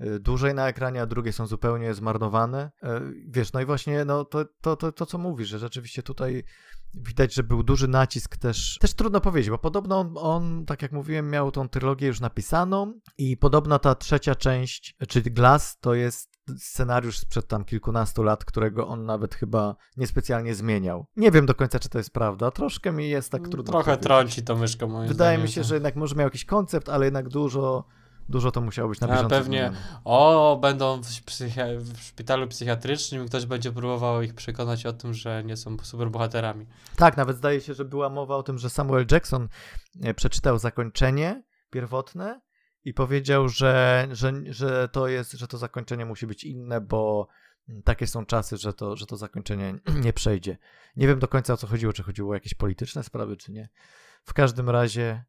y, 0.00 0.06
y, 0.06 0.20
dłużej 0.20 0.54
na 0.54 0.68
ekranie, 0.68 1.02
a 1.02 1.06
drugie 1.06 1.32
są 1.32 1.46
zupełnie 1.46 1.94
zmarnowane. 1.94 2.70
Y, 2.82 2.88
wiesz, 3.28 3.52
no 3.52 3.60
i 3.60 3.66
właśnie 3.66 4.04
no, 4.04 4.24
to, 4.24 4.44
to, 4.60 4.76
to, 4.76 4.92
to, 4.92 5.06
co 5.06 5.18
mówisz, 5.18 5.48
że 5.48 5.58
rzeczywiście 5.58 6.02
tutaj 6.02 6.44
widać, 6.94 7.34
że 7.34 7.42
był 7.42 7.62
duży 7.62 7.88
nacisk 7.88 8.36
też. 8.36 8.78
Też 8.80 8.94
trudno 8.94 9.20
powiedzieć, 9.20 9.50
bo 9.50 9.58
podobno 9.58 9.98
on, 9.98 10.14
on, 10.16 10.66
tak 10.66 10.82
jak 10.82 10.92
mówiłem, 10.92 11.30
miał 11.30 11.50
tą 11.50 11.68
trylogię 11.68 12.06
już 12.06 12.20
napisaną 12.20 13.00
i 13.18 13.36
podobno 13.36 13.78
ta 13.78 13.94
trzecia 13.94 14.34
część, 14.34 14.96
czyli 15.08 15.30
Glass, 15.30 15.78
to 15.80 15.94
jest 15.94 16.29
scenariusz 16.58 17.18
sprzed 17.18 17.46
tam 17.46 17.64
kilkunastu 17.64 18.22
lat, 18.22 18.44
którego 18.44 18.88
on 18.88 19.04
nawet 19.04 19.34
chyba 19.34 19.76
niespecjalnie 19.96 20.54
zmieniał. 20.54 21.06
Nie 21.16 21.30
wiem 21.30 21.46
do 21.46 21.54
końca, 21.54 21.78
czy 21.78 21.88
to 21.88 21.98
jest 21.98 22.12
prawda. 22.12 22.50
Troszkę 22.50 22.92
mi 22.92 23.08
jest 23.08 23.32
tak 23.32 23.48
trudno. 23.48 23.72
Trochę 23.72 23.96
trąci 23.96 24.42
to 24.42 24.56
myszka 24.56 24.86
moim 24.86 25.08
Wydaje 25.08 25.14
zdaniem, 25.14 25.42
mi 25.42 25.48
się, 25.48 25.64
że 25.64 25.74
jednak 25.74 25.96
może 25.96 26.14
miał 26.14 26.26
jakiś 26.26 26.44
koncept, 26.44 26.88
ale 26.88 27.04
jednak 27.04 27.28
dużo 27.28 27.84
dużo 28.30 28.50
to 28.50 28.60
musiało 28.60 28.88
być 28.88 29.00
na 29.00 29.08
bieżąco. 29.08 29.36
A 29.36 29.38
pewnie, 29.38 29.72
o, 30.04 30.58
będą 30.62 31.02
w, 31.02 31.06
psychi- 31.06 31.78
w 31.78 32.00
szpitalu 32.00 32.48
psychiatrycznym 32.48 33.26
ktoś 33.26 33.46
będzie 33.46 33.72
próbował 33.72 34.22
ich 34.22 34.34
przekonać 34.34 34.86
o 34.86 34.92
tym, 34.92 35.14
że 35.14 35.44
nie 35.44 35.56
są 35.56 35.76
superbohaterami. 35.82 36.66
Tak, 36.96 37.16
nawet 37.16 37.36
zdaje 37.36 37.60
się, 37.60 37.74
że 37.74 37.84
była 37.84 38.08
mowa 38.08 38.36
o 38.36 38.42
tym, 38.42 38.58
że 38.58 38.70
Samuel 38.70 39.06
Jackson 39.10 39.48
e, 40.02 40.14
przeczytał 40.14 40.58
zakończenie 40.58 41.42
pierwotne 41.70 42.40
i 42.84 42.94
powiedział, 42.94 43.48
że, 43.48 44.08
że, 44.12 44.32
że 44.46 44.88
to 44.88 45.08
jest, 45.08 45.32
że 45.32 45.48
to 45.48 45.58
zakończenie 45.58 46.06
musi 46.06 46.26
być 46.26 46.44
inne, 46.44 46.80
bo 46.80 47.28
takie 47.84 48.06
są 48.06 48.26
czasy, 48.26 48.56
że 48.56 48.72
to, 48.72 48.96
że 48.96 49.06
to 49.06 49.16
zakończenie 49.16 49.78
nie 50.04 50.12
przejdzie. 50.12 50.58
Nie 50.96 51.06
wiem 51.06 51.18
do 51.18 51.28
końca 51.28 51.52
o 51.52 51.56
co 51.56 51.66
chodziło, 51.66 51.92
czy 51.92 52.02
chodziło 52.02 52.30
o 52.30 52.34
jakieś 52.34 52.54
polityczne 52.54 53.02
sprawy, 53.02 53.36
czy 53.36 53.52
nie. 53.52 53.68
W 54.24 54.34
każdym 54.34 54.70
razie 54.70 55.24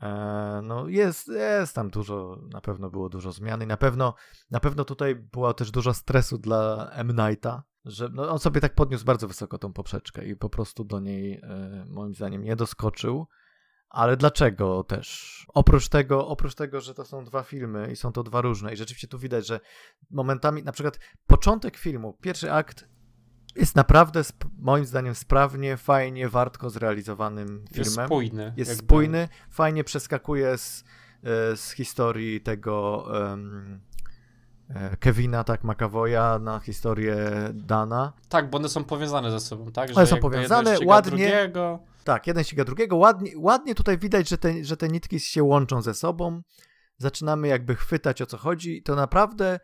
e, 0.00 0.60
no 0.64 0.88
jest, 0.88 1.28
jest 1.28 1.74
tam 1.74 1.90
dużo, 1.90 2.38
na 2.52 2.60
pewno 2.60 2.90
było 2.90 3.08
dużo 3.08 3.32
zmian 3.32 3.62
i 3.62 3.66
na 3.66 3.76
pewno, 3.76 4.14
na 4.50 4.60
pewno 4.60 4.84
tutaj 4.84 5.14
było 5.14 5.54
też 5.54 5.70
dużo 5.70 5.94
stresu 5.94 6.38
dla 6.38 6.90
M. 6.92 7.08
Nighta, 7.08 7.62
że 7.84 8.08
no 8.12 8.28
on 8.28 8.38
sobie 8.38 8.60
tak 8.60 8.74
podniósł 8.74 9.04
bardzo 9.04 9.28
wysoko 9.28 9.58
tą 9.58 9.72
poprzeczkę 9.72 10.24
i 10.24 10.36
po 10.36 10.50
prostu 10.50 10.84
do 10.84 11.00
niej 11.00 11.40
e, 11.42 11.84
moim 11.88 12.14
zdaniem 12.14 12.44
nie 12.44 12.56
doskoczył. 12.56 13.26
Ale 13.96 14.16
dlaczego 14.16 14.84
też? 14.84 15.46
Oprócz 15.54 15.88
tego, 15.88 16.28
oprócz 16.28 16.54
tego, 16.54 16.80
że 16.80 16.94
to 16.94 17.04
są 17.04 17.24
dwa 17.24 17.42
filmy 17.42 17.92
i 17.92 17.96
są 17.96 18.12
to 18.12 18.22
dwa 18.22 18.40
różne 18.40 18.72
i 18.72 18.76
rzeczywiście 18.76 19.08
tu 19.08 19.18
widać, 19.18 19.46
że 19.46 19.60
momentami, 20.10 20.62
na 20.62 20.72
przykład 20.72 20.98
początek 21.26 21.76
filmu, 21.76 22.18
pierwszy 22.20 22.52
akt 22.52 22.88
jest 23.54 23.76
naprawdę, 23.76 24.22
moim 24.58 24.84
zdaniem, 24.84 25.14
sprawnie, 25.14 25.76
fajnie, 25.76 26.28
wartko 26.28 26.70
zrealizowanym 26.70 27.64
filmem. 27.72 27.84
Jest 27.84 27.92
spójny. 28.06 28.52
Jest 28.56 28.70
jakby. 28.70 28.84
spójny, 28.84 29.28
fajnie 29.50 29.84
przeskakuje 29.84 30.58
z, 30.58 30.84
e, 31.22 31.56
z 31.56 31.70
historii 31.70 32.40
tego 32.40 33.06
um, 33.12 33.80
Kevina, 35.00 35.44
tak, 35.44 35.64
McAvoya 35.64 36.38
na 36.40 36.60
historię 36.60 37.16
Dana. 37.54 38.12
Tak, 38.28 38.50
bo 38.50 38.58
one 38.58 38.68
są 38.68 38.84
powiązane 38.84 39.30
ze 39.30 39.40
sobą, 39.40 39.72
tak? 39.72 39.88
Że 39.88 39.94
one 39.94 40.06
są 40.06 40.16
powiązane, 40.16 40.76
ładnie. 40.84 41.10
Drugiego. 41.10 41.78
Tak, 42.04 42.26
jeden 42.26 42.44
ściga 42.44 42.64
drugiego. 42.64 42.96
Ładnie, 42.96 43.30
ładnie 43.36 43.74
tutaj 43.74 43.98
widać, 43.98 44.28
że 44.28 44.38
te, 44.38 44.64
że 44.64 44.76
te 44.76 44.88
nitki 44.88 45.20
się 45.20 45.42
łączą 45.42 45.82
ze 45.82 45.94
sobą. 45.94 46.42
Zaczynamy 46.98 47.48
jakby 47.48 47.74
chwytać 47.74 48.22
o 48.22 48.26
co 48.26 48.36
chodzi. 48.38 48.82
To 48.82 48.94
naprawdę 48.94 49.60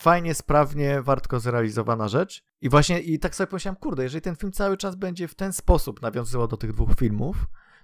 fajnie, 0.00 0.34
sprawnie, 0.34 1.02
wartko 1.02 1.40
zrealizowana 1.40 2.08
rzecz. 2.08 2.44
I 2.60 2.68
właśnie, 2.68 3.00
i 3.00 3.18
tak 3.18 3.34
sobie 3.34 3.46
pomyślałem, 3.46 3.76
kurde, 3.76 4.02
jeżeli 4.02 4.22
ten 4.22 4.36
film 4.36 4.52
cały 4.52 4.76
czas 4.76 4.96
będzie 4.96 5.28
w 5.28 5.34
ten 5.34 5.52
sposób 5.52 6.02
nawiązywał 6.02 6.48
do 6.48 6.56
tych 6.56 6.72
dwóch 6.72 6.90
filmów, 6.98 7.36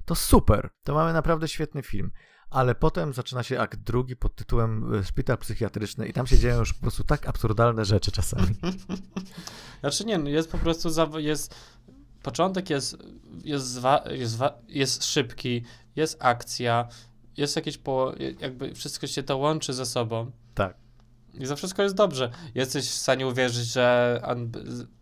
to 0.04 0.14
super. 0.14 0.70
To 0.84 0.94
mamy 0.94 1.12
naprawdę 1.12 1.48
świetny 1.48 1.82
film. 1.82 2.10
Ale 2.50 2.74
potem 2.74 3.12
zaczyna 3.12 3.42
się 3.42 3.60
akt 3.60 3.80
drugi 3.80 4.16
pod 4.16 4.34
tytułem 4.34 4.94
e, 4.94 5.04
Szpital 5.04 5.38
Psychiatryczny 5.38 6.08
i 6.08 6.12
tam 6.12 6.26
się 6.26 6.38
dzieją 6.38 6.58
już 6.58 6.72
po 6.72 6.80
prostu 6.80 7.04
tak 7.04 7.28
absurdalne 7.28 7.84
rzeczy 7.84 8.12
czasami. 8.12 8.54
Znaczy 9.80 10.04
nie, 10.04 10.18
no 10.18 10.28
jest 10.28 10.50
po 10.50 10.58
prostu, 10.58 11.18
jest 11.18 11.54
początek 12.22 12.70
jest, 12.70 12.96
jest, 13.44 13.66
zwa, 13.66 14.04
jest, 14.10 14.38
jest 14.68 15.04
szybki, 15.04 15.64
jest 15.96 16.16
akcja, 16.20 16.88
jest 17.36 17.56
jakieś 17.56 17.78
po, 17.78 18.12
jakby 18.40 18.74
wszystko 18.74 19.06
się 19.06 19.22
to 19.22 19.36
łączy 19.36 19.72
ze 19.72 19.86
sobą. 19.86 20.30
Tak. 20.54 20.76
I 21.34 21.46
za 21.46 21.56
wszystko 21.56 21.82
jest 21.82 21.94
dobrze. 21.94 22.30
Jesteś 22.54 22.90
w 22.90 22.94
stanie 22.94 23.26
uwierzyć, 23.26 23.66
że, 23.66 24.20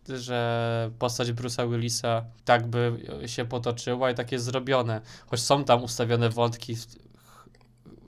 że 0.08 0.90
postać 0.98 1.32
Bruce'a 1.32 1.70
Willisa 1.70 2.24
tak 2.44 2.66
by 2.66 3.06
się 3.26 3.44
potoczyła 3.44 4.10
i 4.10 4.14
tak 4.14 4.32
jest 4.32 4.44
zrobione. 4.44 5.00
Choć 5.26 5.40
są 5.40 5.64
tam 5.64 5.82
ustawione 5.82 6.30
wątki 6.30 6.76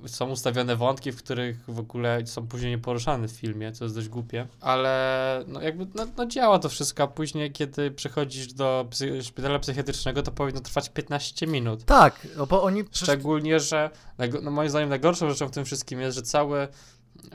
są 0.06 0.30
ustawione 0.30 0.76
wątki, 0.76 1.12
w 1.12 1.16
których 1.16 1.64
w 1.68 1.78
ogóle 1.78 2.26
są 2.26 2.46
później 2.46 2.70
nieporuszane 2.70 3.28
w 3.28 3.30
filmie, 3.30 3.72
co 3.72 3.84
jest 3.84 3.94
dość 3.94 4.08
głupie, 4.08 4.46
ale 4.60 5.44
no 5.46 5.62
jakby 5.62 5.86
no, 5.94 6.06
no 6.16 6.26
działa 6.26 6.58
to 6.58 6.68
wszystko, 6.68 7.02
a 7.02 7.06
później 7.06 7.52
kiedy 7.52 7.90
przychodzisz 7.90 8.52
do 8.52 8.86
psy 8.90 9.22
szpitala 9.22 9.58
psychiatrycznego, 9.58 10.22
to 10.22 10.32
powinno 10.32 10.60
trwać 10.60 10.88
15 10.88 11.46
minut. 11.46 11.84
Tak, 11.84 12.28
no 12.36 12.46
bo 12.46 12.62
oni... 12.62 12.84
Szczególnie, 12.90 13.60
że 13.60 13.90
no 14.42 14.50
moim 14.50 14.70
zdaniem 14.70 14.88
najgorszą 14.88 15.30
rzeczą 15.30 15.48
w 15.48 15.50
tym 15.50 15.64
wszystkim 15.64 16.00
jest, 16.00 16.16
że 16.16 16.22
cały 16.22 16.68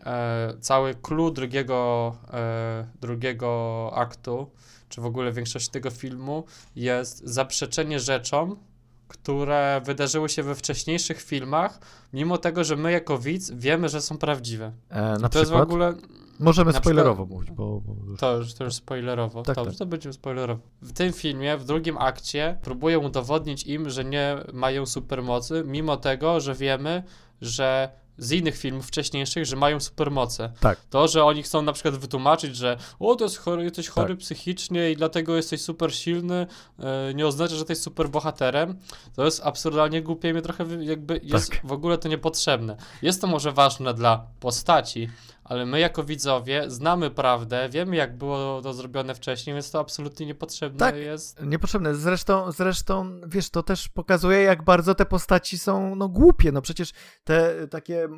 e, 0.05 0.53
cały 0.61 0.95
clue 0.95 1.31
drugiego, 1.31 2.15
e, 2.33 2.87
drugiego 3.01 3.91
aktu, 3.95 4.51
czy 4.89 5.01
w 5.01 5.05
ogóle 5.05 5.31
większości 5.31 5.71
tego 5.71 5.89
filmu 5.89 6.43
jest 6.75 7.21
zaprzeczenie 7.27 7.99
rzeczom, 7.99 8.68
które 9.09 9.81
wydarzyły 9.85 10.29
się 10.29 10.43
we 10.43 10.55
wcześniejszych 10.55 11.21
filmach, 11.21 11.79
mimo 12.13 12.37
tego, 12.37 12.63
że 12.63 12.75
my 12.75 12.91
jako 12.91 13.17
widz 13.17 13.51
wiemy, 13.51 13.89
że 13.89 14.01
są 14.01 14.17
prawdziwe. 14.17 14.71
E, 14.89 15.01
na 15.01 15.15
to 15.15 15.29
przykład? 15.29 15.35
jest 15.35 15.51
w 15.51 15.55
ogóle. 15.55 15.93
Możemy 16.39 16.73
spoilerowo 16.73 17.25
przykład, 17.25 17.29
mówić, 17.29 17.51
bo. 17.51 17.81
bo 17.81 18.11
już... 18.11 18.19
To, 18.19 18.37
już, 18.37 18.53
to 18.53 18.63
już 18.63 18.73
spoilerowo. 18.73 19.43
Tak, 19.43 19.55
Dobrze, 19.55 19.71
tak. 19.71 19.79
to 19.79 19.85
będziemy 19.85 20.13
spoilerowo. 20.13 20.61
W 20.81 20.93
tym 20.93 21.13
filmie, 21.13 21.57
w 21.57 21.65
drugim 21.65 21.97
akcie, 21.97 22.57
próbują 22.61 22.99
udowodnić 22.99 23.63
im, 23.63 23.89
że 23.89 24.05
nie 24.05 24.37
mają 24.53 24.85
supermocy, 24.85 25.63
mimo 25.65 25.97
tego, 25.97 26.39
że 26.39 26.55
wiemy, 26.55 27.03
że 27.41 27.89
z 28.19 28.31
innych 28.31 28.57
filmów 28.57 28.87
wcześniejszych, 28.87 29.45
że 29.45 29.55
mają 29.55 29.79
supermoce. 29.79 30.51
Tak. 30.59 30.79
To, 30.89 31.07
że 31.07 31.23
oni 31.23 31.43
chcą 31.43 31.61
na 31.61 31.73
przykład 31.73 31.97
wytłumaczyć, 31.97 32.55
że 32.55 32.77
o, 32.99 33.15
to 33.15 33.23
jest 33.23 33.37
chory, 33.37 33.63
jesteś 33.63 33.87
chory 33.87 34.13
tak. 34.13 34.17
psychicznie 34.17 34.91
i 34.91 34.95
dlatego 34.95 35.35
jesteś 35.35 35.61
super 35.61 35.95
silny, 35.95 36.47
yy, 36.79 36.85
nie 37.13 37.27
oznacza, 37.27 37.53
że 37.53 37.59
jesteś 37.59 37.77
super 37.77 38.09
bohaterem, 38.09 38.79
to 39.15 39.25
jest 39.25 39.41
absurdalnie 39.43 40.01
głupie 40.01 40.29
i 40.29 40.33
mnie 40.33 40.41
trochę 40.41 40.65
jakby 40.79 41.21
jest 41.23 41.51
tak. 41.51 41.61
w 41.63 41.71
ogóle 41.71 41.97
to 41.97 42.07
niepotrzebne. 42.07 42.77
Jest 43.01 43.21
to 43.21 43.27
może 43.27 43.51
ważne 43.51 43.93
dla 43.93 44.25
postaci, 44.39 45.09
ale 45.49 45.65
my 45.65 45.79
jako 45.79 46.03
widzowie 46.03 46.63
znamy 46.67 47.11
prawdę, 47.11 47.69
wiemy 47.69 47.95
jak 47.95 48.17
było 48.17 48.61
to 48.61 48.73
zrobione 48.73 49.15
wcześniej, 49.15 49.53
więc 49.53 49.71
to 49.71 49.79
absolutnie 49.79 50.25
niepotrzebne 50.25 50.79
tak, 50.79 50.95
jest. 50.95 51.41
niepotrzebne. 51.43 51.95
Zresztą, 51.95 52.51
zresztą, 52.51 53.21
wiesz, 53.27 53.49
to 53.49 53.63
też 53.63 53.89
pokazuje 53.89 54.41
jak 54.41 54.63
bardzo 54.63 54.95
te 54.95 55.05
postaci 55.05 55.57
są, 55.57 55.95
no, 55.95 56.09
głupie. 56.09 56.51
No 56.51 56.61
przecież 56.61 56.91
te 57.23 57.67
takie, 57.67 58.03
e, 58.03 58.09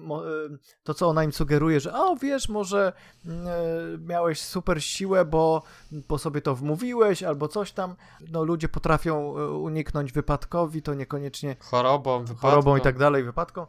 to 0.84 0.94
co 0.94 1.08
ona 1.08 1.24
im 1.24 1.32
sugeruje, 1.32 1.80
że 1.80 1.94
o, 1.94 2.16
wiesz, 2.16 2.50
może 2.50 2.94
mm, 3.26 3.48
e, 3.48 3.52
miałeś 3.98 4.42
super 4.42 4.84
siłę, 4.84 5.26
bo 5.26 5.64
po 6.08 6.18
sobie 6.18 6.42
to 6.42 6.56
wmówiłeś, 6.56 7.24
albo 7.24 7.48
coś 7.48 7.72
tam. 7.72 7.96
No 8.32 8.44
ludzie 8.44 8.70
potrafią 8.70 9.34
uniknąć 9.58 10.12
wypadkowi, 10.12 10.82
to 10.82 10.94
niekoniecznie... 10.94 11.56
Chorobą, 11.60 12.20
wypadką. 12.20 12.50
Chorobą 12.50 12.78
i 12.78 12.82
tak 12.82 12.98
dalej, 12.98 13.24
wypadką. 13.24 13.68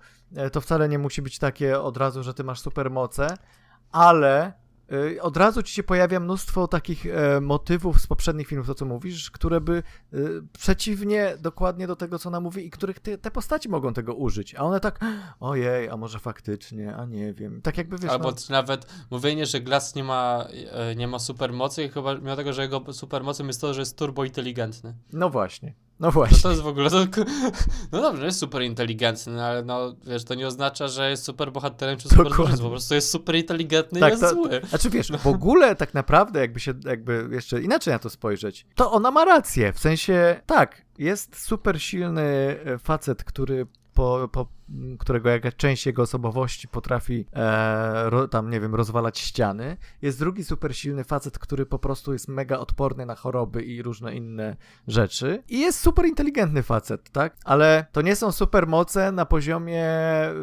To 0.53 0.61
wcale 0.61 0.89
nie 0.89 0.99
musi 0.99 1.23
być 1.23 1.39
takie 1.39 1.81
od 1.81 1.97
razu, 1.97 2.23
że 2.23 2.35
ty 2.35 2.45
masz 2.45 2.61
super 2.61 2.91
moce 2.91 3.37
ale 3.93 4.53
y, 4.93 5.23
od 5.23 5.37
razu 5.37 5.63
ci 5.63 5.75
się 5.75 5.83
pojawia 5.83 6.21
mnóstwo 6.21 6.69
takich 6.69 7.07
e, 7.07 7.41
motywów 7.41 8.01
z 8.01 8.07
poprzednich 8.07 8.49
filmów, 8.49 8.67
to 8.67 8.75
co 8.75 8.85
mówisz, 8.85 9.31
które 9.31 9.61
by 9.61 9.83
y, 10.15 10.43
przeciwnie 10.53 11.37
dokładnie 11.41 11.87
do 11.87 11.97
tego, 11.97 12.19
co 12.19 12.29
ona 12.29 12.41
mówi 12.41 12.67
i 12.67 12.71
których 12.71 13.01
te, 13.01 13.19
te 13.19 13.31
postaci 13.31 13.69
mogą 13.69 13.93
tego 13.93 14.15
użyć, 14.15 14.55
a 14.55 14.63
one 14.63 14.81
tak, 14.81 15.01
ojej, 15.41 15.89
a 15.89 15.97
może 15.97 16.19
faktycznie, 16.19 16.97
a 16.97 17.05
nie 17.05 17.33
wiem, 17.33 17.63
tak 17.63 17.79
jakby 17.79 17.99
wiesz, 17.99 18.11
Albo 18.11 18.31
no, 18.31 18.37
nawet 18.51 18.87
mówienie, 19.11 19.47
że 19.47 19.61
Glass 19.61 19.95
nie 19.95 20.05
ma, 20.05 20.47
e, 20.71 20.97
nie 20.97 21.09
ma 21.09 21.19
supermocy 21.19 21.89
chyba 21.89 22.15
mimo 22.15 22.37
tego, 22.37 22.53
że 22.53 22.63
jego 22.63 22.93
supermocą 22.93 23.47
jest 23.47 23.61
to, 23.61 23.75
że 23.75 23.81
jest 23.81 23.99
turbo 23.99 24.25
inteligentny. 24.25 24.95
no 25.13 25.31
właśnie, 25.31 25.75
no 26.03 26.09
No 26.09 26.13
właśnie. 26.13 26.39
to 26.39 26.51
jest 26.51 26.63
w 26.63 26.67
ogóle. 26.67 26.91
To, 26.91 26.99
no 27.93 28.03
dobrze, 28.03 28.25
jest 28.27 28.39
super 28.39 28.63
inteligentny, 28.63 29.33
no 29.33 29.43
ale 29.45 29.63
no 29.65 29.95
wiesz, 30.07 30.25
to 30.25 30.35
nie 30.35 30.47
oznacza, 30.47 30.89
że 30.89 31.11
jest 31.11 31.25
super 31.25 31.53
bohaterem 31.53 31.99
czy 31.99 32.09
super 32.09 32.29
Dokładnie. 32.29 32.59
Po 32.59 32.71
prostu 32.71 32.95
jest 32.95 33.11
super 33.11 33.35
inteligentny 33.37 34.01
Tak, 34.01 34.09
i 34.09 34.13
jest 34.13 34.23
to- 34.23 34.31
zły. 34.35 34.61
Znaczy 34.69 34.91
wiesz, 34.91 35.13
w 35.13 35.27
ogóle 35.27 35.77
tak 35.77 35.95
naprawdę 35.95 36.41
jakby 36.41 36.61
się, 36.61 36.73
jakby 36.85 37.29
jeszcze 37.33 37.63
inaczej 37.63 37.93
na 37.93 37.99
to 37.99 38.11
spojrzeć, 38.11 38.67
to 38.75 38.93
ona 38.93 39.11
ma 39.11 39.25
rację, 39.25 39.73
w 39.73 39.79
sensie 39.79 40.41
tak, 40.47 40.83
jest 40.99 41.45
super 41.47 41.83
silny 41.83 42.23
e, 42.65 42.79
facet, 42.79 43.25
który 43.25 43.67
po, 43.95 44.29
po 44.33 44.47
którego 44.99 45.29
jakaś 45.29 45.55
część 45.57 45.87
jego 45.87 46.03
osobowości 46.03 46.69
potrafi 46.69 47.27
e, 47.33 48.11
ro, 48.11 48.29
tam, 48.29 48.51
nie 48.51 48.61
wiem, 48.61 48.75
rozwalać 48.75 49.19
ściany. 49.19 49.77
Jest 50.03 50.19
drugi 50.19 50.45
super 50.45 50.77
silny 50.77 51.05
facet, 51.05 51.39
który 51.39 51.67
po 51.67 51.79
prostu 51.79 52.13
jest 52.13 52.29
mega 52.29 52.59
odporny 52.59 53.07
na 53.07 53.15
choroby 53.15 53.63
i 53.63 53.83
różne 53.83 54.15
inne 54.15 54.57
rzeczy. 54.89 55.43
I 55.49 55.61
jest 55.61 55.81
super 55.81 56.07
inteligentny 56.07 56.63
facet, 56.63 57.11
tak? 57.11 57.37
Ale 57.45 57.87
to 57.93 58.03
nie 58.03 58.17
są 58.17 58.33
super 58.33 58.67
moce 58.67 59.13
na 59.13 59.27
poziomie, 59.27 59.85
e, 59.85 60.35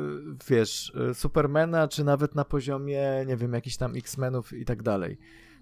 wiesz, 0.48 0.94
e, 1.10 1.14
Supermana, 1.14 1.88
czy 1.88 2.04
nawet 2.04 2.36
na 2.36 2.46
poziomie, 2.46 3.26
nie 3.28 3.38
wiem, 3.38 3.54
jakichś 3.54 3.78
tam 3.78 3.96
X-Menów 3.96 4.54
i 4.54 4.66
tak 4.66 4.84
dalej. 4.84 5.18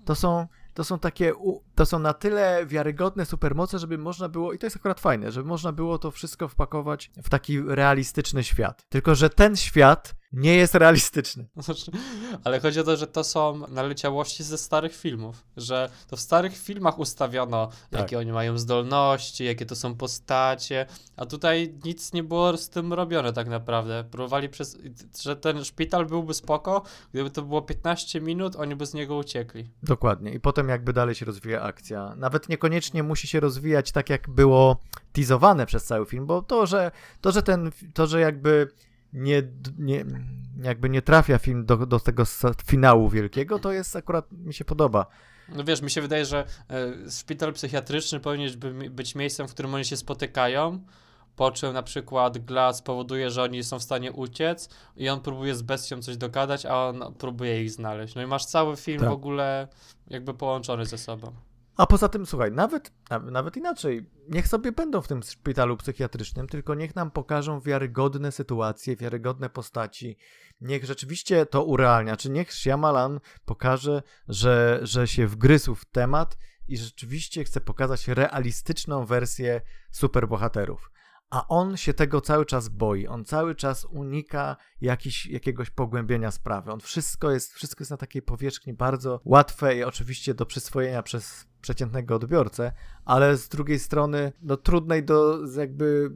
To 0.06 0.15
są, 0.15 0.47
to 0.78 0.84
są 0.84 1.00
takie, 1.00 1.34
to 1.76 1.86
są 1.86 2.00
na 2.00 2.13
tyle 2.13 2.66
wiarygodne 2.66 3.26
supermoce, 3.26 3.80
żeby 3.80 3.98
można 3.98 4.30
było, 4.30 4.54
i 4.54 4.58
to 4.58 4.66
jest 4.66 4.76
akurat 4.76 5.00
fajne, 5.00 5.32
żeby 5.32 5.50
można 5.50 5.72
było 5.72 5.98
to 5.98 6.12
wszystko 6.12 6.48
wpakować 6.48 7.12
w 7.24 7.30
taki 7.30 7.62
realistyczny 7.62 8.44
świat. 8.44 8.86
Tylko, 8.90 9.16
że 9.16 9.30
ten 9.30 9.56
świat 9.56 10.16
nie 10.32 10.56
jest 10.56 10.76
realistyczny. 10.76 11.46
Znaczy, 11.58 11.92
ale 12.44 12.60
chodzi 12.60 12.80
o 12.80 12.84
to, 12.84 12.98
że 12.98 13.08
to 13.08 13.24
są 13.24 13.68
naleciałości 13.68 14.44
ze 14.44 14.58
starych 14.58 14.96
filmów. 14.96 15.44
Że 15.58 15.90
to 16.08 16.16
w 16.18 16.20
starych 16.20 16.58
filmach 16.58 17.00
ustawiono, 17.00 17.68
Tak. 17.68 18.02
jakie 18.02 18.20
oni 18.20 18.32
mają 18.32 18.58
zdolności, 18.58 19.46
jakie 19.46 19.66
to 19.66 19.76
są 19.76 19.96
postacie, 19.96 20.86
a 21.16 21.26
tutaj 21.26 21.74
nic 21.86 22.13
nie 22.13 22.24
było 22.24 22.58
z 22.58 22.70
tym 22.70 22.94
robione 22.94 23.34
tak 23.34 23.48
naprawdę. 23.48 24.04
Próbowali 24.12 24.50
przez. 24.50 24.78
że 25.22 25.36
ten 25.36 25.63
szpital 25.66 26.06
byłby 26.06 26.34
spoko, 26.34 26.84
gdyby 27.13 27.30
to 27.30 27.42
było 27.42 27.62
15 27.62 28.22
minut, 28.22 28.56
oni 28.56 28.76
by 28.76 28.86
z 28.86 28.94
niego 28.94 29.18
uciekli. 29.18 29.70
Dokładnie. 29.84 30.32
I 30.34 30.40
potem 30.40 30.70
jakby 30.70 30.94
dalej 30.94 31.16
się 31.16 31.26
rozwija 31.26 31.62
akcja. 31.62 32.13
Nawet 32.18 32.50
niekoniecznie 32.50 33.04
musi 33.04 33.28
się 33.28 33.40
rozwijać 33.40 33.92
tak, 33.92 34.10
jak 34.10 34.30
było 34.30 34.78
teasowane 35.13 35.66
przez 35.66 35.84
cały 35.84 36.06
film, 36.06 36.26
bo 36.26 36.42
to, 36.42 36.66
że, 36.66 36.92
to, 37.22 37.32
że 37.32 37.44
ten, 37.44 37.72
to, 37.94 38.08
że 38.08 38.20
jakby 38.20 38.68
nie, 39.13 39.43
nie, 39.78 40.06
jakby 40.63 40.89
nie 40.89 41.02
trafia 41.02 41.38
film 41.38 41.65
do, 41.65 41.78
do 41.86 42.00
tego 42.00 42.24
finału 42.65 43.10
wielkiego, 43.10 43.60
to 43.60 43.72
jest 43.72 43.96
akurat, 43.96 44.32
mi 44.32 44.54
się 44.54 44.65
podoba. 44.65 45.06
No 45.56 45.63
wiesz, 45.63 45.82
mi 45.82 45.91
się 45.91 46.02
wydaje, 46.02 46.26
że 46.26 46.46
e, 46.70 47.12
szpital 47.12 47.54
psychiatryczny 47.54 48.20
powinien 48.20 48.60
by- 48.60 48.89
być 48.89 49.15
miejscem, 49.15 49.48
w 49.48 49.54
którym 49.54 49.74
oni 49.74 49.86
się 49.86 49.98
spotykają, 49.98 50.82
po 51.36 51.52
czym 51.52 51.74
na 51.74 51.84
przykład 51.84 52.38
Glass 52.38 52.82
powoduje, 52.82 53.30
że 53.30 53.43
oni 53.43 53.63
są 53.63 53.80
w 53.80 53.84
stanie 53.84 54.12
uciec 54.12 54.70
i 54.98 55.10
on 55.10 55.22
próbuje 55.22 55.56
z 55.56 55.62
bestią 55.62 56.02
coś 56.02 56.17
dogadać, 56.17 56.65
a 56.65 56.76
on 56.88 57.13
próbuje 57.17 57.63
ich 57.63 57.72
znaleźć. 57.72 58.15
No 58.15 58.22
i 58.22 58.26
masz 58.28 58.46
cały 58.46 58.76
film 58.78 59.00
Tak. 59.00 59.10
w 59.10 59.12
ogóle 59.12 59.67
jakby 60.08 60.34
połączony 60.34 60.86
ze 60.86 60.98
sobą. 60.98 61.32
A 61.78 61.88
poza 61.88 62.10
tym, 62.10 62.26
słuchaj, 62.26 62.52
nawet, 62.52 62.92
naw- 63.10 63.32
nawet 63.32 63.58
inaczej, 63.58 64.10
niech 64.30 64.48
sobie 64.48 64.72
będą 64.72 65.02
w 65.02 65.08
tym 65.08 65.24
szpitalu 65.24 65.78
psychiatrycznym, 65.78 66.48
tylko 66.48 66.76
niech 66.76 66.96
nam 66.96 67.12
pokażą 67.12 67.60
wiarygodne 67.60 68.32
sytuacje, 68.32 68.96
wiarygodne 68.96 69.50
postaci. 69.50 70.18
Niech 70.62 70.86
rzeczywiście 70.86 71.46
to 71.46 71.63
urealnia, 71.63 72.18
czy 72.18 72.30
niech 72.30 72.54
Shyamalan 72.54 73.20
pokaże, 73.46 74.04
że, 74.28 74.80
że 74.82 75.08
się 75.08 75.28
wgryzł 75.28 75.76
w 75.76 75.86
temat 75.86 76.38
i 76.68 76.78
rzeczywiście 76.78 77.44
chce 77.44 77.62
pokazać 77.62 78.08
realistyczną 78.08 79.06
wersję 79.06 79.62
superbohaterów. 79.92 80.92
A 81.30 81.48
on 81.48 81.78
się 81.78 81.94
tego 81.94 82.22
cały 82.22 82.46
czas 82.46 82.70
boi. 82.70 83.08
On 83.08 83.26
cały 83.26 83.56
czas 83.56 83.86
unika 83.86 84.58
jakiś, 84.82 85.26
jakiegoś 85.26 85.70
pogłębienia 85.70 86.32
sprawy. 86.32 86.72
On 86.72 86.80
wszystko 86.80 87.32
jest, 87.32 87.54
wszystko 87.54 87.82
jest 87.82 87.92
na 87.92 87.98
takiej 87.98 88.22
powierzchni 88.22 88.74
bardzo 88.74 89.22
łatwej, 89.26 89.84
oczywiście 89.84 90.34
do 90.34 90.46
przyswojenia 90.46 91.04
przez 91.04 91.48
przeciętnego 91.62 92.15
odbiorcę, 92.15 92.72
ale 93.06 93.38
z 93.38 93.50
drugiej 93.50 93.80
strony 93.80 94.32
no, 94.41 94.58
trudnej 94.58 95.04
do 95.04 95.39
jakby 95.58 96.12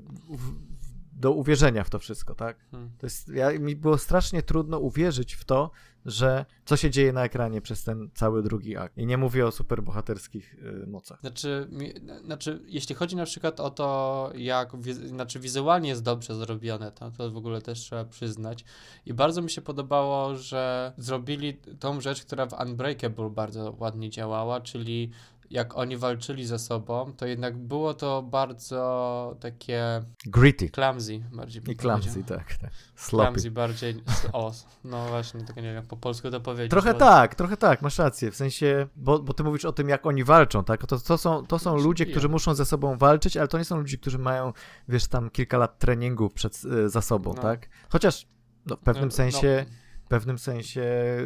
do 1.21 1.31
uwierzenia 1.31 1.83
w 1.83 1.89
to 1.89 1.99
wszystko, 1.99 2.35
tak? 2.35 2.57
Hmm. 2.71 2.91
To 2.97 3.05
jest, 3.05 3.29
ja, 3.29 3.59
mi 3.59 3.75
było 3.75 3.97
strasznie 3.97 4.43
trudno 4.43 4.79
uwierzyć 4.79 5.33
w 5.33 5.45
to, 5.45 5.71
że 6.05 6.45
co 6.65 6.77
się 6.77 6.89
dzieje 6.89 7.13
na 7.13 7.23
ekranie 7.23 7.61
przez 7.61 7.83
ten 7.83 8.09
cały 8.13 8.43
drugi 8.43 8.77
akt. 8.77 8.97
I 8.97 9.05
nie 9.05 9.17
mówię 9.17 9.47
o 9.47 9.51
superbohaterskich 9.51 10.55
y, 10.83 10.87
mocach. 10.87 11.19
Znaczy, 11.19 11.67
mi, 11.71 11.93
znaczy, 12.25 12.61
jeśli 12.65 12.95
chodzi 12.95 13.15
na 13.15 13.25
przykład 13.25 13.59
o 13.59 13.69
to, 13.69 14.29
jak 14.35 14.81
wiz, 14.81 14.97
znaczy 14.97 15.39
wizualnie 15.39 15.89
jest 15.89 16.03
dobrze 16.03 16.35
zrobione, 16.35 16.91
to, 16.91 17.11
to 17.11 17.31
w 17.31 17.37
ogóle 17.37 17.61
też 17.61 17.79
trzeba 17.79 18.05
przyznać. 18.05 18.65
I 19.05 19.13
bardzo 19.13 19.41
mi 19.41 19.49
się 19.49 19.61
podobało, 19.61 20.35
że 20.35 20.93
zrobili 20.97 21.53
tą 21.79 22.01
rzecz, 22.01 22.25
która 22.25 22.45
w 22.45 22.53
Unbreakable 22.61 23.29
bardzo 23.29 23.75
ładnie 23.79 24.09
działała, 24.09 24.61
czyli 24.61 25.11
jak 25.51 25.77
oni 25.77 25.97
walczyli 25.97 26.45
ze 26.45 26.59
sobą, 26.59 27.13
to 27.17 27.25
jednak 27.25 27.57
było 27.57 27.93
to 27.93 28.21
bardzo 28.21 29.35
takie 29.39 30.01
Gritty. 30.25 30.69
clumsy 30.69 31.23
bardziej 31.31 31.63
I 31.69 31.75
clumsy, 31.75 32.23
tak. 32.23 32.55
tak. 32.55 32.71
Sloppy. 32.95 33.31
Clumsy 33.31 33.51
bardziej, 33.51 34.03
o, 34.33 34.51
no 34.83 35.07
właśnie, 35.07 35.41
tego 35.43 35.61
nie 35.61 35.67
wiem 35.67 35.75
jak 35.75 35.85
po 35.85 35.97
polsku 35.97 36.31
to 36.31 36.41
powiedzieć. 36.41 36.71
Trochę 36.71 36.93
bo- 36.93 36.99
tak, 36.99 37.35
trochę 37.35 37.57
tak, 37.57 37.81
masz 37.81 37.97
rację. 37.97 38.31
W 38.31 38.35
sensie, 38.35 38.87
bo, 38.95 39.19
bo 39.19 39.33
ty 39.33 39.43
mówisz 39.43 39.65
o 39.65 39.71
tym, 39.71 39.89
jak 39.89 40.05
oni 40.05 40.23
walczą, 40.23 40.63
tak? 40.63 40.85
To, 40.85 40.99
to, 40.99 41.17
są, 41.17 41.45
to 41.45 41.59
są 41.59 41.77
ludzie, 41.77 42.05
którzy 42.05 42.29
muszą 42.29 42.53
ze 42.53 42.65
sobą 42.65 42.97
walczyć, 42.97 43.37
ale 43.37 43.47
to 43.47 43.57
nie 43.57 43.65
są 43.65 43.77
ludzie, 43.77 43.97
którzy 43.97 44.17
mają, 44.17 44.53
wiesz, 44.87 45.07
tam 45.07 45.29
kilka 45.29 45.57
lat 45.57 45.79
treningu 45.79 46.29
przed, 46.29 46.61
y, 46.65 46.89
za 46.89 47.01
sobą, 47.01 47.33
No. 47.35 47.41
tak? 47.41 47.69
Chociaż 47.89 48.27
no, 48.65 48.75
w 48.75 48.79
pewnym 48.79 49.05
no, 49.09 49.11
sensie, 49.15 49.65
No, 49.69 49.75
w 50.05 50.07
pewnym 50.07 50.39
sensie 50.39 50.83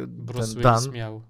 Bruce 0.08 0.54
ten 0.54 0.62
Dan 0.62 0.90
miał. 0.90 1.22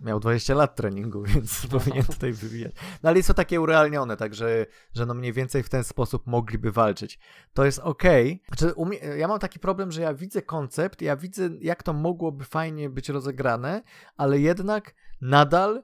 Miał 0.00 0.20
20 0.20 0.54
lat 0.54 0.76
treningu, 0.76 1.22
więc 1.34 1.66
powinien 1.66 2.04
tutaj 2.04 2.32
wywijać. 2.32 2.72
No 3.02 3.08
ale 3.08 3.18
jest 3.18 3.26
to 3.26 3.34
takie 3.34 3.60
urealnione, 3.60 4.16
także 4.16 4.66
że 4.94 5.06
no 5.06 5.14
mniej 5.14 5.32
więcej 5.32 5.62
w 5.62 5.68
ten 5.68 5.84
sposób 5.84 6.26
mogliby 6.26 6.72
walczyć. 6.72 7.18
To 7.54 7.64
jest 7.64 7.78
okej. 7.78 8.42
Znaczy, 8.48 8.74
u 8.74 8.84
mnie- 8.84 8.98
ja 8.98 9.28
mam 9.28 9.38
taki 9.38 9.58
problem, 9.60 9.92
że 9.92 10.02
ja 10.02 10.14
widzę 10.14 10.42
koncept, 10.42 11.02
ja 11.02 11.16
widzę 11.16 11.50
jak 11.60 11.82
to 11.82 11.92
mogłoby 11.92 12.44
fajnie 12.44 12.90
być 12.90 13.08
rozegrane, 13.08 13.82
ale 14.16 14.38
jednak 14.38 14.94
nadal 15.20 15.82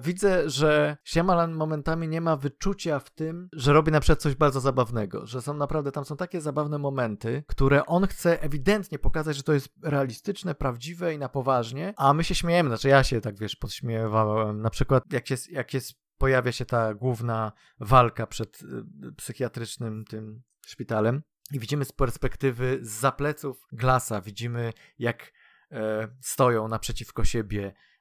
widzę, 0.00 0.50
że 0.50 0.96
Shyamalan 1.04 1.54
momentami 1.54 2.08
nie 2.08 2.20
ma 2.20 2.36
wyczucia 2.36 2.98
w 2.98 3.10
tym, 3.10 3.48
że 3.52 3.72
robi 3.72 3.92
na 3.92 4.00
przykład 4.00 4.20
coś 4.20 4.34
bardzo 4.34 4.60
zabawnego, 4.60 5.26
że 5.26 5.42
są 5.42 5.54
naprawdę, 5.54 5.92
tam 5.92 6.04
są 6.04 6.16
takie 6.16 6.40
zabawne 6.40 6.78
momenty, 6.78 7.44
które 7.46 7.86
on 7.86 8.06
chce 8.06 8.42
ewidentnie 8.42 8.98
pokazać, 8.98 9.36
że 9.36 9.42
to 9.42 9.52
jest 9.52 9.68
realistyczne, 9.82 10.54
prawdziwe 10.54 11.14
i 11.14 11.18
na 11.18 11.28
poważnie, 11.28 11.94
a 11.96 12.14
my 12.14 12.24
się 12.24 12.34
śmiejemy, 12.34 12.68
znaczy 12.68 12.88
ja 12.88 13.04
się 13.04 13.20
tak, 13.20 13.38
wiesz, 13.38 13.56
podśmiewałem, 13.56 14.62
na 14.62 14.70
przykład 14.70 15.12
jak 15.12 15.30
jest, 15.30 15.50
jak 15.50 15.74
jest 15.74 16.02
pojawia 16.18 16.52
się 16.52 16.64
ta 16.64 16.94
główna 16.94 17.52
walka 17.80 18.26
przed 18.26 18.62
y, 18.62 19.12
psychiatrycznym 19.16 20.04
tym 20.04 20.42
szpitalem 20.66 21.22
i 21.52 21.58
widzimy 21.58 21.84
z 21.84 21.92
perspektywy 21.92 22.78
z 22.82 23.16
pleców 23.16 23.66
Glasa, 23.72 24.20
widzimy 24.20 24.72
jak 24.98 25.32
e, 25.70 26.08
stoją 26.20 26.68
naprzeciwko 26.68 27.24
siebie 27.24 27.66
e, 27.66 27.91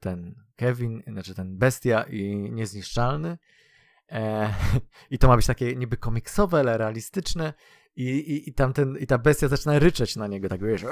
ten 0.00 0.34
Kevin, 0.56 1.02
znaczy 1.06 1.34
ten 1.34 1.58
bestia 1.58 2.02
i 2.02 2.36
niezniszczalny. 2.36 3.38
E, 4.12 4.54
I 5.10 5.18
to 5.18 5.28
ma 5.28 5.36
być 5.36 5.46
takie 5.46 5.76
niby 5.76 5.96
komiksowe, 5.96 6.58
ale 6.58 6.78
realistyczne. 6.78 7.54
I, 7.98 8.08
i, 8.08 8.48
i, 8.48 8.52
tamten, 8.52 8.96
I 9.00 9.06
ta 9.06 9.18
bestia 9.18 9.48
zaczyna 9.48 9.78
ryczeć 9.78 10.16
na 10.16 10.26
niego, 10.26 10.48
tak 10.48 10.64
wiesz. 10.64 10.84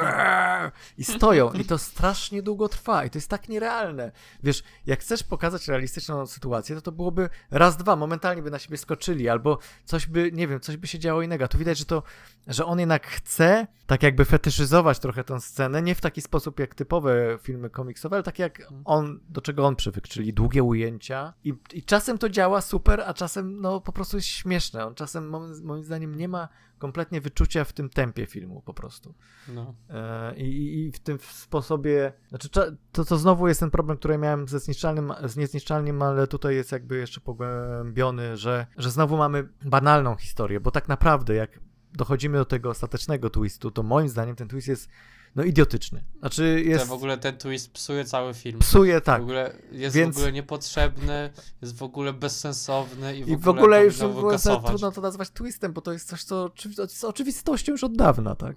I 0.99 1.05
stoją. 1.05 1.53
I 1.53 1.65
to 1.65 1.79
strasznie 1.79 2.43
długo 2.43 2.69
trwa. 2.69 3.05
I 3.05 3.11
to 3.11 3.19
jest 3.19 3.29
tak 3.29 3.49
nierealne. 3.49 4.13
Wiesz, 4.43 4.63
jak 4.87 5.01
chcesz 5.01 5.23
pokazać 5.23 5.69
realistyczną 5.69 6.27
sytuację, 6.27 6.77
to 6.77 6.83
to 6.83 6.93
byłoby 6.93 7.29
raz, 7.51 7.77
dwa, 7.77 7.97
momentalnie 7.97 8.43
by 8.43 8.51
na 8.51 8.59
siebie 8.59 8.77
skoczyli, 8.77 9.29
albo 9.29 9.59
coś 9.85 10.07
by, 10.07 10.33
nie 10.33 10.49
wiem, 10.49 10.61
coś 10.61 10.77
by 10.77 10.87
się 10.87 10.99
działo 10.99 11.23
innego. 11.23 11.49
Tu 11.49 11.59
widać, 11.59 11.79
że 11.79 11.85
to, 11.85 12.03
że 12.47 12.65
on 12.65 12.81
jednak 12.81 13.07
chce 13.07 13.67
tak 13.87 14.03
jakby 14.03 14.25
fetyszyzować 14.25 14.99
trochę 14.99 15.25
tę 15.25 15.41
scenę, 15.41 15.83
nie 15.83 15.95
w 15.95 16.01
taki 16.01 16.23
sposób 16.23 16.61
jak 16.61 16.75
typowe 16.75 17.39
filmy 17.43 17.71
komiksowe, 17.71 18.17
ale 18.17 18.23
tak 18.23 18.39
jak 18.39 18.63
on, 18.85 19.21
do 19.29 19.41
czego 19.41 19.67
on 19.67 19.77
przywykł, 19.77 20.09
czyli 20.09 20.33
długie 20.33 20.63
ujęcia 20.63 21.35
i, 21.45 21.55
i 21.73 21.83
czasem 21.83 22.19
to 22.19 22.29
działa 22.29 22.61
super, 22.61 23.01
a 23.07 23.15
czasem 23.15 23.61
no 23.61 23.81
po 23.81 23.93
prostu 23.93 24.17
jest 24.17 24.29
śmieszne. 24.29 24.87
On 24.87 24.95
czasem 24.95 25.29
moim, 25.29 25.65
moim 25.65 25.85
zdaniem 25.85 26.15
nie 26.15 26.29
ma 26.29 26.49
kompletnie 26.79 27.21
wyczucia 27.21 27.65
w 27.65 27.73
tym 27.73 27.91
tempie 27.91 28.27
filmu 28.27 28.63
po 28.63 28.75
prostu. 28.75 29.15
No. 29.49 29.75
E, 29.91 30.37
I, 30.37 30.79
I 30.87 30.93
w 30.93 30.99
tym 30.99 31.19
sposobie, 31.21 32.13
znaczy 32.29 32.49
to, 32.49 33.05
to 33.05 33.17
znowu 33.17 33.49
jest 33.49 33.61
ten 33.61 33.71
problem, 33.71 33.99
który 33.99 34.19
miałem 34.19 34.49
ze 34.49 34.61
zniszczalnym, 34.61 35.13
z 35.25 35.37
niezniszczalnym, 35.37 36.03
ale 36.03 36.27
tutaj 36.27 36.55
jest 36.55 36.73
jakby 36.73 36.97
jeszcze 36.97 37.21
pogłębiony, 37.21 38.37
że, 38.37 38.67
że 38.77 38.91
znowu 38.91 39.17
mamy 39.17 39.49
banalną 39.65 40.17
historię, 40.17 40.61
bo 40.61 40.71
tak 40.71 40.89
naprawdę 40.89 41.35
jak 41.35 41.61
dochodzimy 41.93 42.39
do 42.39 42.45
tego 42.45 42.71
ostatecznego 42.71 43.31
twistu, 43.31 43.71
to 43.71 43.83
moim 43.83 44.09
zdaniem 44.09 44.37
ten 44.37 44.49
twist 44.49 44.69
jest 44.69 44.89
no 45.37 45.43
idiotyczny. 45.43 46.05
Znaczy 46.19 46.63
jest... 46.67 46.85
To 46.85 46.91
w 46.91 46.93
ogóle 46.93 47.19
ten 47.19 47.37
twist 47.37 47.73
psuje 47.73 48.05
cały 48.05 48.35
film. 48.35 48.59
Psuje, 48.59 49.01
tak. 49.01 49.21
W 49.21 49.25
ogóle 49.25 49.53
jest 49.73 49.97
Więc... 49.97 50.15
w 50.15 50.19
ogóle 50.19 50.33
niepotrzebny, 50.33 51.31
jest 51.63 51.77
w 51.77 51.83
ogóle 51.83 52.13
bezsensowny 52.13 53.17
i 53.17 53.25
w, 53.25 53.29
I 53.29 53.37
w 53.37 53.49
ogóle, 53.49 53.85
już 53.85 53.97
w 53.97 54.03
ogóle 54.03 54.39
trudno 54.67 54.93
to 54.93 55.01
nazwać 55.01 55.31
twistem, 55.31 55.73
bo 55.73 55.81
to 55.81 55.93
jest 55.93 56.09
coś, 56.09 56.25
co 56.25 56.51
jest 56.79 57.05
oczywistością 57.05 57.73
już 57.73 57.85
od 57.85 57.97
dawna, 57.97 58.35
tak? 58.35 58.57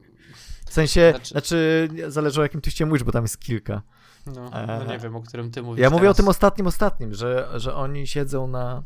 W 0.66 0.74
sensie, 0.74 1.10
znaczy, 1.12 1.30
znaczy 1.30 1.90
zależy 2.08 2.40
o 2.40 2.44
jakim 2.44 2.62
twiście 2.62 2.86
mówisz, 2.86 3.04
bo 3.04 3.12
tam 3.12 3.24
jest 3.24 3.40
kilka. 3.40 3.82
No, 4.26 4.50
no 4.68 4.84
nie 4.84 4.96
e, 4.96 5.00
wiem, 5.00 5.16
o 5.16 5.22
którym 5.22 5.52
ty 5.52 5.62
mówisz 5.62 5.82
Ja 5.82 5.90
mówię 5.90 6.02
teraz. 6.02 6.16
o 6.16 6.18
tym 6.18 6.28
ostatnim, 6.28 6.68
ostatnim, 6.68 7.14
że, 7.14 7.50
że 7.56 7.76
oni 7.76 8.08
siedzą 8.08 8.48
na 8.48 8.84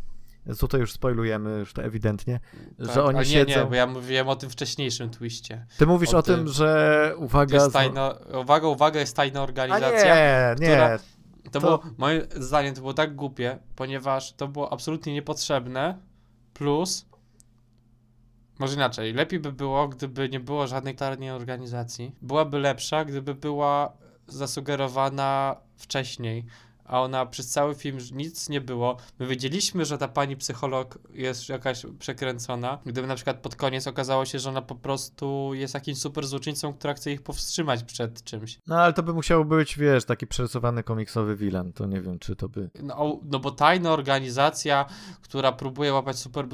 Tutaj 0.60 0.82
już 0.82 0.94
spoilujemy, 0.94 1.60
już 1.60 1.74
to 1.74 1.84
ewidentnie, 1.84 2.40
tak, 2.78 2.94
że 2.94 3.04
oni 3.04 3.20
nie, 3.20 3.26
siedzą... 3.26 3.60
Nie, 3.60 3.66
bo 3.66 3.76
ja 3.76 3.88
mówiłem 3.88 4.30
o 4.30 4.36
tym 4.36 4.50
wcześniejszym 4.50 5.10
twiście. 5.10 5.66
Ty 5.78 5.86
mówisz 5.86 6.14
o, 6.14 6.18
o 6.18 6.24
tym, 6.24 6.48
że 6.48 7.14
uwaga... 7.18 7.56
Jest 7.56 7.74
tajna, 7.74 8.16
uwaga, 8.42 8.68
uwaga, 8.68 9.00
jest 9.00 9.16
tajna 9.16 9.44
organizacja, 9.44 10.14
A 10.14 10.54
nie, 10.54 10.68
nie. 10.68 10.68
Która... 10.68 10.98
To, 11.44 11.52
to 11.52 11.60
było, 11.60 11.84
moim 11.98 12.22
zdaniem, 12.36 12.76
to 12.76 12.82
było 12.82 12.94
tak 12.94 13.16
głupie, 13.16 13.60
ponieważ 13.76 14.34
to 14.34 14.48
było 14.48 14.74
absolutnie 14.74 15.14
niepotrzebne, 15.14 15.98
plus, 16.54 17.06
może 18.60 18.76
inaczej, 18.76 19.14
lepiej 19.14 19.40
by 19.40 19.52
było, 19.52 19.88
gdyby 19.88 20.30
nie 20.30 20.40
było 20.40 20.68
żadnej 20.68 20.96
tajnej 20.96 21.32
organizacji. 21.32 22.16
Byłaby 22.22 22.60
lepsza, 22.60 23.06
gdyby 23.06 23.36
była 23.36 23.94
zasugerowana 24.28 25.56
wcześniej, 25.78 26.46
a 26.86 27.02
ona 27.02 27.26
przez 27.26 27.50
cały 27.50 27.76
film 27.76 27.98
nic 28.12 28.50
nie 28.50 28.62
było. 28.62 28.98
My 29.20 29.28
wiedzieliśmy, 29.28 29.86
że 29.86 29.98
ta 29.98 30.08
pani 30.08 30.38
psycholog 30.38 31.00
jest 31.14 31.50
jakaś 31.50 31.86
przekręcona. 32.00 32.80
Gdyby 32.86 33.08
na 33.08 33.16
przykład 33.16 33.40
pod 33.40 33.56
koniec 33.56 33.88
okazało 33.88 34.26
się, 34.26 34.40
że 34.40 34.50
ona 34.50 34.62
po 34.62 34.76
prostu 34.76 35.52
jest 35.54 35.74
jakimś 35.74 35.98
super 35.98 36.28
złoczyńcą, 36.28 36.74
która 36.74 36.94
chce 36.94 37.12
ich 37.12 37.22
powstrzymać 37.22 37.84
przed 37.84 38.24
czymś. 38.24 38.60
No 38.68 38.82
ale 38.82 38.94
to 38.94 39.04
by 39.04 39.14
musiał 39.14 39.46
być, 39.46 39.78
wiesz, 39.78 40.06
taki 40.06 40.28
przerysowany 40.28 40.84
komiksowy 40.84 41.36
villain. 41.36 41.74
To 41.74 41.86
nie 41.86 42.02
wiem, 42.02 42.20
czy 42.20 42.36
to 42.36 42.50
by... 42.50 42.70
No, 42.84 43.20
no 43.24 43.40
bo 43.40 43.52
tajna 43.52 43.92
organizacja, 43.92 44.86
która 45.22 45.52
próbuje 45.52 45.94
łapać 45.94 46.20
super, 46.20 46.48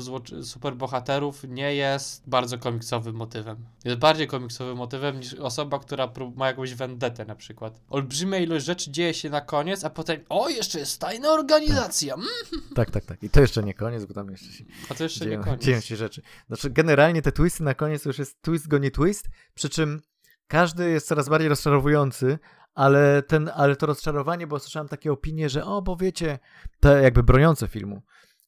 super 0.43 0.75
bohaterów, 0.75 1.43
nie 1.47 1.75
jest 1.75 2.29
bardzo 2.29 2.57
komiksowym 2.57 3.15
motywem. 3.15 3.65
Jest 3.85 3.97
bardziej 3.97 4.27
komiksowym 4.27 4.77
motywem 4.77 5.19
niż 5.19 5.33
osoba, 5.33 5.79
która 5.79 6.11
ma 6.35 6.47
jakąś 6.47 6.73
vendetę 6.73 7.25
na 7.25 7.35
przykład. 7.35 7.81
Olbrzymia 7.89 8.37
ilość 8.37 8.65
rzeczy 8.65 8.91
dzieje 8.91 9.13
się 9.13 9.29
na 9.29 9.41
koniec, 9.41 9.83
a 9.83 9.89
potem 9.89 10.18
o, 10.29 10.49
jeszcze 10.49 10.79
jest 10.79 11.01
tajna 11.01 11.29
organizacja. 11.29 12.15
Tak. 12.15 12.25
Mm. 12.53 12.75
tak, 12.75 12.91
tak, 12.91 13.05
tak. 13.05 13.23
I 13.23 13.29
to 13.29 13.41
jeszcze 13.41 13.63
nie 13.63 13.73
koniec, 13.73 14.05
bo 14.05 14.13
tam 14.13 14.29
jeszcze 14.31 14.51
się 14.51 14.63
A 14.89 14.93
to 14.93 15.03
jeszcze 15.03 15.25
dzieją, 15.25 15.39
nie 15.39 15.45
koniec. 15.45 15.61
dzieją 15.61 15.79
się 15.81 15.95
rzeczy. 15.95 16.21
Znaczy, 16.47 16.69
generalnie 16.69 17.21
te 17.21 17.31
twisty 17.31 17.63
na 17.63 17.73
koniec 17.73 18.03
to 18.03 18.09
już 18.09 18.19
jest 18.19 18.41
twist 18.41 18.67
go 18.67 18.77
nie 18.77 18.91
twist, 18.91 19.27
przy 19.53 19.69
czym 19.69 20.01
każdy 20.47 20.89
jest 20.89 21.07
coraz 21.07 21.29
bardziej 21.29 21.49
rozczarowujący, 21.49 22.39
ale, 22.73 23.23
ten, 23.23 23.51
ale 23.55 23.75
to 23.75 23.85
rozczarowanie, 23.85 24.47
bo 24.47 24.59
słyszałem 24.59 24.87
takie 24.87 25.11
opinie, 25.11 25.49
że 25.49 25.65
o, 25.65 25.81
bo 25.81 25.95
wiecie, 25.95 26.39
te 26.79 27.01
jakby 27.03 27.23
broniące 27.23 27.67
filmu, 27.67 28.01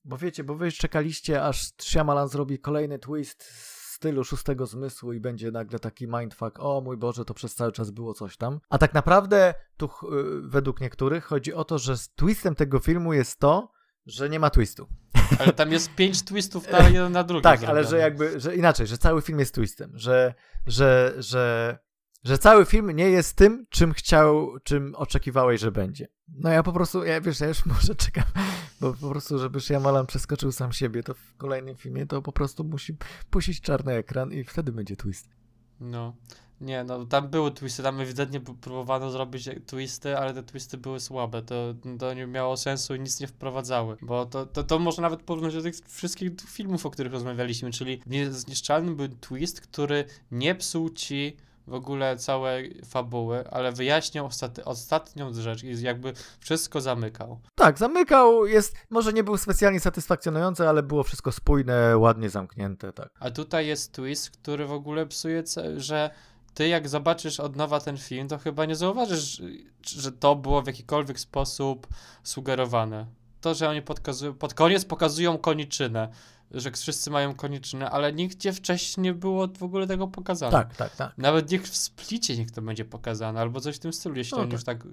bo 0.03 0.17
wiecie, 0.17 0.43
bo 0.43 0.55
wy 0.55 0.71
czekaliście, 0.71 1.43
aż 1.43 1.69
Shyamalan 1.81 2.27
zrobi 2.29 2.60
kolejny 2.60 2.99
twist 2.99 3.43
stylu 4.01 4.23
szóstego 4.23 4.65
zmysłu 4.65 5.13
i 5.13 5.19
będzie 5.19 5.51
nagle 5.51 5.79
taki 5.79 6.07
mindfuck, 6.07 6.59
o 6.59 6.81
mój 6.81 6.97
Boże, 6.97 7.25
to 7.25 7.33
przez 7.33 7.55
cały 7.55 7.71
czas 7.71 7.91
było 7.91 8.13
coś 8.13 8.37
tam. 8.37 8.59
A 8.69 8.77
tak 8.77 8.93
naprawdę 8.93 9.53
tu 9.77 9.85
y, 9.85 9.89
według 10.41 10.81
niektórych 10.81 11.23
chodzi 11.23 11.53
o 11.53 11.63
to, 11.63 11.77
że 11.77 11.95
twistem 12.15 12.55
tego 12.55 12.79
filmu 12.79 13.13
jest 13.13 13.39
to, 13.39 13.71
że 14.05 14.29
nie 14.29 14.39
ma 14.39 14.49
twistu. 14.49 14.87
Ale 15.39 15.53
tam 15.53 15.71
jest 15.71 15.95
pięć 15.95 16.23
twistów 16.23 16.71
na 16.71 16.89
jeden 16.89 17.11
na 17.11 17.23
drugi. 17.23 17.43
tak, 17.43 17.63
ale 17.63 17.83
że 17.83 17.97
jakby, 17.97 18.39
że 18.39 18.55
inaczej, 18.55 18.87
że 18.87 18.97
cały 18.97 19.21
film 19.21 19.39
jest 19.39 19.55
twistem, 19.55 19.91
że, 19.95 20.33
że, 20.67 21.13
że 21.17 21.77
że 22.23 22.38
cały 22.38 22.65
film 22.65 22.91
nie 22.91 23.10
jest 23.10 23.36
tym, 23.36 23.65
czym 23.69 23.93
chciał, 23.93 24.60
czym 24.63 24.95
oczekiwałeś, 24.95 25.62
że 25.62 25.71
będzie. 25.71 26.07
No 26.27 26.49
ja 26.49 26.63
po 26.63 26.73
prostu, 26.73 27.03
ja 27.03 27.21
wiesz, 27.21 27.39
ja 27.39 27.47
już 27.47 27.65
może 27.75 27.95
czekam, 27.95 28.25
bo 28.81 28.93
po 28.93 29.10
prostu, 29.10 29.39
żeby 29.39 29.62
Shyamalan 29.62 30.05
przeskoczył 30.05 30.51
sam 30.51 30.71
siebie, 30.73 31.03
to 31.03 31.13
w 31.13 31.36
kolejnym 31.38 31.75
filmie 31.75 32.05
to 32.05 32.21
po 32.21 32.31
prostu 32.31 32.63
musi 32.63 32.97
puścić 33.29 33.62
czarny 33.62 33.93
ekran 33.93 34.34
i 34.34 34.43
wtedy 34.43 34.71
będzie 34.71 34.95
twist. 34.95 35.29
No. 35.79 36.15
Nie, 36.62 36.84
no 36.84 37.05
tam 37.05 37.29
były 37.29 37.51
twisty, 37.51 37.84
tam 37.84 37.99
ewidentnie 37.99 38.39
próbowano 38.39 39.12
zrobić 39.12 39.49
twisty, 39.65 40.17
ale 40.17 40.34
te 40.34 40.43
twisty 40.43 40.77
były 40.77 40.99
słabe, 40.99 41.41
to, 41.41 41.73
to 41.99 42.13
nie 42.13 42.27
miało 42.27 42.57
sensu 42.57 42.95
i 42.95 42.99
nic 42.99 43.19
nie 43.19 43.27
wprowadzały, 43.27 43.97
bo 44.01 44.25
to, 44.25 44.45
to, 44.45 44.63
to 44.63 44.79
może 44.79 45.01
nawet 45.01 45.23
porównać 45.23 45.53
do 45.53 45.62
tych 45.62 45.75
wszystkich 45.88 46.31
filmów, 46.47 46.86
o 46.86 46.89
których 46.89 47.13
rozmawialiśmy, 47.13 47.71
czyli 47.71 48.01
niezniszczalny 48.05 48.95
był 48.95 49.07
twist, 49.07 49.62
który 49.62 50.05
nie 50.31 50.55
psuł 50.55 50.89
ci 50.89 51.38
w 51.67 51.74
ogóle 51.74 52.17
całej 52.17 52.82
fabuły, 52.86 53.50
ale 53.50 53.71
wyjaśniał 53.71 54.26
ostatni, 54.26 54.63
ostatnią 54.63 55.34
rzecz 55.34 55.63
i 55.63 55.82
jakby 55.82 56.13
wszystko 56.39 56.82
zamykał. 56.82 57.39
Tak, 57.56 57.78
zamykał, 57.78 58.45
jest, 58.45 58.76
może 58.89 59.13
nie 59.13 59.24
był 59.24 59.38
specjalnie 59.38 59.80
satysfakcjonujący, 59.80 60.69
ale 60.69 60.84
było 60.84 61.04
wszystko 61.04 61.32
spójne, 61.32 61.97
ładnie 61.97 62.30
zamknięte, 62.30 62.93
tak. 62.93 63.10
A 63.19 63.32
tutaj 63.32 63.67
jest 63.67 63.93
twist, 63.93 64.30
który 64.30 64.65
w 64.65 64.71
ogóle 64.71 65.06
psuje, 65.06 65.43
że 65.78 66.10
ty 66.54 66.67
jak 66.67 66.89
zobaczysz 66.89 67.39
od 67.39 67.56
nowa 67.56 67.80
ten 67.80 67.97
film, 67.97 68.28
to 68.28 68.38
chyba 68.38 68.65
nie 68.65 68.76
zauważysz, 68.76 69.41
że 69.86 70.12
to 70.12 70.36
było 70.36 70.62
w 70.62 70.67
jakikolwiek 70.67 71.19
sposób 71.19 71.88
sugerowane. 72.24 73.06
To, 73.41 73.54
że 73.54 73.69
oni 73.69 73.82
pod 74.39 74.54
koniec 74.54 74.86
pokazują 74.86 75.38
koniczynę, 75.38 76.10
że 76.53 76.71
wszyscy 76.71 77.11
mają 77.11 77.35
konieczne, 77.35 77.89
ale 77.89 78.13
nigdzie 78.13 78.53
wcześniej 78.53 79.03
nie 79.03 79.13
było 79.13 79.47
w 79.47 79.63
ogóle 79.63 79.87
tego 79.87 80.07
pokazane. 80.07 80.51
Tak, 80.51 80.75
tak, 80.75 80.95
tak. 80.95 81.17
Nawet 81.17 81.51
niech 81.51 81.63
w 81.63 81.77
splicie 81.77 82.37
niech 82.37 82.51
to 82.51 82.61
będzie 82.61 82.85
pokazane, 82.85 83.39
albo 83.41 83.61
coś 83.61 83.75
w 83.75 83.79
tym 83.79 83.93
stylu, 83.93 84.15
jeśli 84.15 84.37
no, 84.37 84.43
oni 84.43 84.51
już 84.51 84.63
tak 84.63 84.83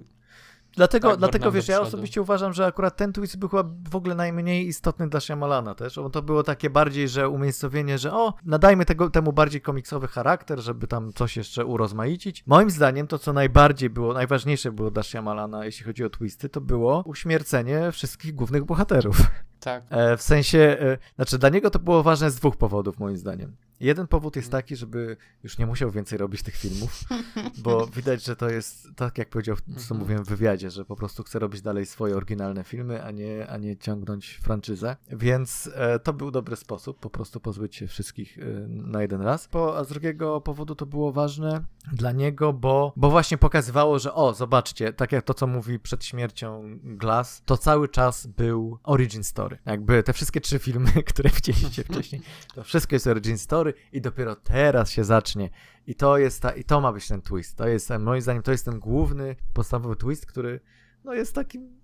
Dlatego, 0.75 1.09
tak, 1.09 1.19
dlatego 1.19 1.51
wiesz, 1.51 1.67
ja 1.67 1.81
osobiście 1.81 2.21
uważam, 2.21 2.53
że 2.53 2.65
akurat 2.65 2.97
ten 2.97 3.13
twist 3.13 3.37
był 3.37 3.49
chyba 3.49 3.63
w 3.89 3.95
ogóle 3.95 4.15
najmniej 4.15 4.67
istotny 4.67 5.09
dla 5.09 5.19
Shyamalana 5.19 5.75
też. 5.75 5.95
Bo 5.95 6.09
to 6.09 6.21
było 6.21 6.43
takie 6.43 6.69
bardziej, 6.69 7.09
że 7.09 7.29
umiejscowienie, 7.29 7.97
że 7.97 8.13
o, 8.13 8.33
nadajmy 8.45 8.85
tego, 8.85 9.09
temu 9.09 9.33
bardziej 9.33 9.61
komiksowy 9.61 10.07
charakter, 10.07 10.59
żeby 10.59 10.87
tam 10.87 11.13
coś 11.13 11.37
jeszcze 11.37 11.65
urozmaicić. 11.65 12.43
Moim 12.47 12.69
zdaniem 12.69 13.07
to, 13.07 13.19
co 13.19 13.33
najbardziej 13.33 13.89
było, 13.89 14.13
najważniejsze 14.13 14.71
było 14.71 14.91
dla 14.91 15.03
Shyamalana, 15.03 15.65
jeśli 15.65 15.85
chodzi 15.85 16.03
o 16.03 16.09
twisty, 16.09 16.49
to 16.49 16.61
było 16.61 17.03
uśmiercenie 17.05 17.91
wszystkich 17.91 18.35
głównych 18.35 18.63
bohaterów. 18.63 19.17
Tak. 19.59 19.83
E, 19.89 20.17
w 20.17 20.21
sensie, 20.21 20.59
e, 20.59 20.97
znaczy 21.15 21.37
dla 21.37 21.49
niego 21.49 21.69
to 21.69 21.79
było 21.79 22.03
ważne 22.03 22.31
z 22.31 22.35
dwóch 22.35 22.57
powodów, 22.57 22.99
moim 22.99 23.17
zdaniem. 23.17 23.55
Jeden 23.79 24.07
powód 24.07 24.35
jest 24.35 24.51
taki, 24.51 24.75
żeby 24.75 25.17
już 25.43 25.57
nie 25.57 25.65
musiał 25.65 25.91
więcej 25.91 26.17
robić 26.17 26.43
tych 26.43 26.55
filmów, 26.55 27.03
bo 27.63 27.87
widać, 27.87 28.23
że 28.23 28.35
to 28.35 28.49
jest, 28.49 28.87
tak 28.95 29.17
jak 29.17 29.29
powiedział, 29.29 29.55
co 29.55 29.81
mhm. 29.81 29.99
mówiłem 29.99 30.25
w 30.25 30.29
wywiadzie, 30.29 30.71
że 30.71 30.85
po 30.85 30.95
prostu 30.95 31.23
chce 31.23 31.39
robić 31.39 31.61
dalej 31.61 31.85
swoje 31.85 32.15
oryginalne 32.15 32.63
filmy, 32.63 33.03
a 33.03 33.11
nie, 33.11 33.47
a 33.47 33.57
nie 33.57 33.77
ciągnąć 33.77 34.39
franczyzę. 34.43 34.95
Więc 35.11 35.69
e, 35.75 35.99
to 35.99 36.13
był 36.13 36.31
dobry 36.31 36.55
sposób, 36.55 36.99
po 36.99 37.09
prostu 37.09 37.39
pozbyć 37.39 37.75
się 37.75 37.87
wszystkich 37.87 38.39
e, 38.39 38.43
na 38.67 39.01
jeden 39.01 39.21
raz. 39.21 39.47
Po, 39.47 39.77
a 39.77 39.83
z 39.83 39.89
drugiego 39.89 40.41
powodu 40.41 40.75
to 40.75 40.85
było 40.85 41.11
ważne 41.11 41.63
dla 41.93 42.11
niego, 42.11 42.53
bo, 42.53 42.93
bo 42.95 43.09
właśnie 43.09 43.37
pokazywało, 43.37 43.99
że 43.99 44.13
o, 44.13 44.33
zobaczcie, 44.33 44.93
tak 44.93 45.11
jak 45.11 45.25
to, 45.25 45.33
co 45.33 45.47
mówi 45.47 45.79
przed 45.79 46.05
śmiercią 46.05 46.79
Glass, 46.83 47.41
to 47.45 47.57
cały 47.57 47.87
czas 47.87 48.27
był 48.27 48.79
origin 48.83 49.23
story. 49.23 49.57
Jakby 49.65 50.03
te 50.03 50.13
wszystkie 50.13 50.41
trzy 50.41 50.59
filmy, 50.59 50.91
które 51.13 51.29
widzieliście 51.29 51.83
wcześniej, 51.83 52.21
to 52.55 52.63
wszystko 52.63 52.95
jest 52.95 53.07
origin 53.07 53.37
story, 53.37 53.68
i 53.91 54.01
dopiero 54.01 54.35
teraz 54.35 54.91
się 54.91 55.03
zacznie. 55.03 55.49
I 55.87 55.95
to 55.95 56.17
jest 56.17 56.41
ta, 56.41 56.51
i 56.51 56.63
to 56.63 56.81
ma 56.81 56.93
być 56.93 57.07
ten 57.07 57.21
twist. 57.21 57.57
To 57.57 57.67
jest, 57.67 57.89
moim 57.99 58.21
zdaniem, 58.21 58.43
to 58.43 58.51
jest 58.51 58.65
ten 58.65 58.79
główny, 58.79 59.35
podstawowy 59.53 59.95
twist, 59.95 60.25
który 60.25 60.59
no 61.03 61.13
jest 61.13 61.35
takim, 61.35 61.79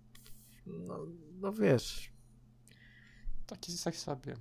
no, 0.66 1.00
no 1.42 1.52
wiesz... 1.52 2.16
Taki 3.46 3.72
tak 3.84 3.96
sobie. 3.96 4.36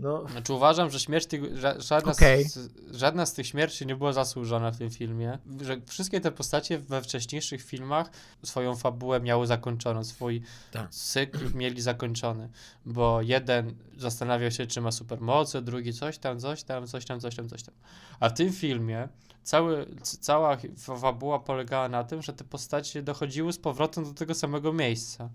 No. 0.00 0.28
Znaczy 0.28 0.52
uważam, 0.52 0.90
że 0.90 1.00
śmierć 1.00 1.26
tych, 1.26 1.42
żadna, 1.78 2.12
okay. 2.12 2.44
z, 2.44 2.70
żadna 2.90 3.26
z 3.26 3.34
tych 3.34 3.46
śmierci 3.46 3.86
nie 3.86 3.96
była 3.96 4.12
zasłużona 4.12 4.70
w 4.70 4.78
tym 4.78 4.90
filmie. 4.90 5.38
Że 5.60 5.80
wszystkie 5.86 6.20
te 6.20 6.32
postacie 6.32 6.78
we 6.78 7.02
wcześniejszych 7.02 7.62
filmach 7.62 8.10
swoją 8.44 8.76
fabułę 8.76 9.20
miały 9.20 9.46
zakończoną, 9.46 10.04
swój 10.04 10.42
tak. 10.72 10.90
cykl 10.90 11.54
mieli 11.54 11.80
zakończony. 11.82 12.48
Bo 12.86 13.22
jeden 13.22 13.74
zastanawiał 13.96 14.50
się, 14.50 14.66
czy 14.66 14.80
ma 14.80 14.92
supermoce, 14.92 15.62
drugi 15.62 15.92
coś 15.92 16.18
tam, 16.18 16.40
coś 16.40 16.62
tam, 16.62 16.86
coś 16.86 17.04
tam, 17.04 17.20
coś 17.20 17.36
tam, 17.36 17.48
coś 17.48 17.62
tam. 17.62 17.74
A 18.20 18.28
w 18.28 18.34
tym 18.34 18.52
filmie 18.52 19.08
cały, 19.42 19.86
cała 20.02 20.56
fabuła 21.00 21.38
polegała 21.38 21.88
na 21.88 22.04
tym, 22.04 22.22
że 22.22 22.32
te 22.32 22.44
postacie 22.44 23.02
dochodziły 23.02 23.52
z 23.52 23.58
powrotem 23.58 24.04
do 24.04 24.14
tego 24.14 24.34
samego 24.34 24.72
miejsca. 24.72 25.30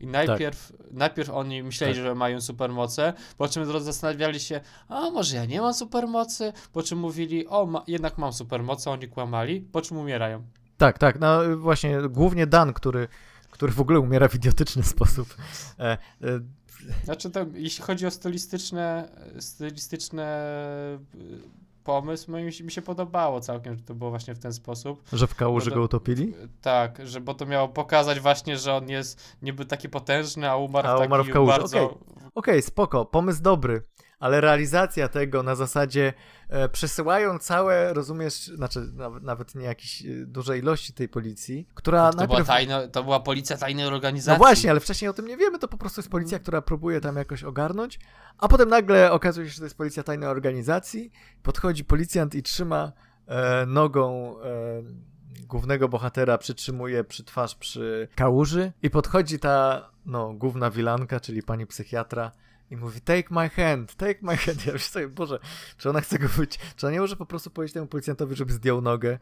I 0.00 0.06
najpierw, 0.06 0.72
tak. 0.72 0.92
najpierw 0.92 1.30
oni 1.30 1.62
myśleli, 1.62 1.94
tak. 1.94 2.02
że 2.02 2.14
mają 2.14 2.40
supermoce, 2.40 3.12
po 3.36 3.48
czym 3.48 3.80
zastanawiali 3.80 4.40
się, 4.40 4.60
a 4.88 5.10
może 5.10 5.36
ja 5.36 5.44
nie 5.44 5.60
mam 5.60 5.74
supermocy, 5.74 6.52
po 6.72 6.82
czym 6.82 6.98
mówili, 6.98 7.46
o, 7.46 7.66
ma, 7.66 7.84
jednak 7.86 8.18
mam 8.18 8.32
supermoce, 8.32 8.90
oni 8.90 9.08
kłamali, 9.08 9.60
po 9.60 9.82
czym 9.82 9.96
umierają. 9.96 10.42
Tak, 10.76 10.98
tak, 10.98 11.20
no 11.20 11.56
właśnie, 11.56 11.98
głównie 12.10 12.46
Dan, 12.46 12.72
który, 12.72 13.08
który 13.50 13.72
w 13.72 13.80
ogóle 13.80 14.00
umiera 14.00 14.28
w 14.28 14.34
idiotyczny 14.34 14.82
sposób. 14.82 15.36
E, 15.78 15.82
e, 15.92 15.98
znaczy, 17.04 17.30
to, 17.30 17.46
jeśli 17.54 17.84
chodzi 17.84 18.06
o 18.06 18.10
stylistyczne, 18.10 19.08
stylistyczne 19.38 20.48
pomysł 21.86 22.32
mi, 22.32 22.44
mi 22.44 22.72
się 22.72 22.82
podobało 22.82 23.40
całkiem, 23.40 23.76
że 23.76 23.82
to 23.82 23.94
było 23.94 24.10
właśnie 24.10 24.34
w 24.34 24.38
ten 24.38 24.52
sposób. 24.52 25.02
Że 25.12 25.26
w 25.26 25.34
kałuży 25.34 25.70
go 25.70 25.82
utopili? 25.82 26.34
Tak, 26.60 27.06
że 27.06 27.20
bo 27.20 27.34
to 27.34 27.46
miało 27.46 27.68
pokazać 27.68 28.20
właśnie, 28.20 28.58
że 28.58 28.74
on 28.74 28.88
jest 28.88 29.36
niby 29.42 29.66
taki 29.66 29.88
potężny, 29.88 30.50
a 30.50 30.56
umarł, 30.56 30.88
a 30.88 31.04
umarł 31.04 31.24
w 31.24 31.30
kałuży. 31.30 31.58
bardzo... 31.58 31.84
Okej, 31.84 31.98
okay. 32.18 32.30
okay, 32.34 32.62
spoko, 32.62 33.04
pomysł 33.04 33.42
dobry 33.42 33.82
ale 34.18 34.40
realizacja 34.40 35.08
tego 35.08 35.42
na 35.42 35.54
zasadzie 35.54 36.12
e, 36.48 36.68
przesyłają 36.68 37.38
całe, 37.38 37.94
rozumiesz, 37.94 38.46
znaczy 38.46 38.80
nawet, 38.92 39.22
nawet 39.22 39.54
nie 39.54 39.64
jakiejś 39.64 40.02
e, 40.02 40.06
dużej 40.26 40.60
ilości 40.60 40.92
tej 40.92 41.08
policji, 41.08 41.68
która 41.74 42.10
to 42.10 42.16
najpierw... 42.16 42.46
Była 42.46 42.56
tajna, 42.56 42.88
to 42.88 43.04
była 43.04 43.20
policja 43.20 43.56
tajnej 43.56 43.86
organizacji. 43.86 44.38
No 44.38 44.44
właśnie, 44.44 44.70
ale 44.70 44.80
wcześniej 44.80 45.08
o 45.08 45.12
tym 45.12 45.26
nie 45.26 45.36
wiemy, 45.36 45.58
to 45.58 45.68
po 45.68 45.78
prostu 45.78 46.00
jest 46.00 46.10
policja, 46.10 46.38
która 46.38 46.62
próbuje 46.62 47.00
tam 47.00 47.16
jakoś 47.16 47.44
ogarnąć, 47.44 47.98
a 48.38 48.48
potem 48.48 48.68
nagle 48.68 49.12
okazuje 49.12 49.46
się, 49.46 49.52
że 49.52 49.58
to 49.58 49.64
jest 49.64 49.76
policja 49.76 50.02
tajnej 50.02 50.28
organizacji, 50.28 51.12
podchodzi 51.42 51.84
policjant 51.84 52.34
i 52.34 52.42
trzyma 52.42 52.92
e, 53.26 53.66
nogą... 53.66 54.34
E, 54.42 55.16
głównego 55.46 55.88
bohatera 55.88 56.38
przytrzymuje 56.38 57.04
przy 57.04 57.24
twarz 57.24 57.54
przy 57.54 58.08
kałuży 58.14 58.72
i 58.82 58.90
podchodzi 58.90 59.38
ta, 59.38 59.88
no, 60.06 60.32
główna 60.32 60.70
wilanka, 60.70 61.20
czyli 61.20 61.42
pani 61.42 61.66
psychiatra 61.66 62.32
i 62.70 62.76
mówi 62.76 63.00
take 63.00 63.24
my 63.30 63.48
hand, 63.48 63.94
take 63.94 64.18
my 64.22 64.36
hand. 64.36 64.56
Ja 64.66 64.72
myślę 64.72 64.88
sobie, 64.88 65.08
Boże, 65.08 65.38
czy 65.78 65.90
ona 65.90 66.00
chce 66.00 66.18
go 66.18 66.28
być, 66.36 66.58
czy 66.76 66.86
ona 66.86 66.92
nie 66.92 67.00
może 67.00 67.16
po 67.16 67.26
prostu 67.26 67.50
powiedzieć 67.50 67.74
temu 67.74 67.86
policjantowi, 67.86 68.36
żeby 68.36 68.52
zdjął 68.52 68.80
nogę. 68.80 69.18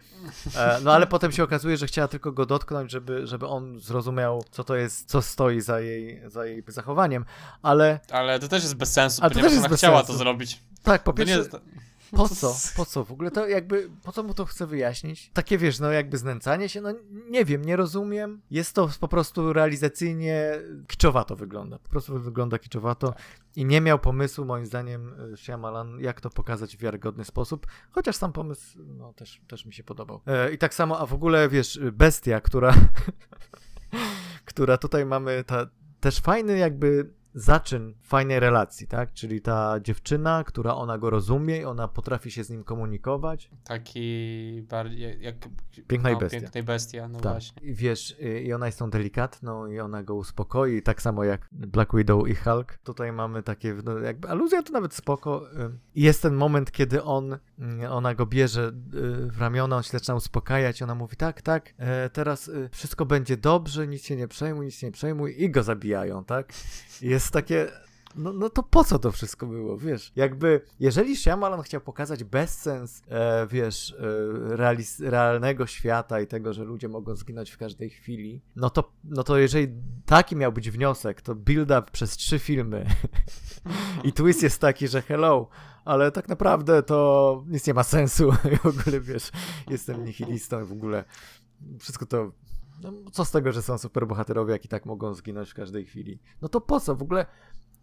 E, 0.57 0.81
no 0.83 0.93
ale 0.93 1.07
potem 1.07 1.33
się 1.33 1.43
okazuje, 1.43 1.77
że 1.77 1.87
chciała 1.87 2.09
tylko 2.09 2.33
go 2.33 2.47
dotknąć, 2.47 2.91
żeby, 2.91 3.27
żeby 3.27 3.47
on 3.47 3.81
zrozumiał, 3.81 4.45
co 4.51 4.65
to 4.65 4.77
jest, 4.77 5.09
co 5.09 5.23
stoi 5.23 5.61
za 5.61 5.81
jej, 5.81 6.21
za 6.27 6.47
jej 6.47 6.63
zachowaniem, 6.69 7.25
ale... 7.63 8.01
Ale 8.11 8.39
to 8.39 8.49
też 8.49 8.63
jest 8.63 8.75
bez 8.75 8.93
sensu, 8.93 9.23
ponieważ 9.23 9.53
ona 9.53 9.69
chciała 9.77 9.99
sensu. 9.99 10.13
to 10.13 10.19
zrobić. 10.19 10.63
Tak, 10.83 11.05
po 11.05 11.13
pierwsze... 11.13 11.45
Po 12.17 12.29
co? 12.29 12.57
Po 12.77 12.85
co? 12.85 13.05
W 13.05 13.13
ogóle 13.13 13.31
to 13.31 13.49
jakby, 13.49 13.91
po 14.03 14.13
co 14.13 14.23
mu 14.23 14.35
to 14.35 14.45
chce 14.45 14.67
wyjaśnić? 14.67 15.31
Takie 15.35 15.59
wiesz, 15.59 15.81
no 15.81 15.93
jakby 15.93 16.19
znęcanie 16.19 16.69
się, 16.69 16.81
no 16.81 16.95
nie 17.31 17.45
wiem, 17.45 17.65
nie 17.65 17.77
rozumiem. 17.77 18.41
Jest 18.51 18.75
to 18.75 18.89
po 19.01 19.09
prostu 19.09 19.53
realizacyjnie 19.53 20.61
kiczowato 20.87 21.37
wygląda. 21.37 21.79
Po 21.79 21.89
prostu 21.89 22.19
wygląda 22.19 22.59
kiczowato 22.59 23.13
tak. 23.13 23.23
i 23.57 23.65
nie 23.65 23.81
miał 23.81 23.99
pomysłu, 23.99 24.45
moim 24.45 24.67
zdaniem, 24.67 25.15
e, 25.33 25.37
Shyamalan, 25.37 26.01
jak 26.01 26.21
to 26.21 26.31
pokazać 26.31 26.77
w 26.77 26.81
wiarygodny 26.81 27.25
sposób. 27.25 27.67
Chociaż 27.91 28.17
sam 28.17 28.33
pomysł, 28.33 28.79
no 28.87 29.13
też, 29.13 29.41
też 29.47 29.67
mi 29.67 29.73
się 29.73 29.85
podobał. 29.85 30.21
E, 30.27 30.53
I 30.53 30.59
tak 30.59 30.75
samo, 30.75 30.99
a 30.99 31.07
w 31.07 31.15
ogóle 31.15 31.49
wiesz, 31.49 31.81
bestia, 31.93 32.41
która, 32.41 32.75
która 34.51 34.79
tutaj 34.79 35.07
mamy, 35.07 35.45
ta 35.45 35.67
też 36.01 36.21
fajny 36.21 36.59
jakby 36.59 37.11
zaczyn 37.35 37.95
fajnej 38.03 38.41
relacji, 38.41 38.87
tak? 38.87 39.13
Czyli 39.13 39.41
ta 39.41 39.81
dziewczyna, 39.81 40.45
która 40.45 40.75
ona 40.75 40.99
go 40.99 41.11
rozumie 41.11 41.59
i 41.59 41.65
ona 41.65 41.89
potrafi 41.89 42.31
się 42.31 42.45
z 42.45 42.51
nim 42.51 42.65
komunikować. 42.65 43.51
Taki 43.65 44.63
bardziej 44.69 45.23
jak 45.23 45.37
piękna 45.89 46.11
no, 46.11 46.17
i 46.17 46.21
bestia. 46.21 46.41
Piękna 46.41 46.61
i 46.61 46.63
bestia, 46.63 47.09
no 47.09 47.21
tak. 47.21 47.33
właśnie. 47.33 47.63
I 47.63 47.75
wiesz, 47.75 48.17
i 48.45 48.53
ona 48.53 48.67
jest 48.67 48.79
tą 48.79 48.91
delikatną 48.91 49.67
i 49.67 49.81
ona 49.81 50.03
go 50.03 50.15
uspokoi, 50.15 50.83
tak 50.83 51.03
samo 51.03 51.25
jak 51.25 51.49
Black 51.53 51.97
Widow 51.97 52.29
i 52.29 52.35
Hulk. 52.35 52.79
Tutaj 52.85 53.13
mamy 53.13 53.43
takie, 53.43 53.75
no, 53.85 53.99
jakby 53.99 54.29
aluzja 54.29 54.63
to 54.63 54.73
nawet 54.73 54.95
spoko. 54.95 55.47
I 55.95 56.03
jest 56.03 56.23
ten 56.23 56.35
moment, 56.35 56.73
kiedy 56.73 57.03
on, 57.03 57.39
mm, 57.59 57.93
ona 57.93 58.15
go 58.15 58.27
bierze 58.27 58.69
y, 58.69 58.73
w 59.31 59.41
ramiona, 59.41 59.77
on 59.77 59.83
się 59.83 59.91
zaczyna 59.91 60.15
uspokajać, 60.15 60.83
ona 60.83 60.95
mówi 60.95 61.17
tak, 61.17 61.43
tak, 61.43 61.75
e, 61.79 62.11
teraz 62.11 62.49
y, 62.49 62.69
wszystko 62.73 63.07
będzie 63.07 63.37
dobrze, 63.37 63.87
nic 63.87 64.05
się 64.05 64.17
nie 64.17 64.29
przejmuj, 64.29 64.67
nic 64.67 64.75
się 64.75 64.87
nie 64.87 64.93
przejmuj 64.93 65.35
i 65.43 65.51
go 65.51 65.63
zabijają, 65.63 66.25
tak? 66.25 66.53
Jest 67.03 67.31
takie, 67.31 67.71
no, 68.17 68.33
no 68.33 68.51
to 68.51 68.63
po 68.63 68.85
co 68.85 68.99
to 68.99 69.13
wszystko 69.13 69.47
było, 69.47 69.79
wiesz? 69.79 70.13
Jakby, 70.17 70.61
jeżeli 70.81 71.17
Shyamalan 71.17 71.63
chciał 71.63 71.81
pokazać 71.81 72.25
bezsens, 72.25 73.03
e, 73.09 73.47
wiesz, 73.47 73.97
e, 75.01 75.11
realnego 75.11 75.67
świata 75.67 76.21
i 76.21 76.27
tego, 76.27 76.53
że 76.53 76.65
ludzie 76.65 76.89
mogą 76.89 77.17
zginąć 77.17 77.51
w 77.51 77.59
każdej 77.59 77.91
chwili, 77.91 78.43
no 78.57 78.71
to, 78.71 78.93
no 79.05 79.25
to 79.25 79.39
jeżeli 79.39 79.69
taki 80.07 80.37
miał 80.37 80.53
być 80.53 80.71
wniosek, 80.71 81.23
to 81.23 81.35
build-up 81.35 81.83
przez 81.93 82.17
trzy 82.17 82.39
filmy 82.39 82.87
i 84.05 84.13
twist 84.13 84.43
jest 84.43 84.61
taki, 84.61 84.89
że 84.89 85.03
hello, 85.03 85.49
ale 85.85 86.13
tak 86.13 86.29
naprawdę 86.29 86.83
to 86.83 87.45
nic 87.49 87.67
nie 87.67 87.75
ma 87.75 87.83
sensu 87.83 88.33
i 88.53 88.57
w 88.57 88.67
ogóle, 88.67 89.01
wiesz, 89.01 89.31
jestem 89.71 90.05
nihilistą 90.05 90.63
i 90.63 90.65
w 90.65 90.73
ogóle 90.73 91.05
wszystko 91.79 92.07
to 92.07 92.33
no, 92.83 92.93
co 93.13 93.25
z 93.25 93.31
tego, 93.31 93.53
że 93.53 93.63
są 93.63 93.79
superbohaterowie, 93.79 94.53
jak 94.53 94.65
i 94.65 94.69
tak 94.69 94.87
mogą 94.87 95.15
zginąć 95.15 95.51
w 95.51 95.55
każdej 95.55 95.85
chwili? 95.85 96.19
No 96.43 96.49
to 96.49 96.61
po 96.61 96.81
co? 96.81 96.97
W 96.97 97.03
ogóle 97.03 97.27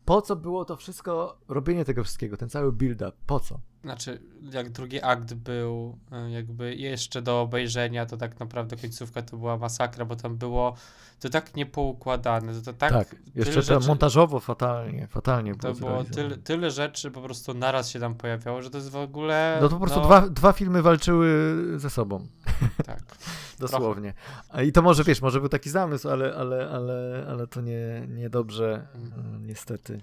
po 0.06 0.22
co 0.22 0.36
było 0.36 0.66
to 0.66 0.76
wszystko, 0.76 1.38
robienie 1.48 1.86
tego 1.86 2.04
wszystkiego, 2.04 2.38
ten 2.38 2.50
cały 2.50 2.72
build-up? 2.72 3.12
Po 3.28 3.40
co? 3.40 3.60
Znaczy, 3.84 4.22
jak 4.54 4.70
drugi 4.70 5.02
akt 5.02 5.34
był 5.34 5.98
e, 6.12 6.32
jakby 6.32 6.76
jeszcze 6.76 7.22
do 7.22 7.42
obejrzenia, 7.42 8.06
to 8.06 8.18
tak 8.18 8.40
naprawdę 8.40 8.78
końcówka 8.78 9.22
to 9.22 9.38
była 9.38 9.58
masakra, 9.58 10.06
bo 10.06 10.16
tam 10.16 10.38
było 10.38 10.76
to 11.20 11.30
tak 11.30 11.56
niepoukładane, 11.56 12.54
to, 12.54 12.62
to 12.62 12.74
tak... 12.74 12.92
Tak, 12.92 13.16
jeszcze 13.36 13.62
rzeczy, 13.62 13.88
montażowo 13.88 14.40
fatalnie, 14.40 15.08
fatalnie 15.08 15.56
To 15.56 15.74
było 15.74 16.04
tyle, 16.04 16.38
tyle 16.38 16.72
rzeczy 16.72 17.12
po 17.12 17.22
prostu 17.22 17.54
naraz 17.54 17.90
się 17.90 18.00
tam 18.00 18.16
pojawiało, 18.16 18.62
że 18.62 18.70
to 18.70 18.78
jest 18.78 18.90
w 18.90 18.96
ogóle... 18.96 19.58
No 19.62 19.70
to 19.70 19.76
po 19.76 19.80
prostu 19.80 20.00
no... 20.00 20.06
dwa, 20.06 20.30
dwa 20.30 20.54
filmy 20.54 20.82
walczyły 20.82 21.56
ze 21.76 21.90
sobą. 21.90 22.28
Tak. 22.86 23.04
Dosłownie. 23.60 24.14
I 24.66 24.72
to 24.72 24.82
może, 24.82 25.04
wiesz, 25.04 25.22
może 25.22 25.40
był 25.40 25.50
taki 25.50 25.70
zamysł, 25.70 26.10
ale, 26.10 26.36
ale, 26.36 26.70
ale, 26.70 27.26
ale 27.30 27.48
to 27.48 27.62
nie, 27.62 28.08
niedobrze 28.08 28.88
mhm. 28.96 29.48
niestety 29.48 30.02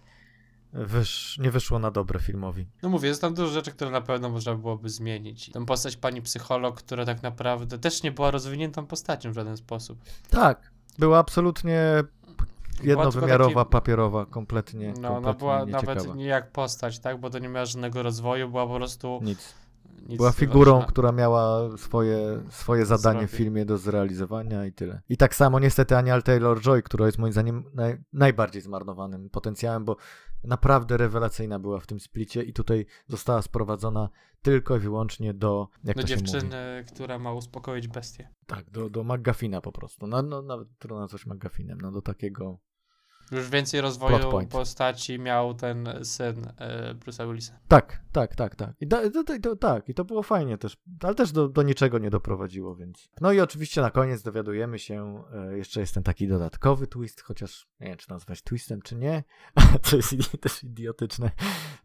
wysz, 0.72 1.38
nie 1.38 1.50
wyszło 1.50 1.78
na 1.78 1.90
dobre 1.90 2.20
filmowi. 2.20 2.66
No 2.82 2.88
mówię, 2.88 3.08
jest 3.08 3.20
tam 3.20 3.34
dużo 3.34 3.52
rzeczy, 3.52 3.70
które 3.70 3.90
na 3.90 4.00
pewno 4.00 4.28
można 4.28 4.54
byłoby 4.54 4.88
zmienić. 4.88 5.50
Tę 5.50 5.66
postać 5.66 5.96
pani 5.96 6.22
psycholog, 6.22 6.78
która 6.78 7.04
tak 7.04 7.22
naprawdę 7.22 7.78
też 7.78 8.02
nie 8.02 8.12
była 8.12 8.30
rozwiniętą 8.30 8.86
postacią 8.86 9.30
w 9.30 9.34
żaden 9.34 9.56
sposób. 9.56 9.98
Tak, 10.30 10.70
była 10.98 11.18
absolutnie 11.18 11.80
jednowymiarowa, 12.82 13.64
taki... 13.64 13.72
papierowa, 13.72 14.26
kompletnie. 14.26 14.88
No, 15.00 15.08
kompletnie 15.08 15.32
no 15.32 15.34
była 15.34 15.66
nawet 15.66 16.14
nie 16.14 16.24
jak 16.24 16.52
postać, 16.52 16.98
tak, 16.98 17.20
bo 17.20 17.30
to 17.30 17.38
nie 17.38 17.48
miała 17.48 17.66
żadnego 17.66 18.02
rozwoju, 18.02 18.48
była 18.48 18.66
po 18.66 18.74
prostu... 18.74 19.20
Nic 19.22 19.54
była 20.16 20.32
figurą, 20.32 20.82
która 20.82 21.12
miała 21.12 21.76
swoje, 21.76 22.42
swoje 22.50 22.86
zadanie 22.86 23.26
w 23.26 23.30
filmie 23.30 23.64
do 23.64 23.78
zrealizowania 23.78 24.66
i 24.66 24.72
tyle. 24.72 25.00
I 25.08 25.16
tak 25.16 25.34
samo 25.34 25.60
niestety 25.60 25.96
Ania 25.96 26.20
Taylor-Joy, 26.20 26.82
która 26.82 27.06
jest 27.06 27.18
moim 27.18 27.32
zdaniem 27.32 27.64
naj, 27.74 27.98
najbardziej 28.12 28.62
zmarnowanym 28.62 29.30
potencjałem, 29.30 29.84
bo 29.84 29.96
naprawdę 30.44 30.96
rewelacyjna 30.96 31.58
była 31.58 31.80
w 31.80 31.86
tym 31.86 32.00
splicie 32.00 32.42
i 32.42 32.52
tutaj 32.52 32.86
została 33.06 33.42
sprowadzona 33.42 34.08
tylko 34.42 34.76
i 34.76 34.78
wyłącznie 34.78 35.34
do 35.34 35.68
jak 35.84 35.96
do 35.96 36.02
dziewczyny, 36.02 36.84
która 36.92 37.18
ma 37.18 37.32
uspokoić 37.32 37.88
bestię. 37.88 38.28
Tak, 38.46 38.70
do, 38.70 38.90
do 38.90 39.04
McGuffina 39.04 39.60
po 39.60 39.72
prostu. 39.72 40.06
No, 40.06 40.22
no, 40.22 40.42
nawet 40.42 40.68
trudno 40.78 41.00
nazwać 41.00 41.26
McGuffinem, 41.26 41.80
no 41.80 41.92
do 41.92 42.02
takiego 42.02 42.58
już 43.32 43.50
więcej 43.50 43.80
rozwoju 43.80 44.46
postaci 44.46 45.18
miał 45.18 45.54
ten 45.54 45.88
syn 46.02 46.52
e, 46.58 46.94
Bruce'a 46.94 47.28
Willisa. 47.28 47.58
Tak, 47.68 48.00
tak, 48.12 48.36
tak, 48.36 48.56
tak. 48.56 48.70
I, 48.80 48.86
da, 48.86 49.10
to, 49.10 49.24
to, 49.42 49.56
tak. 49.56 49.88
I 49.88 49.94
to 49.94 50.04
było 50.04 50.22
fajnie 50.22 50.58
też, 50.58 50.76
ale 51.02 51.14
też 51.14 51.32
do, 51.32 51.48
do 51.48 51.62
niczego 51.62 51.98
nie 51.98 52.10
doprowadziło, 52.10 52.76
więc. 52.76 53.08
No 53.20 53.32
i 53.32 53.40
oczywiście 53.40 53.80
na 53.80 53.90
koniec 53.90 54.22
dowiadujemy 54.22 54.78
się, 54.78 55.24
e, 55.32 55.58
jeszcze 55.58 55.80
jest 55.80 55.94
ten 55.94 56.02
taki 56.02 56.28
dodatkowy 56.28 56.86
twist, 56.86 57.20
chociaż 57.20 57.68
nie 57.80 57.86
wiem, 57.86 57.96
czy 57.96 58.10
nazwać 58.10 58.42
twistem, 58.42 58.82
czy 58.82 58.96
nie, 58.96 59.24
to 59.90 59.96
jest 59.96 60.14
też 60.40 60.64
idiotyczne, 60.64 61.30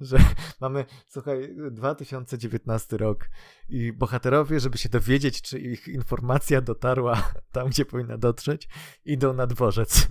że 0.01 0.17
mamy, 0.61 0.85
słuchaj, 1.07 1.55
2019 1.71 2.97
rok 2.97 3.29
i 3.69 3.93
bohaterowie, 3.93 4.59
żeby 4.59 4.77
się 4.77 4.89
dowiedzieć, 4.89 5.41
czy 5.41 5.59
ich 5.59 5.87
informacja 5.87 6.61
dotarła 6.61 7.31
tam, 7.51 7.67
gdzie 7.67 7.85
powinna 7.85 8.17
dotrzeć, 8.17 8.69
idą 9.05 9.33
na 9.33 9.47
dworzec. 9.47 10.07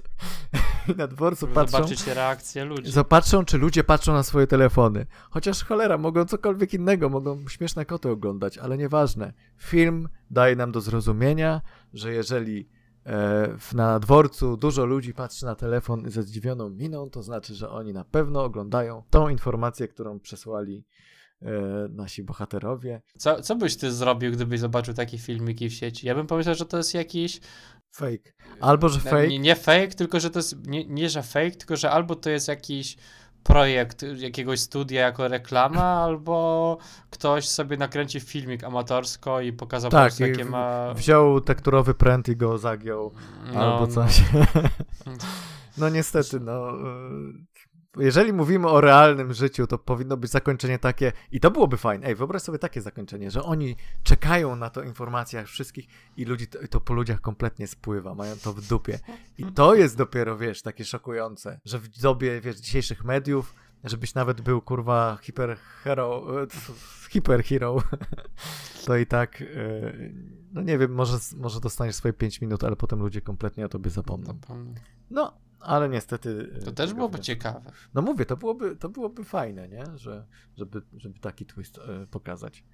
na 0.96 1.06
dworcu 1.06 1.48
patrzą. 1.48 1.76
Zobaczyć 1.76 2.06
reakcję 2.06 2.64
ludzi. 2.64 2.92
Zobaczą, 2.92 3.44
czy 3.44 3.58
ludzie 3.58 3.84
patrzą 3.84 4.12
na 4.12 4.22
swoje 4.22 4.46
telefony. 4.46 5.06
Chociaż 5.30 5.64
cholera, 5.64 5.98
mogą 5.98 6.24
cokolwiek 6.24 6.74
innego, 6.74 7.08
mogą 7.08 7.48
śmieszne 7.48 7.84
koty 7.84 8.10
oglądać, 8.10 8.58
ale 8.58 8.78
nieważne. 8.78 9.32
Film 9.58 10.08
daje 10.30 10.56
nam 10.56 10.72
do 10.72 10.80
zrozumienia, 10.80 11.60
że 11.92 12.12
jeżeli 12.12 12.68
e, 13.06 13.56
na 13.74 13.98
dworcu 13.98 14.56
dużo 14.56 14.84
ludzi 14.84 15.14
patrzy 15.14 15.44
na 15.44 15.54
telefon 15.54 16.10
ze 16.10 16.22
zdziwioną 16.22 16.70
miną, 16.70 17.10
to 17.10 17.22
znaczy, 17.22 17.54
że 17.54 17.70
oni 17.70 17.92
na 17.92 18.04
pewno 18.04 18.44
oglądają 18.44 19.02
tą 19.10 19.28
informację, 19.28 19.88
którą 19.88 20.20
przesłali 20.20 20.84
e, 21.42 21.52
nasi 21.90 22.22
bohaterowie. 22.22 23.02
Co, 23.18 23.42
co 23.42 23.56
byś 23.56 23.76
ty 23.76 23.92
zrobił, 23.92 24.32
gdybyś 24.32 24.60
zobaczył 24.60 24.94
takie 24.94 25.18
filmiki 25.18 25.68
w 25.68 25.74
sieci? 25.74 26.06
Ja 26.06 26.14
bym 26.14 26.26
pomyślał, 26.26 26.54
że 26.54 26.66
to 26.66 26.76
jest 26.76 26.94
jakiś 26.94 27.40
Fake. 27.92 28.32
Albo, 28.60 28.88
że 28.88 29.00
fake. 29.00 29.28
Nie, 29.28 29.38
nie 29.38 29.56
fake, 29.56 29.88
tylko 29.88 30.20
że 30.20 30.30
to 30.30 30.38
jest, 30.38 30.66
nie, 30.66 30.84
nie 30.84 31.08
że 31.08 31.22
fake, 31.22 31.50
tylko 31.50 31.76
że 31.76 31.90
albo 31.90 32.14
to 32.14 32.30
jest 32.30 32.48
jakiś 32.48 32.96
projekt 33.42 34.04
jakiegoś 34.16 34.60
studia 34.60 35.00
jako 35.00 35.28
reklama, 35.28 35.82
albo 36.04 36.78
ktoś 37.10 37.48
sobie 37.48 37.76
nakręci 37.76 38.20
filmik 38.20 38.64
amatorsko 38.64 39.40
i 39.40 39.52
pokazał 39.52 39.90
Tak, 39.90 40.00
po 40.00 40.06
prostu, 40.06 40.22
jakie 40.22 40.44
ma... 40.44 40.94
Wziął 40.94 41.40
tekturowy 41.40 41.94
pręt 41.94 42.28
i 42.28 42.36
go 42.36 42.58
zagiął. 42.58 43.12
no, 43.54 43.60
albo 43.60 43.86
no. 43.86 43.92
coś. 43.92 44.20
No 45.78 45.88
niestety, 45.88 46.40
no. 46.40 46.72
Jeżeli 47.96 48.32
mówimy 48.32 48.68
o 48.68 48.80
realnym 48.80 49.32
życiu, 49.32 49.66
to 49.66 49.78
powinno 49.78 50.16
być 50.16 50.30
zakończenie 50.30 50.78
takie, 50.78 51.12
i 51.32 51.40
to 51.40 51.50
byłoby 51.50 51.76
fajne. 51.76 52.06
Ej, 52.06 52.14
wyobraź 52.14 52.42
sobie 52.42 52.58
takie 52.58 52.80
zakończenie, 52.80 53.30
że 53.30 53.42
oni 53.42 53.76
czekają 54.02 54.56
na 54.56 54.70
to 54.70 54.82
informacjach 54.82 55.46
wszystkich 55.46 55.86
i 56.16 56.24
ludzi 56.24 56.46
to, 56.46 56.58
to 56.68 56.80
po 56.80 56.94
ludziach 56.94 57.20
kompletnie 57.20 57.66
spływa, 57.66 58.14
mają 58.14 58.36
to 58.36 58.52
w 58.52 58.60
dupie. 58.60 58.98
I 59.38 59.44
to 59.44 59.74
jest 59.74 59.96
dopiero, 59.96 60.38
wiesz, 60.38 60.62
takie 60.62 60.84
szokujące, 60.84 61.60
że 61.64 61.78
w 61.78 61.88
dobie, 61.88 62.40
wiesz, 62.40 62.56
dzisiejszych 62.56 63.04
mediów, 63.04 63.54
żebyś 63.84 64.14
nawet 64.14 64.40
był, 64.40 64.60
kurwa, 64.60 65.18
hiperhero, 65.22 66.42
e, 66.42 66.46
hiperhero, 67.10 67.82
to 68.86 68.96
i 68.96 69.06
tak, 69.06 69.40
y, 69.40 70.14
no 70.52 70.62
nie 70.62 70.78
wiem, 70.78 70.94
może, 70.94 71.18
może 71.36 71.60
dostaniesz 71.60 71.96
swoje 71.96 72.12
5 72.12 72.40
minut, 72.40 72.64
ale 72.64 72.76
potem 72.76 73.00
ludzie 73.00 73.20
kompletnie 73.20 73.66
o 73.66 73.68
tobie 73.68 73.90
zapomną. 73.90 74.38
No, 75.10 75.32
ale 75.62 75.88
niestety. 75.88 76.50
To 76.64 76.70
e, 76.70 76.74
też 76.74 76.86
tego 76.88 76.94
byłoby 76.96 77.18
wniosku- 77.18 77.22
ciekawe. 77.22 77.72
No 77.94 78.02
mówię, 78.02 78.26
to 78.26 78.36
byłoby, 78.36 78.76
to 78.76 78.88
byłoby 78.88 79.24
fajne, 79.24 79.68
nie? 79.68 79.84
Że, 79.96 80.26
żeby, 80.56 80.82
żeby 80.96 81.18
taki 81.18 81.46
twist 81.46 81.78
e, 81.78 82.06
pokazać. 82.06 82.64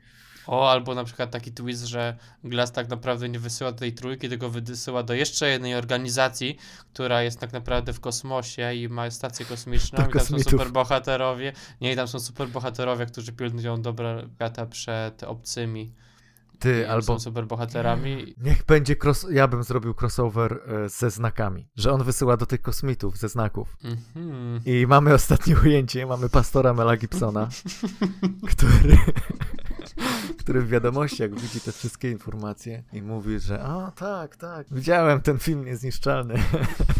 O, 0.46 0.70
albo 0.70 0.94
na 0.94 1.04
przykład 1.04 1.30
taki 1.30 1.52
twist, 1.52 1.84
że 1.84 2.16
Glass 2.44 2.72
tak 2.72 2.88
naprawdę 2.88 3.28
nie 3.28 3.38
wysyła 3.38 3.72
tej 3.72 3.92
trójki, 3.92 4.28
tylko 4.28 4.50
wysyła 4.50 5.02
do 5.02 5.14
jeszcze 5.14 5.48
jednej 5.48 5.74
organizacji, 5.74 6.58
która 6.92 7.22
jest 7.22 7.40
tak 7.40 7.52
naprawdę 7.52 7.92
w 7.92 8.00
kosmosie 8.00 8.74
i 8.74 8.88
ma 8.88 9.10
stację 9.10 9.46
kosmiczną 9.46 10.08
i 10.08 10.12
tam 10.12 10.20
są 10.20 10.38
superbohaterowie. 10.38 11.52
Nie, 11.80 11.92
i 11.92 11.96
tam 11.96 12.08
są 12.08 12.20
superbohaterowie, 12.20 13.06
którzy 13.06 13.32
pilnują 13.32 13.82
dobra 13.82 14.22
świata 14.34 14.66
przed 14.66 15.22
obcymi. 15.22 15.92
Ty, 16.58 16.90
albo 16.90 17.02
Są 17.06 17.20
superbohaterami. 17.20 18.34
niech 18.38 18.64
będzie 18.64 18.96
cross... 19.04 19.26
Ja 19.30 19.48
bym 19.48 19.62
zrobił 19.62 19.94
crossover 20.00 20.60
e, 20.84 20.88
ze 20.88 21.10
znakami, 21.10 21.68
że 21.76 21.92
on 21.92 22.04
wysyła 22.04 22.36
do 22.36 22.46
tych 22.46 22.62
kosmitów 22.62 23.18
ze 23.18 23.28
znaków. 23.28 23.76
Mhm. 23.84 24.60
I 24.64 24.86
mamy 24.86 25.14
ostatnie 25.14 25.56
ujęcie, 25.64 26.06
mamy 26.06 26.28
pastora 26.28 26.74
Mela 26.74 26.96
Gibsona, 26.96 27.48
który, 28.50 28.98
który 30.40 30.62
w 30.62 30.68
wiadomościach 30.68 31.34
widzi 31.34 31.60
te 31.60 31.72
wszystkie 31.72 32.10
informacje 32.10 32.82
i 32.92 33.02
mówi, 33.02 33.40
że 33.40 33.64
o 33.64 33.90
tak, 33.90 34.36
tak, 34.36 34.66
widziałem 34.70 35.20
ten 35.20 35.38
film 35.38 35.64
niezniszczalny. 35.64 36.34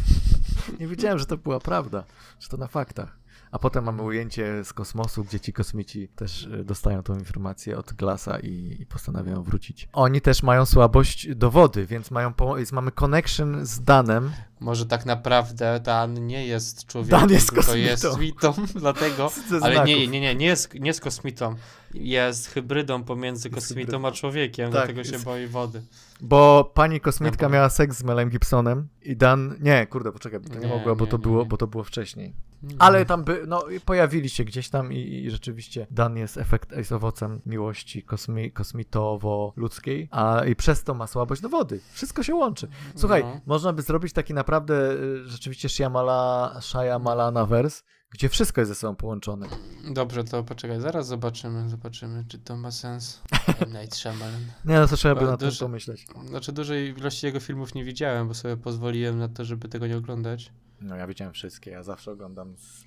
Nie 0.81 0.87
wiedziałem, 0.87 1.19
że 1.19 1.27
to 1.27 1.37
była 1.37 1.61
prawda, 1.61 2.05
że 2.41 2.49
to 2.49 2.57
na 2.57 2.67
faktach. 2.67 3.18
A 3.51 3.59
potem 3.59 3.85
mamy 3.85 4.03
ujęcie 4.03 4.65
z 4.65 4.73
kosmosu, 4.73 5.25
gdzie 5.25 5.41
ci 5.41 5.53
kosmici 5.53 6.09
też 6.09 6.43
y, 6.45 6.65
dostają 6.65 7.03
tą 7.03 7.15
informację 7.15 7.79
od 7.79 7.93
Glasa 7.93 8.39
i, 8.41 8.77
i 8.81 8.87
postanawiają 8.87 9.43
wrócić. 9.43 9.89
Oni 9.93 10.21
też 10.21 10.43
mają 10.43 10.67
słabość 10.67 11.35
do 11.35 11.51
wody, 11.51 11.87
więc 11.87 12.11
mają 12.11 12.33
mamy 12.73 12.93
connection 12.93 13.67
z 13.67 13.81
Danem. 13.81 14.31
Może 14.61 14.87
tak 14.87 15.07
naprawdę 15.07 15.81
Dan 15.81 16.27
nie 16.27 16.47
jest 16.47 16.87
człowiekiem, 16.87 17.21
Dan 17.21 17.31
jest 17.31 17.47
tylko 17.49 17.63
kosmitą. 17.63 17.79
jest 17.89 18.03
kosmitą, 18.03 18.55
dlatego... 18.81 19.31
Ale 19.61 19.85
nie, 19.85 20.07
nie, 20.07 20.21
nie, 20.21 20.35
nie 20.35 20.47
jest, 20.47 20.75
nie 20.75 20.87
jest 20.87 21.01
kosmitą. 21.01 21.55
Jest 21.95 22.47
hybrydą 22.47 23.05
pomiędzy 23.05 23.51
kosmitą 23.51 24.07
a 24.07 24.13
człowiekiem, 24.13 24.65
Tak, 24.65 24.73
dlatego 24.73 25.05
się 25.05 25.13
jest- 25.13 25.25
boi 25.25 25.47
wody. 25.47 25.83
Bo 26.21 26.71
pani 26.75 27.01
kosmitka 27.01 27.47
Dobra. 27.47 27.57
miała 27.59 27.69
seks 27.69 27.99
z 27.99 28.05
Melem 28.05 28.29
Gibsonem 28.31 28.89
i 29.03 29.17
Dan. 29.17 29.55
Nie, 29.61 29.87
kurde, 29.87 30.13
poczekaj, 30.13 30.41
bo 30.41 30.49
to 30.49 30.55
nie, 30.55 30.61
Nie, 30.61 30.67
mogła, 30.77 30.95
bo 30.95 31.05
nie, 31.05 31.11
to 31.11 31.19
było, 31.19 31.45
bo 31.47 31.57
to 31.57 31.67
było 31.67 31.85
wcześniej. 31.85 32.35
Ale 32.79 33.05
tam 33.07 33.25
by, 33.25 33.45
no 33.47 33.65
pojawili 33.85 34.29
się 34.29 34.45
gdzieś 34.45 34.69
tam 34.71 34.93
i, 34.93 34.97
i 34.99 35.31
rzeczywiście 35.31 35.87
Dan 35.91 36.17
jest 36.17 36.39
efekt, 36.39 36.77
jest 36.77 36.93
owocem 36.93 37.41
miłości 37.47 38.03
kosmi, 38.03 38.53
kosmitowo-ludzkiej, 38.53 40.09
a 40.11 40.45
i 40.45 40.57
przez 40.57 40.85
to 40.85 40.95
ma 40.95 41.07
słabość 41.07 41.41
do 41.43 41.49
wody. 41.49 41.81
Wszystko 41.93 42.23
się 42.23 42.35
łączy. 42.35 42.69
Słuchaj, 42.95 43.23
No. 43.25 43.41
można 43.47 43.73
by 43.73 43.83
zrobić 43.83 44.13
taki 44.13 44.35
naprawdę 44.35 44.93
y, 44.93 45.29
rzeczywiście 45.29 45.69
Shyamala, 45.69 46.57
Shyamalana 46.61 47.47
vers, 47.47 47.85
gdzie 48.11 48.29
wszystko 48.29 48.61
jest 48.61 48.69
ze 48.69 48.75
sobą 48.75 48.97
połączone. 48.97 49.47
Dobrze, 49.91 50.25
to 50.25 50.45
poczekaj, 50.45 50.81
zaraz 50.81 51.07
zobaczymy, 51.07 51.69
zobaczymy, 51.69 52.25
czy 52.29 52.39
to 52.39 52.57
ma 52.57 52.71
sens. 52.71 53.21
Night 53.81 53.97
Shyamalan. 53.97 54.41
Nie, 54.65 54.75
no 54.75 54.87
to 54.89 54.97
trzeba 54.97 55.15
by 55.15 55.27
na 55.27 55.37
duży- 55.37 55.61
pomyśleć. 55.61 56.07
Znaczy 56.29 56.53
dużej 56.53 56.89
ilości 56.99 57.27
jego 57.27 57.41
filmów 57.41 57.75
nie 57.75 57.85
widziałem, 57.85 58.29
bo 58.29 58.35
sobie 58.35 58.57
pozwoliłem 58.57 59.19
na 59.19 59.29
to, 59.29 59.45
żeby 59.45 59.69
tego 59.69 59.87
nie 59.87 59.97
oglądać. 59.97 60.53
No 60.81 60.97
ja 60.97 61.07
widziałem 61.07 61.35
wszystkie, 61.35 61.71
ja 61.71 61.83
zawsze 61.83 62.11
oglądam 62.13 62.55
z, 62.57 62.85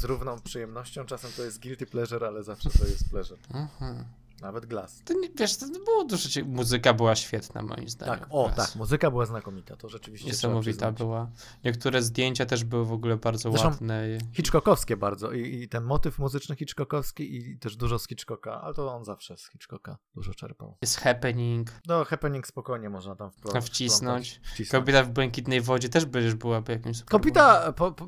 z 0.00 0.04
równą 0.04 0.40
przyjemnością. 0.40 1.04
Czasem 1.06 1.30
to 1.36 1.42
jest 1.44 1.62
guilty 1.62 1.86
pleasure, 1.86 2.26
ale 2.26 2.42
zawsze 2.44 2.70
to 2.70 2.84
jest 2.86 3.10
pleasure. 3.10 3.40
Aha. 3.54 4.04
Nawet 4.40 4.66
Glass. 4.66 5.02
To 5.04 5.14
nie, 5.14 5.28
wiesz, 5.38 5.56
to 5.56 5.66
było 5.84 6.04
dużo, 6.04 6.28
muzyka 6.46 6.94
była 6.94 7.16
świetna 7.16 7.62
moim 7.62 7.88
zdaniem. 7.88 8.18
Tak, 8.18 8.28
o 8.30 8.50
tak, 8.56 8.74
muzyka 8.76 9.10
była 9.10 9.26
znakomita, 9.26 9.76
to 9.76 9.88
rzeczywiście 9.88 10.28
Niesamowita 10.28 10.92
była. 10.92 11.30
Niektóre 11.64 12.02
zdjęcia 12.02 12.46
też 12.46 12.64
były 12.64 12.84
w 12.86 12.92
ogóle 12.92 13.16
bardzo 13.16 13.50
Zresztą- 13.50 13.68
ładne. 13.68 14.04
Hitchcockowskie 14.32 14.96
bardzo 14.96 15.32
I, 15.32 15.62
i 15.62 15.68
ten 15.68 15.84
motyw 15.84 16.18
muzyczny 16.18 16.56
Hitchcockowski 16.56 17.36
i 17.36 17.58
też 17.58 17.76
dużo 17.76 17.98
z 17.98 18.08
Hitchcocka, 18.08 18.60
ale 18.62 18.74
to 18.74 18.94
on 18.94 19.04
zawsze 19.04 19.36
z 19.36 19.50
Hitchcocka 19.50 19.98
dużo 20.14 20.34
czerpał. 20.34 20.76
Jest 20.82 20.96
happening, 20.96 21.70
No, 21.86 22.04
happening 22.04 22.46
spokojnie 22.46 22.90
można 22.90 23.16
tam 23.16 23.30
wplątać. 23.30 23.64
wcisnąć. 23.64 24.40
wcisnąć. 24.44 24.70
Kobieta 24.70 25.02
w 25.04 25.10
błękitnej 25.10 25.60
wodzie 25.60 25.88
też 25.88 26.04
będziesz 26.04 26.34
byłaby 26.34 26.72
jakimś 26.72 27.02
Kobita, 27.04 27.72
po, 27.72 27.92
po, 27.92 28.06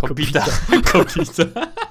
Kobita. 0.00 0.44
Kobita. 0.92 1.44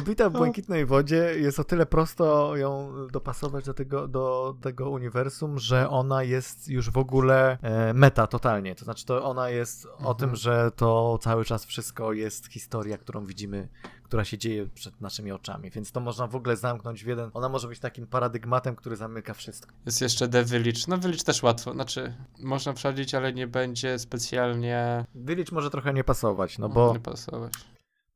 kobita 0.00 0.30
w 0.30 0.32
błękitnej 0.32 0.86
wodzie 0.86 1.34
jest 1.38 1.60
o 1.60 1.64
tyle 1.64 1.86
prosto 1.86 2.56
ją 2.56 2.92
dopasować 3.12 3.64
do 3.64 3.74
tego, 3.74 4.08
do 4.08 4.54
tego 4.60 4.90
uniwersum, 4.90 5.58
że 5.58 5.90
ona 5.90 6.22
jest 6.22 6.68
już 6.68 6.90
w 6.90 6.98
ogóle 6.98 7.58
e, 7.62 7.92
meta 7.94 8.26
totalnie. 8.26 8.74
To 8.74 8.84
znaczy, 8.84 9.06
to 9.06 9.24
ona 9.24 9.50
jest 9.50 9.86
o 9.86 9.98
Mhm. 9.98 10.16
tym, 10.16 10.36
że 10.36 10.70
to 10.76 11.18
cały 11.22 11.44
czas 11.44 11.64
wszystko 11.64 12.12
jest 12.12 12.46
historia, 12.46 12.98
którą 12.98 13.24
widzimy, 13.24 13.68
która 14.02 14.24
się 14.24 14.38
dzieje 14.38 14.66
przed 14.74 15.00
naszymi 15.00 15.32
oczami. 15.32 15.70
Więc 15.70 15.92
to 15.92 16.00
można 16.00 16.26
w 16.26 16.34
ogóle 16.36 16.56
zamknąć 16.56 17.04
w 17.04 17.06
jeden. 17.06 17.30
Ona 17.34 17.48
może 17.48 17.68
być 17.68 17.78
takim 17.78 18.06
paradygmatem, 18.06 18.76
który 18.76 18.96
zamyka 18.96 19.34
wszystko. 19.34 19.72
Jest 19.86 20.00
jeszcze 20.00 20.28
The 20.28 20.44
Village. 20.44 20.80
No 20.88 20.98
Village 20.98 21.24
też 21.24 21.42
łatwo, 21.42 21.72
znaczy 21.72 22.14
można 22.40 22.72
przechodzić, 22.72 23.14
ale 23.14 23.32
nie 23.32 23.46
będzie 23.46 23.98
specjalnie 23.98 25.04
Village 25.14 25.52
może 25.52 25.70
trochę 25.70 25.92
nie 25.92 26.04
pasować, 26.04 26.58
no 26.58 26.68
bo 26.68 26.92
nie 26.92 27.00
pasować. 27.00 27.52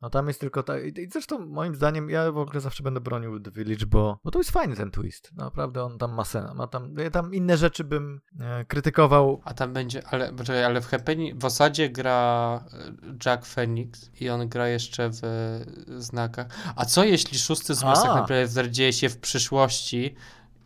No 0.02 0.10
tam 0.10 0.28
jest 0.28 0.40
tylko 0.40 0.62
ta. 0.62 0.78
I 0.78 1.08
zresztą 1.12 1.46
moim 1.46 1.74
zdaniem 1.74 2.10
ja 2.10 2.32
w 2.32 2.38
ogóle 2.38 2.60
zawsze 2.60 2.82
będę 2.82 3.00
bronił 3.00 3.40
The 3.40 3.50
Village, 3.50 3.86
bo, 3.86 4.18
bo 4.24 4.30
to 4.30 4.38
jest 4.38 4.50
fajny 4.50 4.76
ten 4.76 4.90
twist. 4.90 5.30
Naprawdę 5.36 5.84
on 5.84 5.98
tam 5.98 6.14
ma 6.14 6.24
sens. 6.24 6.54
Ma 6.54 6.66
tam, 6.66 6.94
ja 6.98 7.10
tam 7.10 7.34
inne 7.34 7.56
rzeczy 7.56 7.84
bym 7.84 8.20
e, 8.40 8.64
krytykował. 8.64 9.40
A 9.44 9.54
tam 9.54 9.72
będzie, 9.72 10.06
ale, 10.06 10.32
poczekaj, 10.32 10.64
ale 10.64 10.80
w 10.80 10.86
Happening, 10.86 11.40
w 11.40 11.44
osadzie 11.44 11.88
gra 11.88 12.64
e, 12.72 13.16
Jack 13.26 13.46
Phoenix 13.46 14.10
i 14.20 14.28
on 14.28 14.48
gra 14.48 14.68
jeszcze 14.68 15.10
w 15.10 15.24
e, 15.24 16.00
znakach. 16.00 16.46
A 16.76 16.84
co 16.84 17.04
jeśli 17.04 17.38
szósty 17.38 17.74
tak 17.76 17.84
A. 17.84 18.14
naprawdę 18.14 18.70
dzieje 18.70 18.92
się 18.92 19.08
w 19.08 19.18
przyszłości 19.18 20.14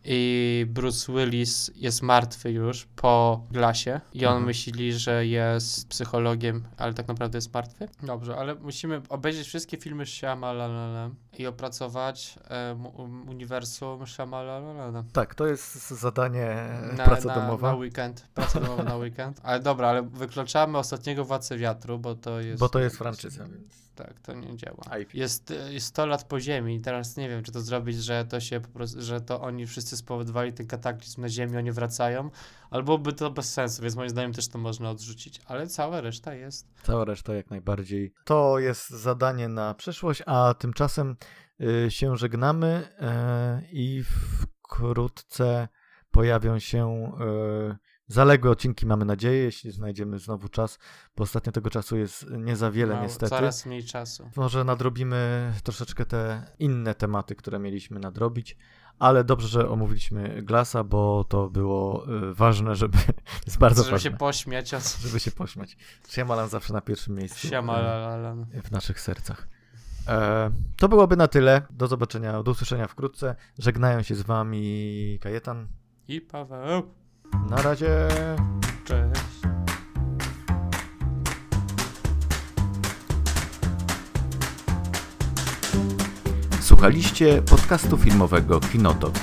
i 0.07 0.65
Bruce 0.69 1.13
Willis 1.13 1.71
jest 1.75 2.01
martwy 2.01 2.51
już 2.51 2.85
po 2.95 3.45
glasie 3.51 4.01
i 4.13 4.25
on 4.25 4.31
Mhm. 4.31 4.45
myśli, 4.45 4.93
że 4.93 5.25
jest 5.27 5.87
psychologiem, 5.89 6.63
ale 6.77 6.93
tak 6.93 7.07
naprawdę 7.07 7.37
jest 7.37 7.53
martwy? 7.53 7.87
Dobrze, 8.03 8.37
ale 8.37 8.55
musimy 8.55 9.01
obejrzeć 9.09 9.47
wszystkie 9.47 9.77
filmy 9.77 10.05
Shyamalan 10.05 11.15
i 11.39 11.47
opracować 11.47 12.39
e, 12.49 12.75
mu- 12.75 12.93
uniwersum 13.29 14.07
Shyamalan. 14.07 15.03
Tak, 15.13 15.35
to 15.35 15.45
jest 15.47 15.89
zadanie 15.89 16.55
Na, 16.97 17.03
praca 17.03 17.27
na, 17.27 17.35
domowa. 17.35 17.71
Na 17.71 17.75
weekend. 17.77 18.27
Praca 18.33 18.59
domowa 18.59 18.83
na 18.83 18.95
weekend. 18.95 19.39
Ale 19.43 19.59
dobra, 19.59 19.87
ale 19.87 20.03
wykluczamy 20.03 20.77
ostatniego 20.77 21.25
Władcę 21.25 21.57
Wiatru, 21.57 21.99
bo 21.99 22.15
to 22.15 22.41
jest... 22.41 22.59
Bo 22.59 22.69
to 22.69 22.79
jest 22.79 22.97
franczyza, 22.97 23.43
więc. 23.43 23.85
Tak, 23.95 24.19
to 24.19 24.33
nie 24.33 24.57
działa. 24.57 24.97
IP. 25.01 25.13
Jest, 25.13 25.51
e, 25.51 25.73
jest 25.73 25.87
100 25.87 26.05
lat 26.05 26.23
po 26.23 26.39
ziemi 26.39 26.75
i 26.75 26.81
teraz 26.81 27.17
nie 27.17 27.29
wiem, 27.29 27.43
czy 27.43 27.51
to 27.51 27.61
zrobić, 27.61 28.03
że 28.03 28.25
to 28.25 28.39
się 28.39 28.59
po 28.59 28.67
prostu, 28.67 29.01
że 29.01 29.21
to 29.21 29.41
oni 29.41 29.67
wszyscy 29.67 29.97
spowodowali 29.97 30.53
ten 30.53 30.67
kataklizm 30.67 31.21
na 31.21 31.29
ziemi, 31.29 31.57
oni 31.57 31.71
wracają, 31.71 32.29
albo 32.69 32.97
by 32.97 33.13
to 33.13 33.31
bez 33.31 33.53
sensu, 33.53 33.81
więc 33.81 33.95
moim 33.95 34.09
zdaniem 34.09 34.33
też 34.33 34.47
to 34.47 34.57
można 34.57 34.89
odrzucić, 34.89 35.41
ale 35.45 35.67
cała 35.67 36.01
reszta 36.01 36.33
jest. 36.33 36.67
Cała 36.83 37.05
reszta 37.05 37.33
jak 37.33 37.49
najbardziej. 37.49 38.13
To 38.25 38.59
jest 38.59 38.89
zadanie 38.89 39.47
na 39.47 39.73
przyszłość, 39.73 40.23
a 40.25 40.53
tymczasem 40.59 41.15
się 41.89 42.17
żegnamy 42.17 42.87
y, 43.61 43.67
i 43.71 44.03
wkrótce 44.03 45.67
pojawią 46.11 46.59
się 46.59 47.11
y, 47.71 47.75
zaległe 48.07 48.51
odcinki 48.51 48.85
mamy 48.85 49.05
nadzieję, 49.05 49.43
jeśli 49.43 49.71
znajdziemy 49.71 50.19
znowu 50.19 50.49
czas, 50.49 50.79
bo 51.15 51.23
ostatnio 51.23 51.51
tego 51.51 51.69
czasu 51.69 51.97
jest 51.97 52.25
nie 52.29 52.55
za 52.55 52.71
wiele 52.71 52.95
No, 52.95 53.01
niestety. 53.01 53.29
Coraz 53.29 53.65
mniej 53.65 53.83
czasu. 53.83 54.29
Może 54.35 54.63
nadrobimy 54.63 55.51
troszeczkę 55.63 56.05
te 56.05 56.43
inne 56.59 56.95
tematy, 56.95 57.35
które 57.35 57.59
mieliśmy 57.59 57.99
nadrobić, 57.99 58.57
ale 58.99 59.23
dobrze, 59.23 59.47
że 59.47 59.69
omówiliśmy 59.69 60.43
Glasa, 60.43 60.83
bo 60.83 61.23
to 61.23 61.49
było 61.49 62.05
y, 62.29 62.33
ważne, 62.33 62.75
żeby. 62.75 62.97
jest 63.47 63.57
bardzo 63.57 63.83
Żeby 63.83 63.91
ważne. 63.91 64.11
się 64.11 64.17
pośmiać 64.17 64.71
Żeby 65.01 65.19
się 65.19 65.31
pośmiać. 65.31 65.77
Shyamalan 66.09 66.49
zawsze 66.49 66.73
na 66.73 66.81
pierwszym 66.81 67.15
miejscu. 67.15 67.47
Siamalalan. 67.47 68.45
y, 68.55 68.61
W 68.61 68.71
naszych 68.71 68.99
sercach. 69.01 69.47
E, 70.07 70.51
to 70.77 70.89
byłoby 70.89 71.15
na 71.15 71.27
tyle. 71.27 71.61
Do 71.69 71.87
zobaczenia, 71.87 72.43
do 72.43 72.51
usłyszenia 72.51 72.87
wkrótce. 72.87 73.35
Żegnają 73.59 74.01
się 74.01 74.15
z 74.15 74.21
wami 74.21 75.19
Kajetan. 75.21 75.67
I 76.07 76.21
Paweł. 76.21 76.83
Na 77.49 77.61
razie. 77.61 78.07
Cześć. 78.85 79.55
Słuchaliście 86.61 87.41
podcastu 87.41 87.97
filmowego 87.97 88.59
Kinotok. 88.59 89.13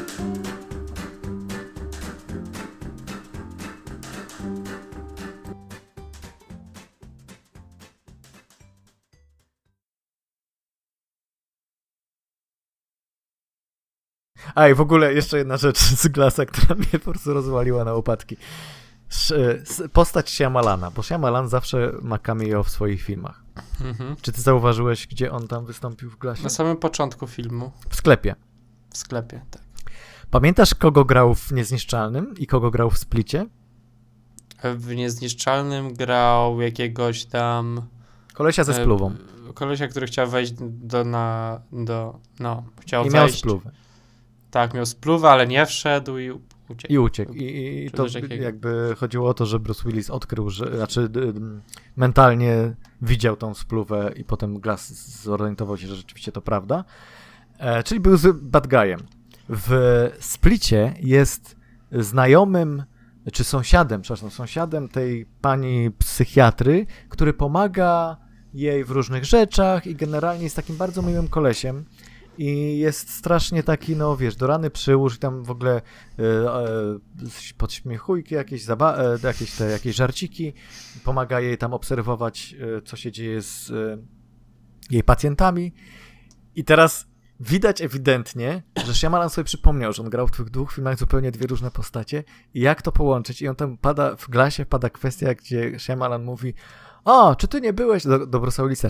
A 14.55 14.69
i 14.69 14.75
w 14.75 14.81
ogóle 14.81 15.15
jeszcze 15.15 15.39
jedna 15.39 15.57
rzecz 15.57 15.79
z 15.79 16.09
Glasa, 16.09 16.47
która 16.47 16.75
mnie 16.75 16.87
po 16.93 17.11
prostu 17.11 17.35
rozwaliła 17.35 17.85
na 17.85 17.93
łopatki. 17.93 18.37
Postać 19.93 20.31
Shyamalana, 20.31 20.91
bo 20.91 21.03
Shyamalan 21.03 21.49
zawsze 21.49 21.93
ma 22.03 22.19
cameo 22.19 22.63
w 22.63 22.71
swoich 22.71 23.03
filmach. 23.03 23.43
Mhm. 23.81 24.17
Czy 24.23 24.33
ty 24.33 24.41
zauważyłeś, 24.41 25.07
gdzie 25.07 25.33
on 25.33 25.49
tam 25.49 25.67
wystąpił 25.67 26.11
w 26.11 26.19
Glasie? 26.19 26.43
Na 26.43 26.49
samym 26.49 26.77
początku 26.77 27.27
filmu. 27.27 27.73
W 27.89 27.97
sklepie. 27.97 28.35
W 28.91 28.97
sklepie, 28.97 29.41
tak. 29.51 29.63
Pamiętasz, 30.31 30.75
kogo 30.75 31.05
grał 31.05 31.35
w 31.35 31.53
Niezniszczalnym 31.53 32.35
i 32.39 32.47
kogo 32.47 32.71
grał 32.71 32.91
w 32.91 32.99
Splicie? 32.99 33.47
W 34.63 34.95
Niezniszczalnym 34.95 35.95
grał 35.95 36.61
jakiegoś 36.61 37.25
tam... 37.25 37.83
Kolesia 38.35 38.65
ze 38.65 38.73
e, 38.73 38.83
spluwą. 38.83 39.15
Kolesia, 39.55 39.89
który 39.89 40.07
chciał 40.07 40.29
wejść 40.29 40.53
do 40.61 41.05
na... 41.05 41.61
do... 41.73 42.19
no, 42.41 42.65
chciał 42.81 43.07
I 43.07 43.11
miał 43.11 43.29
spluwę. 43.29 43.71
Tak, 44.51 44.75
miał 44.75 44.87
spluwę, 44.87 45.31
ale 45.31 45.47
nie 45.47 45.67
wszedł 45.67 46.19
i 46.19 46.31
uciekł. 46.69 46.95
I 46.95 46.99
uciekł. 46.99 47.33
I, 47.33 47.85
i, 47.87 47.91
to 47.91 48.07
jakby 48.41 48.95
chodziło 48.97 49.29
o 49.29 49.35
to, 49.35 49.47
że 49.47 49.61
Bruce 49.61 49.83
Willis 49.89 50.11
odkrył, 50.11 50.51
że, 50.51 50.77
znaczy 50.77 51.09
d- 51.09 51.33
d- 51.33 51.41
mentalnie 51.97 52.75
widział 53.03 53.37
tą 53.37 53.55
spluwę 53.55 54.13
i 54.17 54.25
potem 54.25 54.61
Glass 54.61 54.93
zorientował 55.23 55.77
się, 55.79 55.87
że 55.87 55.97
rzeczywiście 55.97 56.33
to 56.33 56.41
prawda. 56.41 56.85
E, 57.59 57.83
czyli 57.83 58.01
był 58.01 58.17
z 58.17 58.37
bad 58.43 58.67
guyem. 58.67 59.01
W 59.49 59.71
Splicie 60.21 60.95
jest 61.01 61.57
znajomym, 61.93 62.83
czy 63.33 63.45
sąsiadem, 63.45 64.03
przepraszam, 64.03 64.31
sąsiadem 64.31 64.89
tej 64.89 65.27
pani 65.41 65.91
psychiatry, 65.99 66.87
który 67.09 67.33
pomaga 67.33 68.17
jej 68.55 68.85
w 68.85 68.91
różnych 68.91 69.25
rzeczach 69.25 69.87
i 69.87 69.95
generalnie 69.95 70.45
jest 70.45 70.57
takim 70.57 70.77
bardzo 70.77 71.03
miłym 71.03 71.29
kolesiem. 71.29 71.85
I 72.39 72.79
jest 72.79 73.11
strasznie 73.11 73.63
taki, 73.63 73.97
no 73.97 74.17
wiesz, 74.17 74.37
do 74.37 74.47
rany 74.47 74.71
przyłóż 74.71 75.17
i 75.17 75.19
tam 75.19 75.45
w 75.45 75.51
ogóle 75.51 75.83
e, 76.19 76.23
e, 76.23 76.99
podśmiechujki, 77.59 78.35
jakieś, 78.35 78.65
zaba- 78.65 78.99
e, 78.99 79.27
jakieś, 79.27 79.53
te, 79.53 79.71
jakieś 79.71 79.97
żarciki. 79.97 80.53
Pomaga 81.05 81.41
jej 81.41 81.59
tam 81.59 81.75
obserwować, 81.75 82.55
e, 82.79 82.83
co 82.83 82.97
się 82.97 83.13
dzieje 83.13 83.43
z 83.43 83.71
e, 83.71 83.99
jej 84.91 85.03
pacjentami. 85.03 85.73
I 86.55 86.65
teraz 86.65 87.07
widać 87.41 87.83
ewidentnie, 87.83 88.63
że 88.87 88.95
Shyamalan 88.95 89.31
sobie 89.31 89.45
przypomniał, 89.45 89.93
że 89.93 90.03
on 90.03 90.11
grał 90.11 90.27
w 90.27 90.31
tych 90.31 90.51
dwóch 90.51 90.73
filmach 90.73 90.99
zupełnie 90.99 91.31
dwie 91.31 91.47
różne 91.47 91.71
postacie 91.71 92.25
i 92.55 92.61
jak 92.61 92.83
to 92.83 92.93
połączyć. 92.93 93.43
I 93.43 93.49
on 93.49 93.57
tam 93.57 93.77
pada, 93.79 94.17
w 94.17 94.29
glasie 94.29 94.67
pada 94.67 94.91
kwestia, 94.91 95.35
gdzie 95.35 95.79
Shyamalan 95.79 96.25
mówi 96.25 96.55
o, 97.05 97.37
czy 97.37 97.49
ty 97.49 97.61
nie 97.61 97.73
byłeś, 97.73 98.05
do, 98.05 98.27
do 98.27 98.43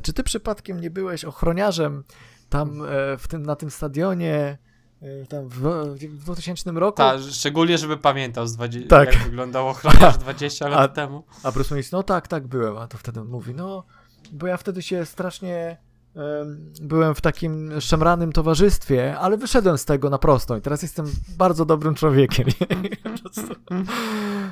czy 0.03 0.13
ty 0.13 0.23
przypadkiem 0.23 0.81
nie 0.81 0.91
byłeś 0.91 1.25
ochroniarzem 1.25 2.05
tam 2.49 2.83
e, 2.83 3.17
w 3.19 3.29
tym, 3.29 3.43
na 3.43 3.57
tym 3.57 3.71
stadionie 3.71 4.59
e, 5.03 5.27
tam 5.27 5.49
w, 5.49 5.59
w 5.99 6.25
2000 6.25 6.73
roku? 6.73 6.97
Tak, 6.97 7.21
szczególnie, 7.31 7.79
żeby 7.79 7.97
pamiętał, 7.97 8.47
z 8.47 8.57
20, 8.57 8.89
Tak. 8.89 9.15
jak 9.15 9.25
wyglądał 9.25 9.69
ochroniarz 9.69 10.17
20 10.27 10.69
lat 10.69 10.81
A- 10.81 10.89
temu. 10.95 11.25
A 11.43 11.53
Bruce 11.53 11.69
Willis, 11.75 11.93
no 11.93 12.03
tak, 12.03 12.29
tak 12.29 12.47
byłem. 12.47 12.77
A 12.77 12.87
to 12.89 12.99
wtedy 12.99 13.25
mówi, 13.25 13.55
no, 13.55 13.85
bo 14.33 14.47
ja 14.47 14.57
wtedy 14.57 14.83
się 14.83 15.05
strasznie 15.07 15.77
em, 16.17 16.73
byłem 16.83 17.15
w 17.15 17.21
takim 17.21 17.81
szemranym 17.81 18.33
towarzystwie, 18.33 19.19
ale 19.19 19.37
wyszedłem 19.37 19.79
z 19.79 19.85
tego 19.85 20.11
na 20.11 20.19
prostą 20.19 20.57
i 20.57 20.61
teraz 20.61 20.83
jestem 20.83 21.07
bardzo 21.39 21.65
dobrym 21.65 21.95
człowiekiem. 21.95 22.47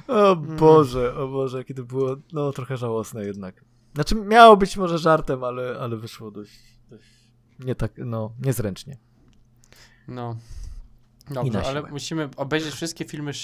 O 0.08 0.36
Boże, 0.36 1.14
o 1.16 1.28
Boże, 1.28 1.58
jakie 1.58 1.74
to 1.74 1.82
było, 1.84 2.16
no 2.32 2.52
trochę 2.52 2.76
żałosne 2.76 3.24
jednak. 3.24 3.64
Znaczy 3.94 4.14
miało 4.14 4.56
być 4.56 4.76
może 4.76 4.98
żartem, 4.98 5.44
ale, 5.44 5.78
ale 5.80 5.96
wyszło 5.96 6.30
dość 6.30 6.73
nie 7.58 7.74
tak, 7.74 7.92
no, 7.96 8.32
niezręcznie. 8.40 8.96
No. 10.08 10.36
Dobrze, 11.30 11.62
ale 11.62 11.82
musimy 11.82 12.28
obejrzeć 12.36 12.74
wszystkie 12.74 13.04
filmy 13.04 13.34